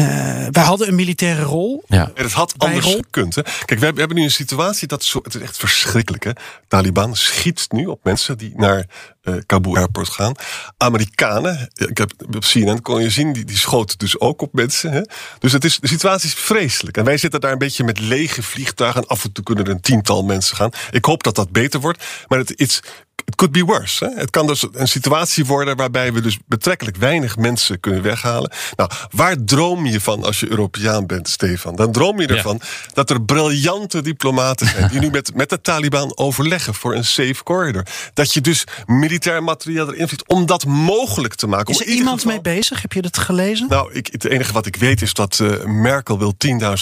Eh, 0.00 0.46
wij 0.50 0.64
hadden 0.64 0.88
een 0.88 0.94
militaire 0.94 1.42
rol. 1.42 1.82
Ja. 1.86 2.10
En 2.14 2.24
het 2.24 2.32
had 2.32 2.54
anders 2.56 2.84
Bijrol. 2.84 3.02
gekund. 3.02 3.34
Hè? 3.34 3.42
Kijk, 3.42 3.80
we 3.80 3.86
hebben, 3.86 4.14
nu 4.14 4.22
een 4.22 4.30
situatie 4.30 4.88
dat 4.88 5.04
zo, 5.04 5.20
het 5.22 5.34
is 5.34 5.40
echt 5.40 5.56
verschrikkelijk. 5.56 6.24
Hè? 6.24 6.30
Taliban 6.68 7.16
schiet 7.16 7.66
nu 7.68 7.86
op 7.86 8.00
mensen 8.04 8.38
die 8.38 8.52
naar 8.56 8.86
eh 9.20 9.34
Kabul 9.46 9.76
Airport 9.76 10.08
gaan. 10.08 10.34
Amerikanen, 10.76 11.70
ik 11.74 11.98
heb 11.98 12.12
op 12.34 12.44
CNN 12.44 12.82
kon 12.82 13.02
je 13.02 13.10
zien, 13.10 13.32
die, 13.32 13.44
die 13.44 13.58
schoten 13.58 13.98
dus 13.98 14.20
ook 14.20 14.42
op 14.42 14.52
mensen. 14.52 14.92
Hè? 14.92 15.02
Dus 15.38 15.52
het 15.52 15.64
is, 15.64 15.78
de 15.78 15.88
situatie 15.88 16.28
is 16.28 16.34
vreselijk. 16.34 16.96
En 16.96 17.04
wij 17.04 17.16
zitten 17.16 17.40
daar 17.40 17.52
een 17.52 17.58
beetje 17.58 17.84
met 17.84 18.00
lege 18.00 18.42
vliegtuigen. 18.42 19.02
En 19.02 19.08
af 19.08 19.24
en 19.24 19.32
toe 19.32 19.44
kunnen 19.44 19.64
er 19.64 19.70
een 19.70 19.80
tiental 19.80 20.22
mensen 20.22 20.56
gaan. 20.56 20.70
Ik 20.90 21.04
hoop 21.04 21.22
dat 21.22 21.34
dat 21.34 21.50
beter 21.52 21.80
wordt. 21.80 22.04
Maar 22.28 22.38
het 22.38 22.58
is. 22.58 22.82
It 23.24 23.34
could 23.34 23.52
be 23.52 23.64
worse. 23.64 24.04
Hè? 24.04 24.20
Het 24.20 24.30
kan 24.30 24.46
dus 24.46 24.66
een 24.72 24.88
situatie 24.88 25.44
worden 25.46 25.76
waarbij 25.76 26.12
we 26.12 26.20
dus 26.20 26.38
betrekkelijk 26.46 26.96
weinig 26.96 27.36
mensen 27.36 27.80
kunnen 27.80 28.02
weghalen. 28.02 28.50
Nou, 28.76 28.90
waar 29.10 29.36
droom 29.44 29.86
je 29.86 30.00
van 30.00 30.24
als 30.24 30.40
je 30.40 30.50
Europeaan 30.50 31.06
bent, 31.06 31.28
Stefan? 31.28 31.76
Dan 31.76 31.92
droom 31.92 32.20
je 32.20 32.28
Ja. 32.28 32.34
ervan 32.34 32.60
dat 32.92 33.10
er 33.10 33.22
briljante 33.22 34.02
diplomaten 34.02 34.66
zijn 34.66 34.88
die 34.90 35.00
nu 35.00 35.10
met, 35.10 35.34
met 35.34 35.48
de 35.50 35.60
Taliban 35.60 36.12
overleggen 36.16 36.74
voor 36.74 36.94
een 36.94 37.04
safe 37.04 37.42
corridor. 37.44 37.86
Dat 38.14 38.32
je 38.32 38.40
dus 38.40 38.64
militair 38.86 39.42
materiaal 39.42 39.92
erin 39.92 40.08
vliegt 40.08 40.28
om 40.28 40.46
dat 40.46 40.66
mogelijk 40.66 41.34
te 41.34 41.46
maken. 41.46 41.74
Is 41.74 41.80
er 41.80 41.86
iemand 41.86 42.20
geval- 42.20 42.32
mee 42.32 42.54
bezig? 42.54 42.82
Heb 42.82 42.92
je 42.92 43.02
dat 43.02 43.18
gelezen? 43.18 43.66
nou, 43.68 43.92
ik, 43.92 44.06
het 44.12 44.24
enige 44.24 44.52
wat 44.52 44.66
ik 44.66 44.76
weet 44.76 45.02
is 45.02 45.14
dat 45.14 45.40
eh, 45.40 45.64
Merkel 45.64 46.18
wil 46.18 46.34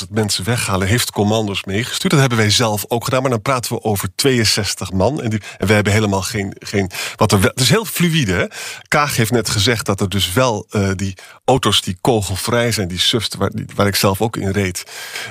10.000 0.03 0.11
mensen 0.11 0.45
weghalen. 0.45 0.89
Heeft 0.89 1.11
commando's 1.11 1.65
meegestuurd. 1.65 2.11
Dat 2.13 2.21
hebben 2.21 2.39
wij 2.39 2.51
zelf 2.51 2.85
ook 2.89 3.05
gedaan. 3.05 3.21
Maar 3.23 3.31
dan 3.31 3.43
praten 3.43 3.73
we 3.75 3.83
over 3.83 4.09
62 4.15 4.93
man. 4.93 5.23
En, 5.23 5.31
die, 5.31 5.41
en 5.59 5.67
we 5.67 5.73
hebben 5.73 5.93
helemaal 5.93 6.23
geen... 6.23 6.38
geen 6.59 6.91
wat 7.17 7.33
er 7.33 7.41
wel, 7.41 7.51
het 7.51 7.61
is 7.61 7.71
heel 7.71 7.85
fluïde. 7.85 8.51
Kaag 8.89 9.17
heeft 9.17 9.31
net 9.31 9.51
gezegd 9.51 9.87
dat 9.87 10.01
er 10.01 10.09
dus 10.09 10.33
wel 10.33 10.67
eh, 10.71 10.91
die 10.95 11.15
auto's 11.45 11.83
die 11.83 11.99
kogelvrij 12.01 12.73
zijn. 12.73 12.89
Die 12.89 12.99
SUFs 12.99 13.29
waar, 13.39 13.51
waar 13.75 13.87
ik 13.87 13.97
zelf 13.97 14.21
ook 14.21 14.37
in 14.37 14.51
reed. 14.51 14.85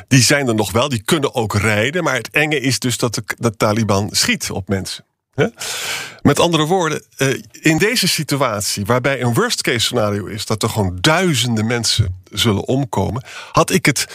Die 0.08 0.22
zijn 0.22 0.48
er 0.48 0.56
nog 0.56 0.72
wel. 0.72 0.89
Die 0.89 1.04
kunnen 1.04 1.36
ook 1.36 1.56
rijden. 1.56 2.04
Maar 2.04 2.15
het 2.15 2.30
enge 2.30 2.60
is 2.60 2.80
dus 2.80 2.98
dat 2.98 3.15
de, 3.15 3.24
de 3.38 3.58
Taliban 3.58 4.10
schiet 4.12 4.52
op 4.52 4.67
mensen. 4.67 5.06
Hè? 5.38 5.48
Met 6.22 6.39
andere 6.39 6.65
woorden, 6.65 7.04
eh, 7.17 7.41
in 7.52 7.78
deze 7.78 8.08
situatie, 8.08 8.86
waarbij 8.86 9.22
een 9.22 9.34
worst 9.34 9.62
case 9.62 9.80
scenario 9.80 10.26
is 10.26 10.46
dat 10.46 10.63
er 10.63 10.70
gewoon 10.70 10.98
duizenden 11.02 11.65
mensen 11.65 12.22
zullen 12.32 12.67
omkomen, 12.67 13.24
had 13.52 13.70
ik 13.70 13.86
het 13.86 14.08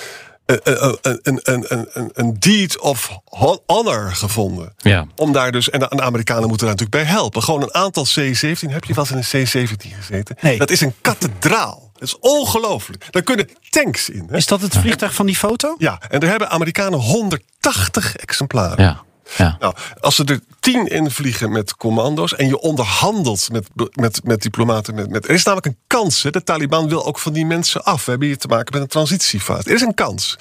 een, 0.62 1.18
een, 1.22 1.40
een, 1.42 1.86
een, 1.92 2.10
een, 2.12 2.36
deed 2.38 2.80
of 2.80 3.18
hon- 3.24 3.60
honor 3.66 4.10
gevonden. 4.14 4.74
Ja. 4.76 5.06
Om 5.16 5.32
daar 5.32 5.52
dus, 5.52 5.70
en 5.70 5.78
de, 5.78 5.88
en 5.88 5.96
de 5.96 6.02
Amerikanen 6.02 6.48
moeten 6.48 6.66
daar 6.66 6.76
natuurlijk 6.76 7.04
bij 7.04 7.14
helpen. 7.14 7.42
Gewoon 7.42 7.62
een 7.62 7.74
aantal 7.74 8.04
C-17. 8.04 8.68
Heb 8.68 8.84
je 8.84 8.94
wel 8.94 9.06
eens 9.10 9.30
in 9.32 9.40
een 9.54 9.68
C-17 9.68 9.96
gezeten? 9.96 10.36
Nee. 10.40 10.58
Dat 10.58 10.70
is 10.70 10.80
een 10.80 10.94
kathedraal. 11.00 11.90
Dat 11.92 12.02
is 12.02 12.18
ongelooflijk. 12.18 13.06
Daar 13.10 13.22
kunnen 13.22 13.48
tanks 13.70 14.08
in. 14.08 14.26
Hè? 14.30 14.36
Is 14.36 14.46
dat 14.46 14.60
het 14.60 14.76
vliegtuig 14.76 15.14
van 15.14 15.26
die 15.26 15.36
foto? 15.36 15.74
Ja, 15.78 16.00
en 16.08 16.20
er 16.20 16.28
hebben 16.28 16.50
Amerikanen 16.50 16.98
180 16.98 18.16
exemplaren. 18.16 18.84
Ja. 18.84 19.02
Ja. 19.36 19.56
Nou, 19.60 19.74
als 20.00 20.14
ze 20.14 20.24
er 20.24 20.40
tien 20.60 20.86
invliegen 20.86 21.52
met 21.52 21.76
commando's 21.76 22.34
en 22.34 22.46
je 22.46 22.60
onderhandelt 22.60 23.48
met, 23.52 23.68
met, 23.92 24.20
met 24.24 24.42
diplomaten. 24.42 24.94
Met, 24.94 25.10
met, 25.10 25.28
er 25.28 25.34
is 25.34 25.44
namelijk 25.44 25.66
een 25.66 25.78
kans. 25.86 26.22
Hè? 26.22 26.30
De 26.30 26.44
Taliban 26.44 26.88
wil 26.88 27.06
ook 27.06 27.18
van 27.18 27.32
die 27.32 27.46
mensen 27.46 27.84
af. 27.84 28.04
We 28.04 28.10
hebben 28.10 28.28
hier 28.28 28.38
te 28.38 28.48
maken 28.48 28.72
met 28.72 28.82
een 28.82 28.88
transitiefase. 28.88 29.68
Er 29.68 29.74
is 29.74 29.80
een 29.80 29.94
kans. 29.94 30.38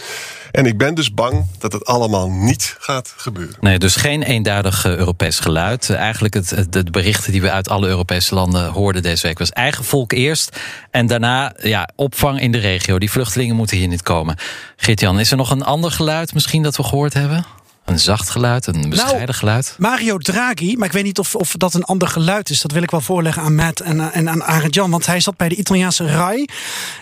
En 0.51 0.65
ik 0.65 0.77
ben 0.77 0.95
dus 0.95 1.13
bang 1.13 1.45
dat 1.59 1.73
het 1.73 1.85
allemaal 1.85 2.29
niet 2.29 2.75
gaat 2.79 3.13
gebeuren. 3.17 3.55
Nee, 3.59 3.79
dus 3.79 3.95
geen 3.95 4.23
eenduidig 4.23 4.85
eh, 4.85 4.95
Europees 4.95 5.39
geluid. 5.39 5.89
Eigenlijk 5.89 6.33
het, 6.33 6.49
het, 6.49 6.71
de 6.71 6.83
berichten 6.91 7.31
die 7.31 7.41
we 7.41 7.51
uit 7.51 7.69
alle 7.69 7.87
Europese 7.87 8.35
landen 8.35 8.71
hoorden 8.71 9.01
deze 9.01 9.27
week 9.27 9.39
was 9.39 9.49
eigen 9.49 9.83
volk 9.83 10.11
eerst. 10.11 10.57
En 10.91 11.07
daarna 11.07 11.53
ja, 11.61 11.89
opvang 11.95 12.41
in 12.41 12.51
de 12.51 12.57
regio. 12.57 12.99
Die 12.99 13.11
vluchtelingen 13.11 13.55
moeten 13.55 13.77
hier 13.77 13.87
niet 13.87 14.03
komen. 14.03 14.37
Geert-Jan, 14.75 15.19
is 15.19 15.31
er 15.31 15.37
nog 15.37 15.51
een 15.51 15.63
ander 15.63 15.91
geluid 15.91 16.33
misschien 16.33 16.63
dat 16.63 16.75
we 16.75 16.83
gehoord 16.83 17.13
hebben? 17.13 17.45
Een 17.85 17.99
zacht 17.99 18.29
geluid, 18.29 18.67
een 18.67 18.89
bescheiden 18.89 19.35
geluid? 19.35 19.75
Mario 19.79 20.17
Draghi, 20.17 20.75
maar 20.77 20.87
ik 20.87 20.93
weet 20.93 21.03
niet 21.03 21.19
of, 21.19 21.35
of 21.35 21.51
dat 21.57 21.73
een 21.73 21.83
ander 21.83 22.07
geluid 22.07 22.49
is. 22.49 22.61
Dat 22.61 22.71
wil 22.71 22.83
ik 22.83 22.91
wel 22.91 23.01
voorleggen 23.01 23.43
aan 23.43 23.55
Matt 23.55 23.79
en, 23.79 23.99
eh, 23.99 24.15
en 24.15 24.29
aan 24.29 24.43
Arend 24.43 24.75
Jan. 24.75 24.91
Want 24.91 25.05
hij 25.05 25.19
zat 25.19 25.37
bij 25.37 25.49
de 25.49 25.55
Italiaanse 25.55 26.05
RAI. 26.05 26.45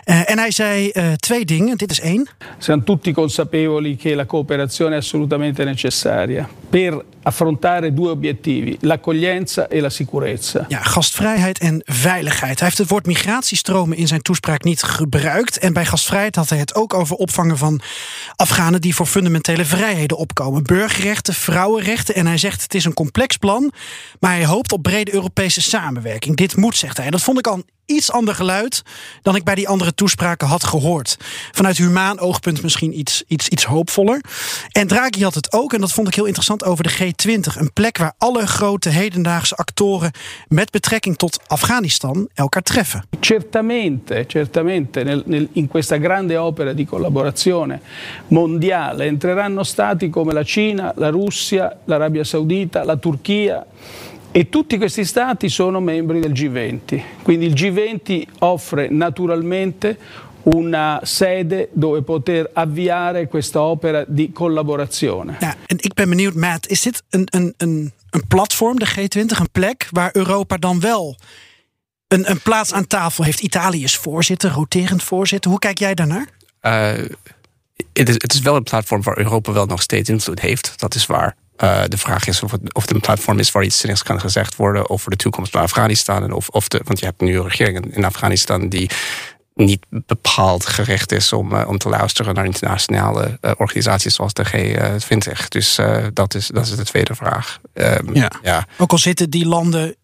Eh, 0.03 0.29
en 0.29 0.37
hij 0.37 0.51
zei 0.51 0.89
eh, 0.89 1.11
twee 1.11 1.45
dingen. 1.45 1.77
Dit 1.77 1.91
is 1.91 1.99
één. 1.99 2.27
Siamo 2.57 2.83
tutti 2.83 3.11
consapevoli 3.11 3.97
che 3.97 4.15
la 4.15 4.25
cooperazione 4.25 4.95
è 4.95 4.97
assolutamente 4.97 5.63
necessaria 5.63 6.49
per 6.69 7.03
affrontare 7.23 7.93
due 7.93 8.09
obiettivi, 8.09 8.77
l'accoglienza 8.81 9.67
e 9.69 9.81
la 9.81 9.89
sicurezza. 9.89 10.65
Ja, 10.67 10.83
gastvrijheid 10.83 11.59
en 11.59 11.81
veiligheid. 11.85 12.59
Hij 12.59 12.67
heeft 12.67 12.77
het 12.77 12.89
woord 12.89 13.05
migratiestromen 13.05 13.97
in 13.97 14.07
zijn 14.07 14.21
toespraak 14.21 14.63
niet 14.63 14.83
gebruikt. 14.83 15.57
En 15.57 15.73
bij 15.73 15.85
gastvrijheid 15.85 16.35
had 16.35 16.49
hij 16.49 16.59
het 16.59 16.75
ook 16.75 16.93
over 16.93 17.15
opvangen 17.15 17.57
van 17.57 17.81
Afghanen 18.35 18.81
die 18.81 18.95
voor 18.95 19.05
fundamentele 19.05 19.65
vrijheden 19.65 20.17
opkomen. 20.17 20.63
Burgerrechten, 20.63 21.33
vrouwenrechten. 21.33 22.15
En 22.15 22.27
hij 22.27 22.37
zegt 22.37 22.61
het 22.61 22.73
is 22.73 22.85
een 22.85 22.93
complex 22.93 23.37
plan, 23.37 23.71
maar 24.19 24.31
hij 24.31 24.45
hoopt 24.45 24.71
op 24.71 24.83
brede 24.83 25.13
Europese 25.13 25.61
samenwerking. 25.61 26.35
Dit 26.35 26.55
moet, 26.55 26.75
zegt 26.75 26.97
hij. 26.97 27.09
Dat 27.09 27.21
vond 27.21 27.37
ik 27.37 27.47
al 27.47 27.63
iets 27.89 28.11
ander 28.11 28.35
geluid 28.35 28.81
dan 29.21 29.35
ik 29.35 29.43
bij 29.43 29.55
die 29.55 29.67
andere 29.67 29.93
toespraken 29.93 30.47
had 30.47 30.63
gehoord. 30.63 31.17
Vanuit 31.51 31.77
humaan 31.77 32.19
oogpunt 32.19 32.61
misschien 32.63 32.99
iets, 32.99 33.23
iets, 33.27 33.47
iets 33.49 33.63
hoopvoller. 33.65 34.21
En 34.71 34.87
Draghi 34.87 35.23
had 35.23 35.35
het 35.35 35.53
ook, 35.53 35.73
en 35.73 35.81
dat 35.81 35.91
vond 35.91 36.07
ik 36.07 36.15
heel 36.15 36.25
interessant, 36.25 36.63
over 36.65 36.83
de 36.83 37.13
G20. 37.13 37.57
Een 37.59 37.73
plek 37.73 37.97
waar 37.97 38.13
alle 38.17 38.47
grote 38.47 38.89
hedendaagse 38.89 39.55
actoren 39.55 40.11
met 40.47 40.71
betrekking 40.71 41.17
tot 41.17 41.39
Afghanistan 41.47 42.29
elkaar 42.33 42.61
treffen. 42.63 43.03
Certamente, 43.19 44.25
certamente 44.27 45.03
nel- 45.03 45.47
in 45.53 45.67
questa 45.67 45.97
grande 45.97 46.37
opera 46.37 46.73
di 46.73 46.85
collaborazione 46.85 47.79
mondiale 48.27 49.05
entreranno 49.05 49.63
stati 49.63 50.09
come 50.09 50.33
la 50.33 50.43
Cina, 50.43 50.93
la 50.95 51.09
Russia, 51.09 51.77
l'Arabia 51.85 52.23
Saudita, 52.23 52.83
la 52.83 52.95
Turchia 52.95 53.65
e 54.31 54.49
tutti 54.49 54.77
questi 54.77 55.05
stati 55.05 55.49
sono 55.49 55.79
membri 55.79 56.19
del 56.19 56.31
G20. 56.31 57.01
Quindi 57.21 57.45
il 57.45 57.53
G20 57.53 58.23
offre 58.39 58.89
naturalmente 58.89 59.97
una 60.43 60.99
sede 61.03 61.69
dove 61.73 62.01
poter 62.01 62.49
avviare 62.53 63.27
questa 63.27 63.61
opera 63.61 64.03
di 64.07 64.31
collaborazione. 64.31 65.37
Ja, 65.39 65.55
en 65.65 65.77
ik 65.79 65.93
ben 65.93 66.09
benieuwd, 66.09 66.35
Matt, 66.35 66.67
is 66.67 66.81
dit 66.81 67.03
een, 67.09 67.27
een, 67.31 67.53
een, 67.57 67.93
een 68.09 68.27
platform, 68.27 68.79
de 68.79 68.87
G20, 68.87 69.39
een 69.39 69.51
plek 69.51 69.87
waar 69.91 70.09
Europa 70.13 70.57
dan 70.57 70.79
wel 70.79 71.17
een, 72.07 72.29
een 72.29 72.41
plaats 72.41 72.73
aan 72.73 72.87
tafel 72.87 73.23
heeft? 73.23 73.39
Italië 73.39 73.83
is 73.83 73.97
voorzitter, 73.97 74.51
roterend 74.51 75.03
voorzitter. 75.03 75.51
Hoe 75.51 75.59
kijk 75.59 75.79
jij 75.79 75.93
daarnaar? 75.93 76.27
Eh, 76.59 76.91
het, 77.93 78.09
is, 78.09 78.15
het 78.17 78.33
is 78.33 78.39
wel 78.39 78.55
een 78.55 78.63
platform 78.63 79.01
waar 79.01 79.17
Europa 79.17 79.51
wel 79.51 79.65
nog 79.65 79.81
steeds 79.81 80.09
invloed 80.09 80.39
heeft. 80.39 80.73
Dat 80.79 80.95
is 80.95 81.05
waar. 81.05 81.35
Eh, 81.59 81.81
de 81.87 81.97
vraag 81.97 82.27
is 82.27 82.43
of 82.43 82.51
het, 82.51 82.73
of 82.73 82.81
het 82.81 82.91
een 82.91 82.99
platform 82.99 83.39
is 83.39 83.51
waar 83.51 83.63
iets 83.63 83.79
zinnigs 83.79 84.03
kan 84.03 84.19
gezegd 84.19 84.55
worden 84.55 84.89
over 84.89 85.09
de 85.09 85.15
toekomst 85.15 85.51
van 85.51 85.61
Afghanistan. 85.61 86.23
En 86.23 86.31
of, 86.31 86.49
of 86.49 86.67
de, 86.67 86.81
want 86.83 86.99
je 86.99 87.05
hebt 87.05 87.21
nu 87.21 87.37
een 87.37 87.43
regering 87.43 87.95
in 87.95 88.05
Afghanistan 88.05 88.69
die 88.69 88.89
niet 89.55 89.85
bepaald 89.89 90.65
gericht 90.65 91.11
is 91.11 91.33
om, 91.33 91.55
eh, 91.55 91.67
om 91.67 91.77
te 91.77 91.89
luisteren 91.89 92.35
naar 92.35 92.45
internationale 92.45 93.37
eh, 93.41 93.51
organisaties 93.57 94.15
zoals 94.15 94.33
de 94.33 94.45
G20. 94.45 95.47
Dus 95.47 95.79
dat, 96.13 96.33
is, 96.33 96.47
dat 96.47 96.65
is 96.65 96.75
de 96.75 96.85
tweede 96.85 97.15
vraag. 97.15 97.59
Ehm, 97.73 98.15
Ja. 98.15 98.31
ja. 98.41 98.67
Ook 98.77 98.91
al 98.91 98.97
zitten 98.97 99.29
die 99.29 99.45
landen 99.45 99.95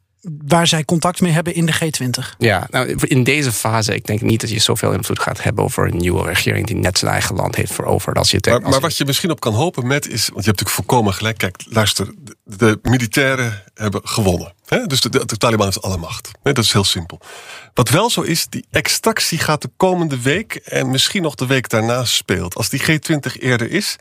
waar 0.47 0.67
zij 0.67 0.85
contact 0.85 1.21
mee 1.21 1.31
hebben 1.31 1.55
in 1.55 1.65
de 1.65 1.73
G20. 1.73 2.37
Ja, 2.37 2.67
nou, 2.69 2.95
in 2.99 3.23
deze 3.23 3.51
fase, 3.51 3.95
ik 3.95 4.05
denk 4.05 4.21
niet 4.21 4.41
dat 4.41 4.49
je 4.49 4.59
zoveel 4.59 4.91
invloed 4.91 5.19
gaat 5.19 5.43
hebben 5.43 5.63
over 5.63 5.87
een 5.87 5.97
nieuwe 5.97 6.23
regering 6.23 6.67
die 6.67 6.75
net 6.75 6.97
zijn 6.97 7.11
eigen 7.11 7.35
land 7.35 7.55
heeft 7.55 7.73
veroverd. 7.73 8.17
Als 8.17 8.31
je 8.31 8.37
het 8.37 8.45
Maar, 8.45 8.61
als 8.61 8.71
maar 8.71 8.79
wat 8.79 8.97
je 8.97 9.05
misschien 9.05 9.31
op 9.31 9.39
kan 9.39 9.53
hopen 9.53 9.87
met 9.87 10.07
is, 10.07 10.11
want 10.11 10.45
je 10.45 10.49
hebt 10.49 10.59
natuurlijk 10.59 10.69
volkomen 10.69 11.13
gelijk. 11.13 11.37
Kijk, 11.37 11.55
luister, 11.69 12.13
de, 12.23 12.35
de 12.43 12.79
militairen 12.81 13.63
hebben 13.73 14.01
gewonnen. 14.03 14.53
Hè? 14.65 14.85
Dus 14.85 15.01
de, 15.01 15.09
de, 15.09 15.25
de 15.25 15.37
Taliban 15.37 15.65
heeft 15.65 15.81
alle 15.81 15.97
macht. 15.97 16.31
Hè? 16.43 16.53
Dat 16.53 16.63
is 16.63 16.73
heel 16.73 16.83
simpel. 16.83 17.19
Wat 17.73 17.89
wel 17.89 18.09
zo 18.09 18.21
is, 18.21 18.47
die 18.49 18.65
extractie 18.71 19.37
gaat 19.37 19.61
de 19.61 19.71
komende 19.77 20.21
week 20.21 20.55
en 20.55 20.89
misschien 20.89 21.21
nog 21.21 21.35
de 21.35 21.45
week 21.45 21.69
daarna 21.69 22.05
speelt. 22.05 22.55
Als 22.55 22.69
die 22.69 22.81
G20 22.81 23.39
eerder 23.39 23.71
is, 23.71 23.95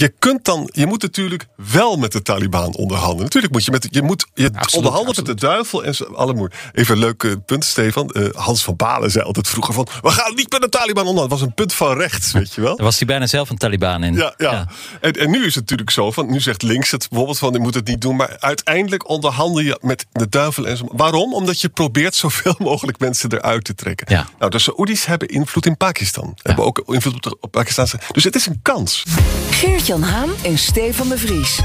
je 0.00 0.12
kunt 0.18 0.44
dan, 0.44 0.68
je 0.72 0.86
moet 0.86 1.02
natuurlijk 1.02 1.46
wel 1.72 1.96
met 1.96 2.12
de 2.12 2.22
Taliban 2.22 2.74
onderhandelen. 2.74 3.22
Natuurlijk 3.22 3.52
moet 3.52 3.64
je 3.64 3.70
met, 3.70 3.88
je 3.90 4.02
moet, 4.02 4.26
je 4.34 4.50
onderhandelt 4.76 5.16
met 5.16 5.26
de 5.26 5.34
duivel 5.34 5.84
en 5.84 5.94
alle 6.14 6.34
moe. 6.34 6.50
Even 6.72 6.94
een 6.94 7.00
leuk 7.00 7.22
eh, 7.22 7.32
punt, 7.46 7.64
Stefan. 7.64 8.10
Eh, 8.10 8.28
Hans 8.34 8.64
van 8.64 8.76
Balen 8.76 9.10
zei 9.10 9.24
altijd 9.24 9.48
vroeger 9.48 9.74
van, 9.74 9.86
we 10.02 10.10
gaan 10.10 10.34
niet 10.34 10.52
met 10.52 10.60
de 10.60 10.68
Taliban 10.68 11.06
onderhandelen. 11.06 11.28
Dat 11.28 11.38
was 11.38 11.48
een 11.48 11.54
punt 11.54 11.74
van 11.74 11.96
rechts, 11.96 12.32
weet 12.32 12.54
je 12.54 12.60
wel. 12.60 12.76
Daar 12.76 12.84
was 12.84 12.98
hij 12.98 13.06
bijna 13.06 13.26
zelf 13.26 13.50
een 13.50 13.56
Taliban 13.56 14.04
in. 14.04 14.14
Ja, 14.14 14.34
ja. 14.36 14.68
En, 15.00 15.12
en 15.12 15.30
nu 15.30 15.38
is 15.38 15.54
het 15.54 15.62
natuurlijk 15.62 15.90
zo 15.90 16.10
van, 16.10 16.30
nu 16.30 16.40
zegt 16.40 16.62
links 16.62 16.90
het 16.90 17.06
bijvoorbeeld 17.08 17.38
van, 17.38 17.52
je 17.52 17.58
moet 17.58 17.74
het 17.74 17.86
niet 17.86 18.00
doen, 18.00 18.16
maar 18.16 18.36
uiteindelijk 18.38 19.08
onderhandel 19.08 19.60
je 19.60 19.78
met 19.80 20.06
de 20.12 20.28
duivel 20.28 20.66
en 20.66 20.76
zo. 20.76 20.88
Waarom? 20.92 21.34
Omdat 21.34 21.60
je 21.60 21.68
probeert 21.68 22.14
zoveel 22.14 22.54
mogelijk 22.70 22.98
mensen 22.98 23.32
eruit 23.32 23.64
te 23.64 23.74
trekken. 23.74 24.06
Ja. 24.10 24.28
Nou, 24.38 24.50
de 24.50 24.58
Saoedi's 24.58 25.04
hebben 25.04 25.28
invloed 25.28 25.66
in 25.66 25.76
Pakistan. 25.76 26.38
Hebben 26.42 26.64
ook 26.64 26.82
invloed 26.86 27.14
op 27.14 27.22
de 27.22 27.36
op 27.40 27.50
Pakistanse. 27.50 27.98
Dus 28.12 28.24
het 28.24 28.34
is 28.34 28.46
een 28.46 28.60
kans. 28.62 29.04
Geert-Jan 29.90 30.12
Haan 30.12 30.30
en 30.42 30.58
Stefan 30.58 31.08
de 31.08 31.18
Vries. 31.18 31.60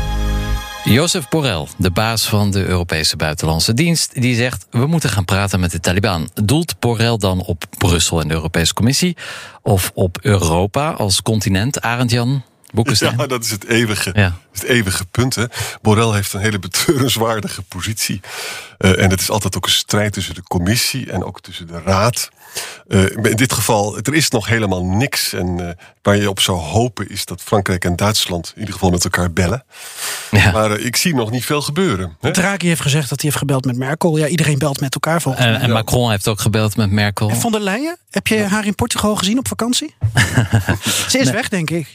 Jozef 0.84 1.30
Borrell, 1.30 1.68
de 1.78 1.92
baas 1.92 2.28
van 2.28 2.52
de 2.52 2.66
Europese 2.66 3.16
Buitenlandse 3.16 3.74
Dienst, 3.74 4.22
die 4.22 4.36
zegt: 4.36 4.66
we 4.70 4.86
moeten 4.86 5.10
gaan 5.10 5.26
praten 5.26 5.60
met 5.60 5.72
de 5.72 5.80
Taliban. 5.80 6.30
Doelt 6.44 6.80
Borrell 6.80 7.18
dan 7.18 7.42
op 7.42 7.64
Brussel 7.78 8.22
en 8.22 8.28
de 8.28 8.34
Europese 8.34 8.74
Commissie 8.74 9.18
of 9.62 9.92
op 9.94 10.18
Europa 10.22 10.92
als 10.92 11.22
continent? 11.22 11.82
Arend 11.82 12.12
Jan 12.12 12.44
Boekenstein? 12.72 13.18
Ja, 13.18 13.28
dat 13.28 13.44
is 13.44 13.52
het 13.52 13.66
eeuwige, 13.68 14.12
Ja. 14.14 14.38
het 14.52 14.64
eeuwige 14.64 15.06
punt. 15.06 15.36
Hè. 15.36 15.46
Borrell 15.82 16.14
heeft 16.14 16.34
een 16.34 16.40
hele 16.40 16.60
betreurenswaardige 16.60 17.62
positie. 17.62 18.22
Eh, 18.78 19.04
en 19.04 19.10
het 19.10 19.20
is 19.20 19.30
altijd 19.30 19.56
ook 19.58 19.66
een 19.66 19.72
strijd 19.72 20.14
tussen 20.14 20.36
de 20.36 20.44
commissie 20.44 21.12
en 21.12 21.24
ook 21.24 21.42
tussen 21.42 21.68
de 21.68 21.82
raad. 21.86 22.30
Eh, 22.88 23.04
in 23.04 23.36
dit 23.36 23.54
geval, 23.54 23.98
er 23.98 24.14
is 24.14 24.30
nog 24.30 24.48
helemaal 24.48 24.86
niks. 24.86 25.34
En 25.34 25.68
eh, 25.68 25.74
waar 26.02 26.16
je 26.18 26.30
op 26.30 26.40
zou 26.40 26.58
hopen 26.58 27.10
is 27.10 27.26
dat 27.26 27.42
Frankrijk 27.42 27.86
en 27.86 27.96
Duitsland 27.96 28.52
in 28.54 28.60
ieder 28.60 28.74
geval 28.74 28.90
met 28.90 29.04
elkaar 29.04 29.32
bellen. 29.32 29.64
Maar 30.32 30.72
eh, 30.72 30.86
ik 30.86 30.96
zie 30.96 31.16
nog 31.16 31.32
niet 31.32 31.46
veel 31.46 31.62
gebeuren. 31.62 32.18
Hè? 32.22 32.32
Draghi 32.32 32.68
heeft 32.68 32.82
gezegd 32.82 33.10
dat 33.10 33.22
hij 33.22 33.30
heeft 33.30 33.38
gebeld 33.42 33.66
met 33.66 33.78
Merkel. 33.78 34.18
Ja, 34.18 34.28
iedereen 34.28 34.58
belt 34.58 34.80
met 34.80 34.94
elkaar 34.94 35.22
volgens 35.22 35.46
En, 35.46 35.52
mij. 35.52 35.62
en 35.62 35.70
Macron 35.72 36.10
heeft 36.10 36.28
ook 36.28 36.40
gebeld 36.40 36.76
met 36.76 36.92
Merkel. 36.92 37.30
En 37.30 37.36
von 37.36 37.52
der 37.52 37.62
Leyen, 37.62 37.98
heb 38.10 38.28
je 38.28 38.44
haar 38.44 38.66
in 38.66 38.76
Portugal 38.76 39.16
gezien 39.16 39.38
op 39.38 39.48
vakantie? 39.48 39.96
Ze 41.10 41.18
is 41.20 41.24
Nee. 41.26 41.34
weg, 41.34 41.50
denk 41.50 41.70
ik. 41.70 41.88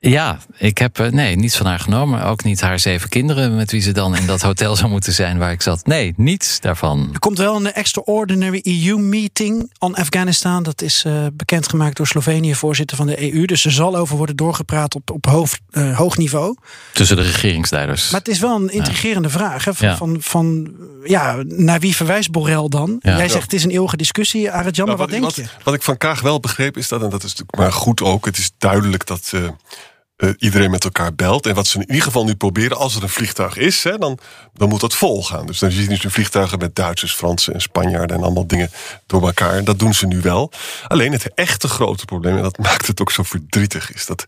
Ja, 0.00 0.38
ik 0.56 0.78
heb 0.78 0.98
eh, 0.98 1.10
nee, 1.10 1.36
niets 1.36 1.56
van 1.56 1.66
haar 1.66 1.80
genomen. 1.80 2.24
Ook 2.24 2.44
niet 2.44 2.60
haar 2.60 2.78
zeven 2.78 3.08
kinderen 3.08 3.56
met 3.56 3.70
wie 3.70 3.80
ze 3.80 3.92
dan 3.92 4.16
in 4.16 4.26
dat 4.26 4.42
hotel 4.42 4.76
zou 4.76 4.90
moeten 4.90 5.12
zijn 5.12 5.38
waar 5.38 5.52
ik 5.52 5.62
zat. 5.62 5.86
Nee, 5.86 6.14
niets 6.16 6.60
daarvan. 6.60 7.08
Er 7.12 7.18
komt 7.18 7.38
wel 7.38 7.56
een 7.56 7.72
extraordinary 7.72 8.60
EU-meeting 8.62 9.72
on 9.78 9.94
Afghanistan. 9.94 10.62
Dat 10.62 10.82
is 10.82 11.04
eh, 11.04 11.26
bekendgemaakt 11.32 11.96
door 11.96 12.06
Slovenië, 12.06 12.54
voorzitter 12.54 12.96
van 12.96 13.06
de 13.06 13.32
EU. 13.32 13.44
Dus 13.44 13.64
er 13.64 13.72
zal 13.72 13.96
over 13.96 14.16
worden 14.16 14.36
doorgepraat 14.36 14.94
op, 14.94 15.10
op 15.10 15.26
hoofd, 15.26 15.60
eh, 15.70 15.96
hoog 15.96 16.16
niveau. 16.16 16.56
Tussen 16.92 17.16
de 17.16 17.22
regeringsleiders. 17.22 18.10
Maar 18.10 18.20
het 18.20 18.28
is 18.28 18.38
wel 18.38 18.56
een 18.56 18.70
intrigerende 18.70 19.28
vraag. 19.30 19.64
Hè? 19.64 19.74
Van, 19.74 19.88
Ja. 19.88 19.96
van, 19.96 20.16
van, 20.20 20.74
ja, 21.04 21.42
naar 21.44 21.80
wie 21.80 21.96
verwijst 21.96 22.30
Borrell 22.30 22.68
dan? 22.68 22.96
Ja. 23.00 23.16
Jij 23.16 23.28
zegt 23.28 23.42
het 23.42 23.52
is 23.52 23.64
een 23.64 23.70
eeuwige 23.70 23.96
discussie. 23.96 24.50
Arend 24.50 24.76
Jan, 24.76 24.86
maar 24.86 24.96
Nou, 24.96 25.08
wat, 25.08 25.20
denk 25.20 25.22
wat, 25.22 25.34
je? 25.34 25.62
Wat 25.64 25.74
ik 25.74 25.82
van 25.82 25.96
Kaag 25.96 26.20
wel 26.20 26.40
begreep 26.40 26.76
is 26.76 26.88
dat, 26.88 27.02
en 27.02 27.10
dat 27.10 27.22
is 27.22 27.28
natuurlijk 27.30 27.56
maar 27.56 27.72
goed 27.72 28.02
ook, 28.02 28.24
het 28.24 28.38
is 28.38 28.50
duidelijk 28.58 29.06
dat 29.06 29.30
eh, 29.34 29.48
eh, 30.18 30.30
iedereen 30.38 30.70
met 30.70 30.84
elkaar 30.84 31.14
belt. 31.14 31.46
En 31.46 31.54
wat 31.54 31.66
ze 31.66 31.78
in 31.78 31.86
ieder 31.86 32.02
geval 32.02 32.24
nu 32.24 32.34
proberen, 32.34 32.76
als 32.76 32.96
er 32.96 33.02
een 33.02 33.08
vliegtuig 33.08 33.56
is, 33.56 33.84
hè, 33.84 33.98
dan, 33.98 34.18
dan 34.54 34.68
moet 34.68 34.80
dat 34.80 34.94
vol 34.94 35.24
gaan. 35.24 35.46
Dus 35.46 35.58
dan 35.58 35.70
zie 35.70 35.82
je 35.82 35.98
nu 36.02 36.10
vliegtuigen 36.10 36.58
met 36.58 36.74
Duitsers, 36.74 37.14
Fransen 37.14 37.54
en 37.54 37.60
Spanjaarden 37.60 38.16
en 38.16 38.22
allemaal 38.22 38.46
dingen 38.46 38.70
door 39.06 39.22
elkaar. 39.22 39.64
Dat 39.64 39.78
doen 39.78 39.94
ze 39.94 40.06
nu 40.06 40.20
wel. 40.20 40.52
Alleen 40.86 41.12
het 41.12 41.34
echte 41.34 41.68
grote 41.68 42.04
probleem, 42.04 42.36
en 42.36 42.42
dat 42.42 42.58
maakt 42.68 42.86
het 42.86 43.00
ook 43.00 43.10
zo 43.10 43.22
verdrietig, 43.22 43.92
is 43.92 44.06
dat 44.06 44.24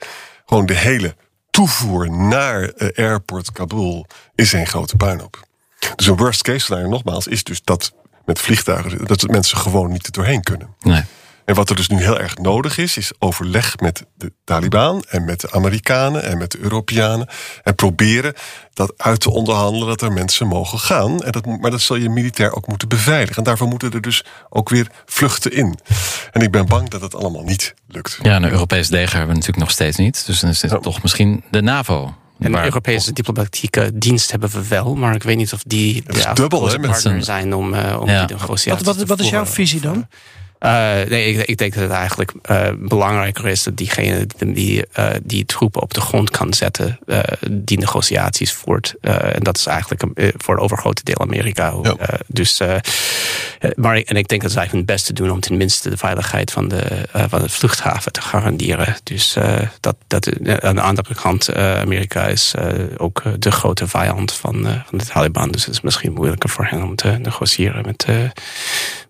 gewoon 0.46 0.66
de 0.66 0.76
hele 0.76 1.14
toevoer 1.50 2.10
naar 2.10 2.62
eh, 2.62 3.06
airport 3.06 3.52
Kabul 3.52 4.06
is 4.34 4.52
een 4.52 4.66
grote 4.66 4.96
puinhoop. 4.96 5.48
Dus 5.96 6.06
een 6.06 6.16
worst 6.16 6.42
case 6.42 6.58
scenario, 6.58 6.88
nogmaals, 6.88 7.26
is 7.26 7.44
dus 7.44 7.60
dat 7.64 7.92
met 8.24 8.38
vliegtuigen, 8.38 9.06
dat 9.06 9.22
mensen 9.22 9.58
gewoon 9.58 9.92
niet 9.92 10.06
er 10.06 10.12
doorheen 10.12 10.42
kunnen. 10.42 10.74
Nee. 10.80 11.02
En 11.50 11.56
wat 11.56 11.70
er 11.70 11.76
dus 11.76 11.88
nu 11.88 11.98
heel 11.98 12.18
erg 12.18 12.36
nodig 12.36 12.78
is, 12.78 12.96
is 12.96 13.12
overleg 13.18 13.78
met 13.78 14.04
de 14.16 14.32
Taliban 14.44 15.04
en 15.08 15.24
met 15.24 15.40
de 15.40 15.50
Amerikanen 15.50 16.22
en 16.22 16.38
met 16.38 16.50
de 16.50 16.58
Europeanen. 16.58 17.28
En 17.62 17.74
proberen 17.74 18.34
dat 18.74 18.92
uit 18.96 19.20
te 19.20 19.30
onderhandelen 19.30 19.88
dat 19.88 20.02
er 20.02 20.12
mensen 20.12 20.46
mogen 20.46 20.78
gaan. 20.78 21.22
En 21.22 21.32
dat, 21.32 21.46
maar 21.46 21.70
dat 21.70 21.80
zal 21.80 21.96
je 21.96 22.08
militair 22.08 22.54
ook 22.54 22.66
moeten 22.66 22.88
beveiligen. 22.88 23.36
En 23.36 23.42
daarvoor 23.42 23.68
moeten 23.68 23.92
er 23.92 24.00
dus 24.00 24.24
ook 24.48 24.68
weer 24.68 24.90
vluchten 25.06 25.52
in. 25.52 25.78
En 26.32 26.40
ik 26.40 26.50
ben 26.50 26.66
bang 26.66 26.88
dat 26.88 27.00
het 27.00 27.14
allemaal 27.14 27.42
niet 27.44 27.74
lukt. 27.88 28.18
Ja, 28.22 28.36
een 28.36 28.50
Europees 28.50 28.88
leger 28.88 29.16
hebben 29.16 29.28
we 29.28 29.34
natuurlijk 29.34 29.62
nog 29.64 29.70
steeds 29.70 29.96
niet. 29.96 30.26
Dus 30.26 30.40
dan 30.40 30.50
is 30.50 30.62
het 30.62 30.82
toch 30.82 31.02
misschien 31.02 31.44
de 31.50 31.62
NAVO. 31.62 32.14
En 32.38 32.52
de 32.52 32.62
Europese 32.64 33.12
diplomatieke 33.12 33.90
dienst 33.94 34.30
hebben 34.30 34.50
we 34.50 34.68
wel, 34.68 34.94
maar 34.94 35.14
ik 35.14 35.22
weet 35.22 35.36
niet 35.36 35.52
of 35.52 35.62
die 35.66 36.02
de 36.06 36.30
dubbel, 36.34 36.68
hè, 36.68 36.78
met 36.78 37.08
zijn 37.18 37.54
om, 37.54 37.74
eh, 37.74 38.00
om 38.00 38.08
Ja. 38.08 38.24
die 38.24 38.36
negotiaties 38.36 38.86
Wat, 38.86 38.96
wat, 38.96 39.06
wat 39.08 39.20
is 39.20 39.28
jouw 39.28 39.46
visie 39.46 39.80
dan? 39.80 40.06
Eh, 40.60 40.94
nee, 41.08 41.34
ik, 41.34 41.46
ik 41.46 41.58
denk 41.58 41.74
dat 41.74 41.82
het 41.82 41.92
eigenlijk 41.92 42.32
eh, 42.42 42.68
belangrijker 42.78 43.46
is 43.48 43.62
dat 43.62 43.76
diegene 43.76 44.26
die, 44.46 44.86
eh, 44.92 45.10
die 45.22 45.44
troepen 45.44 45.82
op 45.82 45.94
de 45.94 46.00
grond 46.00 46.30
kan 46.30 46.52
zetten, 46.54 46.98
die 47.50 47.78
negotiaties 47.78 48.52
voert. 48.52 48.94
En 49.00 49.42
dat 49.42 49.56
is 49.58 49.66
eigenlijk 49.66 50.02
voor 50.36 50.54
het 50.54 50.62
overgrote 50.64 51.04
deel 51.04 51.20
Amerika. 51.20 51.74
Ja. 51.82 51.96
Dus, 52.26 52.60
maar, 53.74 53.96
ik- 53.96 54.08
en 54.08 54.16
ik 54.16 54.28
denk 54.28 54.42
dat 54.42 54.54
eigenlijk 54.56 54.72
hun 54.72 54.84
best 54.84 55.06
te 55.06 55.12
doen 55.12 55.30
om 55.30 55.40
tenminste 55.40 55.90
de 55.90 55.96
veiligheid 55.96 56.50
van 56.50 56.68
de, 56.68 57.06
van 57.28 57.42
de 57.42 57.48
vluchthaven 57.48 58.12
te 58.12 58.20
garanderen. 58.20 58.96
Dus 59.02 59.36
dat, 59.80 59.96
dat, 60.06 60.28
aan 60.62 60.74
de 60.74 60.80
andere 60.80 61.14
kant, 61.14 61.54
Amerika 61.54 62.26
is 62.26 62.54
ook 62.96 63.22
de 63.38 63.50
grote 63.50 63.88
vijand 63.88 64.32
van, 64.32 64.54
van 64.86 64.98
de 64.98 65.04
Taliban. 65.04 65.50
Dus 65.50 65.64
het 65.64 65.74
is 65.74 65.80
misschien 65.80 66.12
moeilijker 66.12 66.48
voor 66.50 66.64
hen 66.66 66.82
om 66.82 66.94
te 66.96 67.08
negociëren 67.08 67.84
met, 67.86 68.06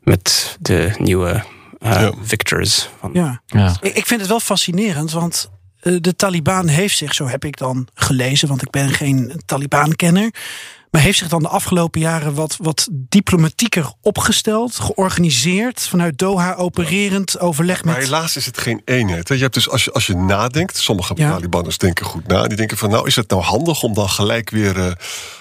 met 0.02 0.56
de 0.60 0.94
nieuwe 0.98 1.44
eh, 1.78 1.90
Ja. 1.92 2.12
victors. 2.22 2.88
Van, 3.00 3.10
Ja. 3.12 3.42
Ja. 3.46 3.76
Ik, 3.80 4.06
vind 4.06 4.20
het 4.20 4.28
wel 4.28 4.40
fascinerend, 4.40 5.10
want 5.12 5.50
eh, 5.80 5.96
de 6.00 6.16
Taliban 6.16 6.66
heeft 6.68 6.96
zich, 6.96 7.14
zo 7.14 7.26
heb 7.28 7.44
ik 7.44 7.56
dan 7.56 7.88
gelezen, 7.94 8.48
want 8.48 8.62
ik 8.62 8.70
ben 8.70 8.88
geen 8.90 9.40
Taliban-kenner. 9.46 10.30
Maar 10.90 11.00
heeft 11.02 11.18
zich 11.18 11.28
dan 11.28 11.42
de 11.42 11.48
afgelopen 11.48 12.00
jaren 12.00 12.34
wat, 12.34 12.56
wat 12.60 12.88
diplomatieker 12.92 13.92
opgesteld, 14.00 14.74
georganiseerd, 14.80 15.80
vanuit 15.88 16.18
Doha 16.18 16.54
opererend, 16.54 17.38
overleg 17.38 17.84
Maar 17.84 17.94
met. 17.94 18.04
helaas 18.04 18.36
is 18.36 18.46
het 18.46 18.58
geen 18.58 18.82
eenheid. 18.84 19.28
hè. 19.28 19.34
Je 19.34 19.40
hebt 19.40 19.54
dus 19.54 19.68
als 19.68 19.84
je, 19.84 19.92
als 19.92 20.06
je 20.06 20.14
nadenkt, 20.16 20.76
sommige 20.76 21.12
Ja. 21.16 21.30
Talibanners 21.30 21.78
denken 21.78 22.06
goed 22.06 22.26
na. 22.26 22.46
Die 22.46 22.56
denken 22.56 22.76
van 22.76 22.90
nou 22.90 23.06
is 23.06 23.16
het 23.16 23.30
nou 23.30 23.42
handig 23.42 23.82
om 23.82 23.94
dan 23.94 24.08
gelijk 24.08 24.50
weer 24.50 24.78
eh, 24.78 24.92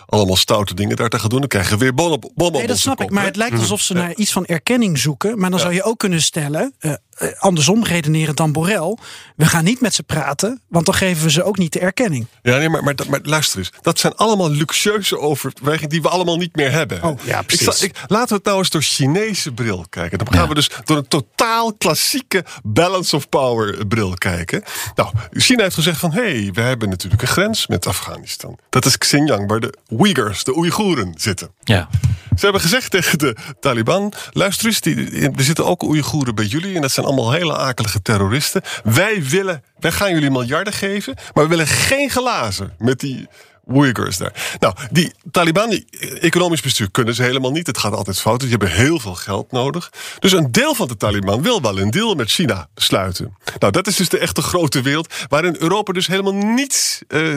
allemaal 0.10 0.36
stoute 0.36 0.74
dingen 0.74 0.96
daar 0.96 1.10
te 1.10 1.20
gaan 1.20 1.30
doen. 1.30 1.40
Dan 1.40 1.48
krijgen 1.50 1.78
we 1.78 1.84
weer 1.84 1.94
bommen, 1.94 2.14
op- 2.24 2.32
bommen 2.36 2.52
Nee, 2.58 2.62
dat 2.62 2.70
onze 2.72 2.82
snap 2.82 2.98
kop, 2.98 3.06
ik. 3.08 3.12
Maar 3.14 3.26
het 3.26 3.36
lijkt 3.36 3.58
alsof 3.60 3.82
ze 3.82 3.94
naar 3.94 4.14
iets 4.16 4.32
van 4.32 4.46
erkenning 4.46 4.98
zoeken. 4.98 5.40
Maar 5.40 5.50
dan 5.50 5.60
Ja. 5.60 5.66
zou 5.66 5.74
je 5.76 5.84
ook 5.84 6.00
kunnen 6.00 6.22
stellen, 6.22 6.74
eh, 6.80 6.92
eh, 7.18 7.30
andersom 7.40 7.84
redeneren 7.84 8.36
dan 8.36 8.52
Borrell. 8.52 8.98
We 9.36 9.46
gaan 9.46 9.64
niet 9.64 9.82
met 9.82 9.94
ze 9.94 10.04
praten, 10.04 10.62
want 10.68 10.86
dan 10.86 10.96
geven 10.96 11.24
we 11.24 11.32
ze 11.32 11.44
ook 11.44 11.58
niet 11.58 11.74
de 11.74 11.80
erkenning. 11.80 12.26
Ja, 12.42 12.58
nee, 12.58 12.70
maar, 12.70 12.84
maar, 12.84 13.20
luister 13.24 13.58
eens. 13.60 13.72
Dat 13.82 14.00
zijn 14.00 14.16
allemaal 14.16 14.50
luxueuze 14.52 15.20
overwegingen 15.20 15.90
die 15.90 16.02
we 16.02 16.10
allemaal 16.10 16.38
niet 16.38 16.56
meer 16.56 16.72
hebben. 16.72 17.04
Oh, 17.04 17.20
ja, 17.24 17.40
ik 17.40 17.46
precies. 17.46 17.82
ik, 17.82 17.96
laten 18.08 18.28
we 18.30 18.36
het 18.36 18.44
nou 18.46 18.58
eens 18.58 18.70
door 18.70 18.82
Chinese 18.82 19.52
bril 19.52 19.86
kijken. 19.90 20.18
Dan 20.18 20.28
gaan 20.34 20.42
Ja. 20.42 20.48
we 20.48 20.54
dus 20.54 20.70
door 20.84 20.98
een 20.98 21.08
totaal 21.08 21.74
klassieke 21.74 22.46
balance 22.64 23.16
of 23.16 23.30
power 23.30 23.88
bril 23.88 24.14
kijken. 24.14 24.64
Nou, 24.96 25.10
China 25.32 25.64
heeft 25.64 25.76
gezegd 25.76 26.00
van... 26.00 26.12
hé, 26.12 26.22
hey, 26.42 26.50
we 26.54 26.62
hebben 26.62 26.90
natuurlijk 26.90 27.22
een 27.22 27.28
grens 27.28 27.68
met 27.68 27.88
Afghanistan. 27.88 28.58
Dat 28.70 28.86
is 28.86 28.98
Xinjiang, 28.98 29.48
waar 29.50 29.60
de 29.60 29.78
Uyghurs, 30.00 30.44
de 30.44 30.58
Oeigoeren, 30.58 31.14
zitten. 31.18 31.52
Ja. 31.64 31.90
Ze 32.36 32.46
hebben 32.46 32.62
gezegd 32.62 32.92
tegen 32.92 33.18
de 33.18 33.36
Taliban: 33.60 34.14
luister 34.32 34.66
eens, 34.66 34.82
die, 34.82 35.30
er 35.36 35.44
zitten 35.44 35.66
ook 35.66 35.84
Oeigoeren 35.84 36.36
bij 36.36 36.46
jullie. 36.46 36.76
En 36.76 36.82
dat 36.82 36.92
zijn 36.92 37.06
allemaal 37.06 37.32
hele 37.32 37.58
akelige 37.58 38.02
terroristen. 38.02 38.62
Wij 38.84 39.24
willen, 39.24 39.64
wij 39.80 39.92
gaan 39.92 40.14
jullie 40.14 40.32
miljarden 40.32 40.74
geven. 40.74 41.16
Maar 41.34 41.44
we 41.44 41.50
willen 41.50 41.68
geen 41.68 42.10
glazen 42.10 42.74
met 42.78 43.00
die 43.00 43.28
Uyghurs 43.74 44.18
daar. 44.18 44.58
Nou, 44.60 44.76
die 44.92 45.14
Taliban, 45.32 45.70
die 45.70 45.86
economisch 46.20 46.62
bestuur 46.62 46.92
kunnen 46.92 47.16
ze 47.16 47.24
helemaal 47.24 47.52
niet. 47.52 47.68
Het 47.68 47.78
gaat 47.78 47.94
altijd 47.94 48.20
fout. 48.20 48.40
Die 48.40 48.50
hebben 48.50 48.72
heel 48.72 49.00
veel 49.00 49.16
geld 49.16 49.52
nodig. 49.52 49.92
Dus 50.20 50.32
een 50.32 50.52
deel 50.52 50.76
van 50.76 50.88
de 50.88 50.98
Taliban 50.98 51.42
wil 51.42 51.62
wel 51.62 51.80
een 51.80 51.92
deal 51.92 52.16
met 52.16 52.30
China 52.30 52.68
sluiten. 52.76 53.38
Nou, 53.60 53.72
dat 53.72 53.88
is 53.88 53.96
dus 53.96 54.10
de 54.10 54.18
echte 54.18 54.42
grote 54.42 54.82
wereld. 54.82 55.14
Waarin 55.28 55.56
Europa 55.60 55.94
dus 55.94 56.08
helemaal 56.08 56.34
niets 56.34 57.02
eh, 57.08 57.36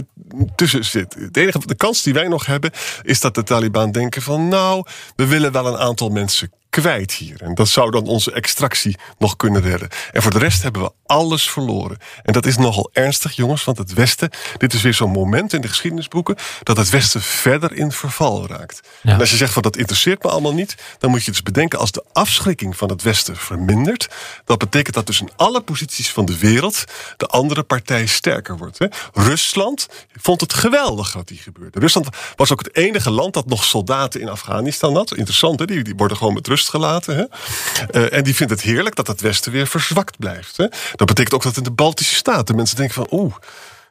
tussen 0.57 0.85
zit. 0.85 1.15
Het 1.15 1.37
enige, 1.37 1.67
de 1.67 1.75
kans 1.75 2.03
die 2.03 2.15
wij 2.15 2.29
nog 2.29 2.47
hebben, 2.47 2.71
is 3.03 3.21
dat 3.21 3.35
de 3.35 3.43
Taliban 3.43 3.93
denken 3.93 4.23
van... 4.23 4.49
nou, 4.49 4.87
we 5.17 5.27
willen 5.27 5.53
wel 5.53 5.67
een 5.67 5.79
aantal 5.79 6.09
mensen 6.09 6.51
kwijt 6.73 7.13
hier. 7.13 7.43
En 7.43 7.55
dat 7.55 7.69
zou 7.69 7.91
dan 7.91 8.07
onze 8.07 8.33
extractie 8.33 8.97
nog 9.19 9.37
kunnen 9.37 9.63
redden. 9.63 9.89
En 10.13 10.23
voor 10.23 10.31
de 10.31 10.39
rest 10.39 10.63
hebben 10.63 10.83
we 10.83 10.93
alles 11.07 11.51
verloren. 11.51 11.99
En 12.23 12.33
dat 12.33 12.47
is 12.47 12.57
nogal 12.57 12.91
ernstig, 12.93 13.37
jongens, 13.37 13.65
want 13.65 13.79
het 13.79 13.93
Westen... 13.93 14.31
dit 14.57 14.73
is 14.73 14.83
weer 14.83 14.95
zo'n 14.95 15.11
moment 15.11 15.53
in 15.53 15.61
de 15.61 15.69
geschiedenisboeken... 15.69 16.37
dat 16.63 16.77
het 16.77 16.91
Westen 16.91 17.23
verder 17.23 17.73
in 17.73 17.93
verval 17.93 18.47
raakt. 18.47 18.81
En 19.03 19.21
als 19.21 19.31
je 19.31 19.37
zegt 19.37 19.53
van 19.53 19.63
dat 19.63 19.77
interesseert 19.77 20.23
me 20.23 20.31
allemaal 20.31 20.55
niet... 20.55 20.75
dan 20.99 21.11
moet 21.11 21.25
je 21.25 21.31
dus 21.31 21.43
bedenken 21.43 21.79
als 21.79 21.91
de 21.91 22.05
afschrikking 22.13 22.77
van 22.77 22.89
het 22.89 23.03
Westen 23.03 23.37
vermindert... 23.37 24.09
dat 24.45 24.59
betekent 24.59 24.95
dat 24.95 25.07
dus 25.07 25.21
in 25.21 25.31
alle 25.37 25.61
posities 25.61 26.11
van 26.11 26.25
de 26.25 26.39
wereld... 26.39 26.85
de 27.17 27.27
andere 27.27 27.63
partij 27.63 28.07
sterker 28.07 28.57
wordt. 28.57 28.79
Hè? 28.79 28.87
Rusland 29.13 29.89
vond 30.13 30.41
het 30.41 30.55
geweldig 30.55 31.13
wat 31.13 31.29
die 31.29 31.39
gebeurde. 31.39 31.81
Rusland 31.81 32.09
was 32.37 32.53
ook 32.53 32.65
het 32.65 32.77
enige 32.77 33.11
land 33.11 33.35
dat 33.35 33.47
nog 33.47 33.65
soldaten 33.65 34.21
in 34.21 34.29
Afghanistan 34.29 34.97
had. 34.97 35.17
Interessant, 35.17 35.59
hè? 35.59 35.67
Die, 35.67 35.83
die 35.83 35.97
worden 35.97 36.17
gewoon 36.17 36.35
met 36.35 36.49
rust 36.63 36.71
gelaten. 36.71 37.17
Hè? 37.17 37.25
Uh, 38.01 38.17
en 38.19 38.25
die 38.25 38.35
vindt 38.35 38.53
het 38.53 38.63
heerlijk 38.63 38.95
dat 38.95 39.07
het 39.07 39.21
Westen 39.21 39.53
weer 39.53 39.67
verzwakt 39.67 40.19
blijft. 40.19 40.57
Hè? 40.57 40.67
Dat 40.95 41.07
betekent 41.07 41.35
ook 41.35 41.43
dat 41.43 41.57
in 41.57 41.63
de 41.63 41.71
Baltische 41.71 42.15
Staten 42.15 42.57
mensen 42.57 42.77
denken 42.77 42.95
van... 42.95 43.07
oeh, 43.11 43.35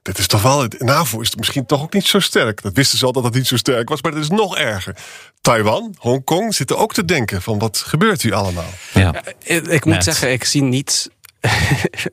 dit 0.01 0.17
is 0.17 0.27
toch 0.27 0.41
wel, 0.41 0.65
NAVO 0.77 1.19
is 1.19 1.36
misschien 1.36 1.65
toch 1.65 1.81
ook 1.81 1.93
niet 1.93 2.05
zo 2.05 2.19
sterk. 2.19 2.62
Dat 2.62 2.73
wisten 2.73 2.97
ze 2.97 3.05
al 3.05 3.12
dat 3.12 3.23
het 3.23 3.34
niet 3.34 3.47
zo 3.47 3.57
sterk 3.57 3.89
was, 3.89 4.01
maar 4.01 4.12
dat 4.12 4.21
is 4.21 4.29
nog 4.29 4.57
erger. 4.57 4.95
Taiwan, 5.41 5.95
Hongkong 5.97 6.55
zitten 6.55 6.77
ook 6.77 6.93
te 6.93 7.05
denken 7.05 7.41
van 7.41 7.60
wat 7.60 7.77
gebeurt 7.77 8.21
hier 8.21 8.34
allemaal? 8.34 8.73
Ja. 8.93 9.23
Ik, 9.43 9.67
ik 9.67 9.86
moet 9.86 10.03
zeggen, 10.03 10.31
ik 10.31 10.43
zie 10.43 10.63
niet 10.63 11.10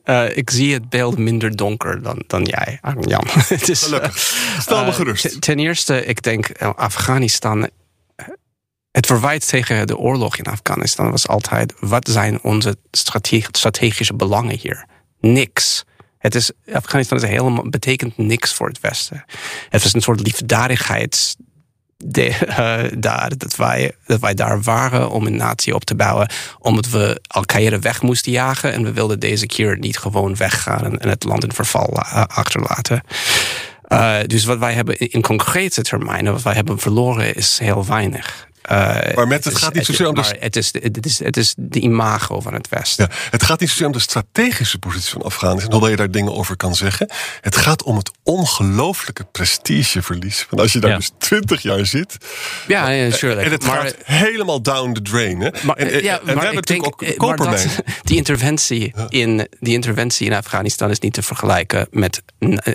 uh, 0.05 0.37
ik 0.41 0.49
zie 0.49 0.73
het 0.73 0.89
beeld 0.89 1.17
minder 1.17 1.55
donker 1.55 2.01
dan, 2.01 2.23
dan 2.27 2.43
jij, 2.43 2.79
Jan. 2.99 3.23
het 3.47 3.69
is, 3.69 3.83
Gelukkig. 3.83 4.17
Stel 4.59 4.83
me 4.83 4.89
uh, 4.89 4.95
gerust. 4.95 5.41
Ten 5.41 5.59
eerste, 5.59 6.05
ik 6.05 6.21
denk 6.21 6.51
Afghanistan. 6.61 7.69
Het 8.91 9.05
verwijt 9.05 9.47
tegen 9.47 9.87
de 9.87 9.97
oorlog 9.97 10.37
in 10.37 10.45
Afghanistan 10.45 11.11
was 11.11 11.27
altijd: 11.27 11.73
wat 11.79 12.07
zijn 12.07 12.41
onze 12.41 12.75
strategische 13.51 14.13
belangen 14.13 14.57
hier? 14.57 14.85
Niks. 15.19 15.83
Het 16.17 16.35
is, 16.35 16.51
Afghanistan 16.73 17.17
is 17.17 17.23
helemaal, 17.23 17.69
betekent 17.69 18.17
niks 18.17 18.53
voor 18.53 18.67
het 18.67 18.79
Westen. 18.79 19.25
Het 19.69 19.85
is 19.85 19.93
een 19.93 20.01
soort 20.01 20.19
liefdadigheids 20.19 21.35
de, 22.05 22.27
uh, 22.27 22.99
daar, 22.99 23.37
dat, 23.37 23.55
wij, 23.55 23.95
dat 24.05 24.19
wij 24.19 24.33
daar 24.33 24.61
waren 24.61 25.09
om 25.09 25.25
een 25.25 25.35
natie 25.35 25.75
op 25.75 25.83
te 25.83 25.95
bouwen. 25.95 26.29
Omdat 26.59 26.89
we 26.89 27.21
Al-Qaeda 27.27 27.79
weg 27.79 28.01
moesten 28.01 28.31
jagen. 28.31 28.73
En 28.73 28.83
we 28.83 28.93
wilden 28.93 29.19
deze 29.19 29.45
keer 29.45 29.77
niet 29.77 29.97
gewoon 29.97 30.35
weggaan 30.35 30.99
en, 30.99 31.09
het 31.09 31.23
land 31.23 31.43
in 31.43 31.51
verval 31.51 31.93
uh, 31.93 32.23
achterlaten. 32.23 33.03
Uh, 33.87 34.17
dus 34.25 34.45
wat 34.45 34.57
wij 34.57 34.73
hebben 34.73 34.97
in 34.97 35.21
concrete 35.21 35.81
termijnen, 35.81 36.33
wat 36.33 36.41
wij 36.41 36.53
hebben 36.53 36.79
verloren, 36.79 37.35
is 37.35 37.59
heel 37.59 37.85
weinig. 37.85 38.48
Uh, 38.71 39.15
maar 39.15 39.27
met, 39.27 39.43
het, 39.43 39.57
gaat 39.57 39.73
niet 39.73 39.85
zozeer 39.85 40.07
om 40.07 40.15
de... 40.15 40.35
Het 40.39 40.55
is, 40.55 40.73
het, 40.81 41.05
is, 41.05 41.19
het 41.19 41.37
is 41.37 41.53
de 41.57 41.79
imago 41.79 42.39
van 42.41 42.53
het 42.53 42.69
Westen. 42.69 43.07
Ja, 43.09 43.15
het 43.29 43.43
gaat 43.43 43.59
niet 43.59 43.69
zozeer 43.69 43.85
om 43.85 43.91
de 43.91 43.99
strategische 43.99 44.79
positie 44.79 45.11
van 45.11 45.21
Afghanistan, 45.21 45.71
hoewel 45.71 45.89
je 45.89 45.95
daar 45.95 46.11
dingen 46.11 46.33
over 46.33 46.55
kan 46.55 46.75
zeggen. 46.75 47.09
Het 47.41 47.57
gaat 47.57 47.83
om 47.83 47.97
het 47.97 48.11
ongelooflijke 48.23 49.23
prestigeverlies. 49.23 50.45
Want 50.49 50.61
als 50.61 50.73
je 50.73 50.79
daar 50.79 50.89
ja. 50.89 50.97
dus 50.97 51.11
twintig 51.17 51.61
jaar 51.61 51.85
zit. 51.85 52.17
Ja, 52.67 52.89
ja 52.89 53.09
natuurlijk. 53.09 53.45
En 53.45 53.51
het 53.51 53.65
maar, 53.65 53.81
gaat 53.81 53.95
helemaal 54.03 54.61
down 54.61 54.93
the 54.93 55.01
drain. 55.01 55.39
Hè? 55.39 55.49
Maar, 55.63 55.75
en, 55.75 56.03
ja, 56.03 56.19
en 56.19 56.25
we 56.25 56.31
hebben 56.31 56.55
natuurlijk 56.55 56.87
ook 56.87 57.05
dat, 57.05 57.15
kopermijn. 57.15 57.69
Die 58.03 58.17
interventie, 58.17 58.93
ja. 58.95 59.05
in, 59.09 59.47
die 59.59 59.73
interventie 59.73 60.25
in 60.25 60.33
Afghanistan 60.33 60.89
is 60.89 60.99
niet 60.99 61.13
te 61.13 61.21
vergelijken 61.21 61.87
met 61.91 62.21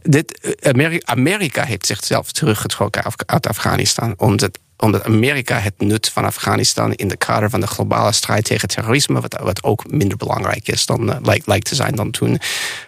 Dit, 0.03 0.57
Amerika, 0.63 1.13
Amerika 1.13 1.65
heeft 1.65 1.87
zichzelf 1.87 2.33
teruggetrokken 2.33 3.03
uit 3.27 3.47
Afghanistan. 3.47 4.15
Omdat, 4.17 4.59
omdat 4.77 5.05
Amerika 5.05 5.59
het 5.59 5.75
nut 5.79 6.09
van 6.09 6.25
Afghanistan 6.25 6.93
in 6.93 7.09
de 7.09 7.17
kader 7.17 7.51
van 7.51 7.61
de 7.61 7.67
globale 7.67 8.13
strijd 8.13 8.45
tegen 8.45 8.69
terrorisme, 8.69 9.21
wat, 9.21 9.41
wat 9.43 9.63
ook 9.63 9.91
minder 9.91 10.17
belangrijk 10.17 10.69
is 10.69 10.87
dan 10.87 11.09
uh, 11.09 11.17
lijkt, 11.23 11.47
lijkt 11.47 11.67
te 11.67 11.75
zijn 11.75 11.95
dan 11.95 12.11
toen, 12.11 12.39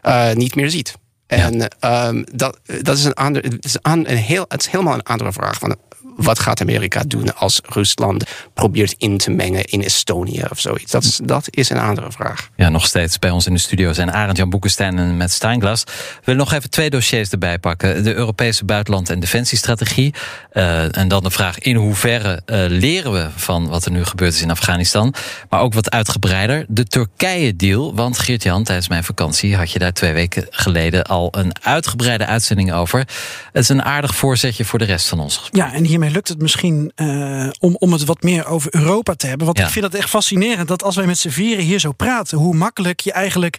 uh, 0.03 0.33
niet 0.33 0.55
meer 0.55 0.71
ziet. 0.71 0.95
En 1.27 1.69
ja. 1.81 2.07
um, 2.09 2.25
dat, 2.33 2.59
dat 2.83 2.97
is 2.97 3.05
een 3.05 3.15
ander, 3.15 3.43
het 3.43 3.65
is, 3.65 3.83
aan, 3.83 4.07
een 4.07 4.17
heel, 4.17 4.45
het 4.49 4.61
is 4.61 4.67
helemaal 4.67 4.95
een 4.95 5.03
andere 5.03 5.33
vraag. 5.33 5.59
Van, 5.59 5.77
wat 6.17 6.39
gaat 6.39 6.61
Amerika 6.61 7.03
doen 7.07 7.37
als 7.37 7.61
Rusland 7.65 8.25
probeert 8.55 8.95
in 8.99 9.19
te 9.19 9.31
mengen 9.31 9.65
in 9.65 9.83
Estonië 9.83 10.45
of 10.51 10.61
zoiets? 10.61 10.91
Dat 10.91 11.05
is, 11.05 11.21
dat 11.23 11.47
is 11.51 11.71
een 11.71 11.79
andere 11.79 12.13
vraag. 12.13 12.51
Ja, 12.57 12.69
nog 12.69 12.87
steeds 12.87 13.19
bij 13.19 13.31
ons 13.31 13.47
in 13.47 13.53
de 13.55 13.61
studio 13.61 13.93
zijn 13.93 14.13
Arend 14.13 14.37
Jan 14.37 14.51
Boekenstein 14.51 14.99
en 14.99 15.17
met 15.17 15.33
Steinglas. 15.33 15.85
We 15.85 15.93
willen 16.25 16.41
nog 16.41 16.53
even 16.53 16.71
twee 16.71 16.91
dossiers 16.91 17.31
erbij 17.31 17.59
pakken. 17.59 18.03
De 18.03 18.15
Europese 18.15 18.65
buitenland- 18.65 19.11
en 19.11 19.21
defensiestrategie. 19.21 20.15
Uh, 20.53 20.97
en 20.97 21.09
dan 21.09 21.23
de 21.23 21.31
vraag 21.31 21.59
in 21.59 21.77
hoeverre 21.77 22.43
uh, 22.47 22.65
leren 22.69 23.13
we 23.13 23.29
van 23.37 23.69
wat 23.69 23.85
er 23.85 23.91
nu 23.91 24.05
gebeurd 24.05 24.35
is 24.35 24.43
in 24.43 24.51
Afghanistan. 24.51 25.15
Maar 25.51 25.61
ook 25.61 25.75
wat 25.75 25.91
uitgebreider. 25.91 26.65
De 26.69 26.85
Turkije-deal. 26.85 27.95
Want 27.95 28.19
Geert-Jan, 28.19 28.65
tijdens 28.65 28.89
mijn 28.89 29.05
vakantie 29.05 29.57
had 29.57 29.71
je 29.71 29.79
daar 29.79 29.93
twee 29.93 30.13
weken 30.13 30.47
geleden 30.51 31.05
al 31.05 31.29
een 31.31 31.53
uitgebreide 31.63 32.27
uitzending 32.27 32.73
over. 32.73 32.99
Het 32.99 33.63
is 33.63 33.69
een 33.69 33.83
aardig 33.83 34.15
voorzetje 34.15 34.65
voor 34.65 34.79
de 34.79 34.85
rest 34.85 35.09
van 35.09 35.21
ons. 35.21 35.49
Ja, 35.53 35.73
en 35.73 35.85
hiermee 35.85 36.06
lukt 36.11 36.29
het 36.29 36.41
misschien 36.41 36.93
uh, 36.97 37.49
om, 37.61 37.77
om 37.79 37.93
het 37.93 38.05
wat 38.05 38.23
meer 38.23 38.47
over 38.47 38.75
Europa 38.75 39.15
te 39.15 39.27
hebben. 39.27 39.47
Want 39.47 39.59
ja. 39.59 39.65
ik 39.65 39.71
vind 39.71 39.85
het 39.85 39.95
echt 39.95 40.09
fascinerend 40.09 40.69
dat 40.69 40.83
als 40.83 40.97
wij 40.97 41.07
met 41.07 41.19
z'n 41.19 41.29
vieren 41.29 41.65
hier 41.65 41.79
zo 41.79 41.93
praten, 41.93 42.39
hoe 42.39 42.55
makkelijk 42.55 43.01
je 43.01 43.13
eigenlijk 43.13 43.59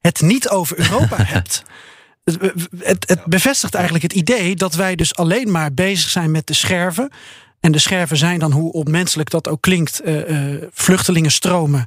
het 0.00 0.20
niet 0.20 0.48
over 0.48 0.78
Europa 0.78 1.16
hebt. 1.34 1.62
Het, 2.24 2.38
het, 2.78 3.08
het, 3.08 3.24
bevestigt 3.24 3.74
eigenlijk 3.74 4.04
het 4.04 4.12
idee 4.12 4.56
dat 4.56 4.74
wij 4.74 4.94
dus 4.94 5.14
alleen 5.14 5.50
maar 5.50 5.74
bezig 5.74 6.10
zijn 6.10 6.30
met 6.30 6.46
de 6.46 6.54
scherven. 6.54 7.10
En 7.60 7.72
de 7.72 7.78
scherven 7.78 8.16
zijn 8.16 8.38
dan, 8.38 8.52
hoe 8.52 8.72
onmenselijk 8.72 9.30
dat 9.30 9.48
ook 9.48 9.60
klinkt, 9.60 10.00
uh, 10.04 10.28
uh, 10.28 10.62
vluchtelingenstromen. 10.72 11.86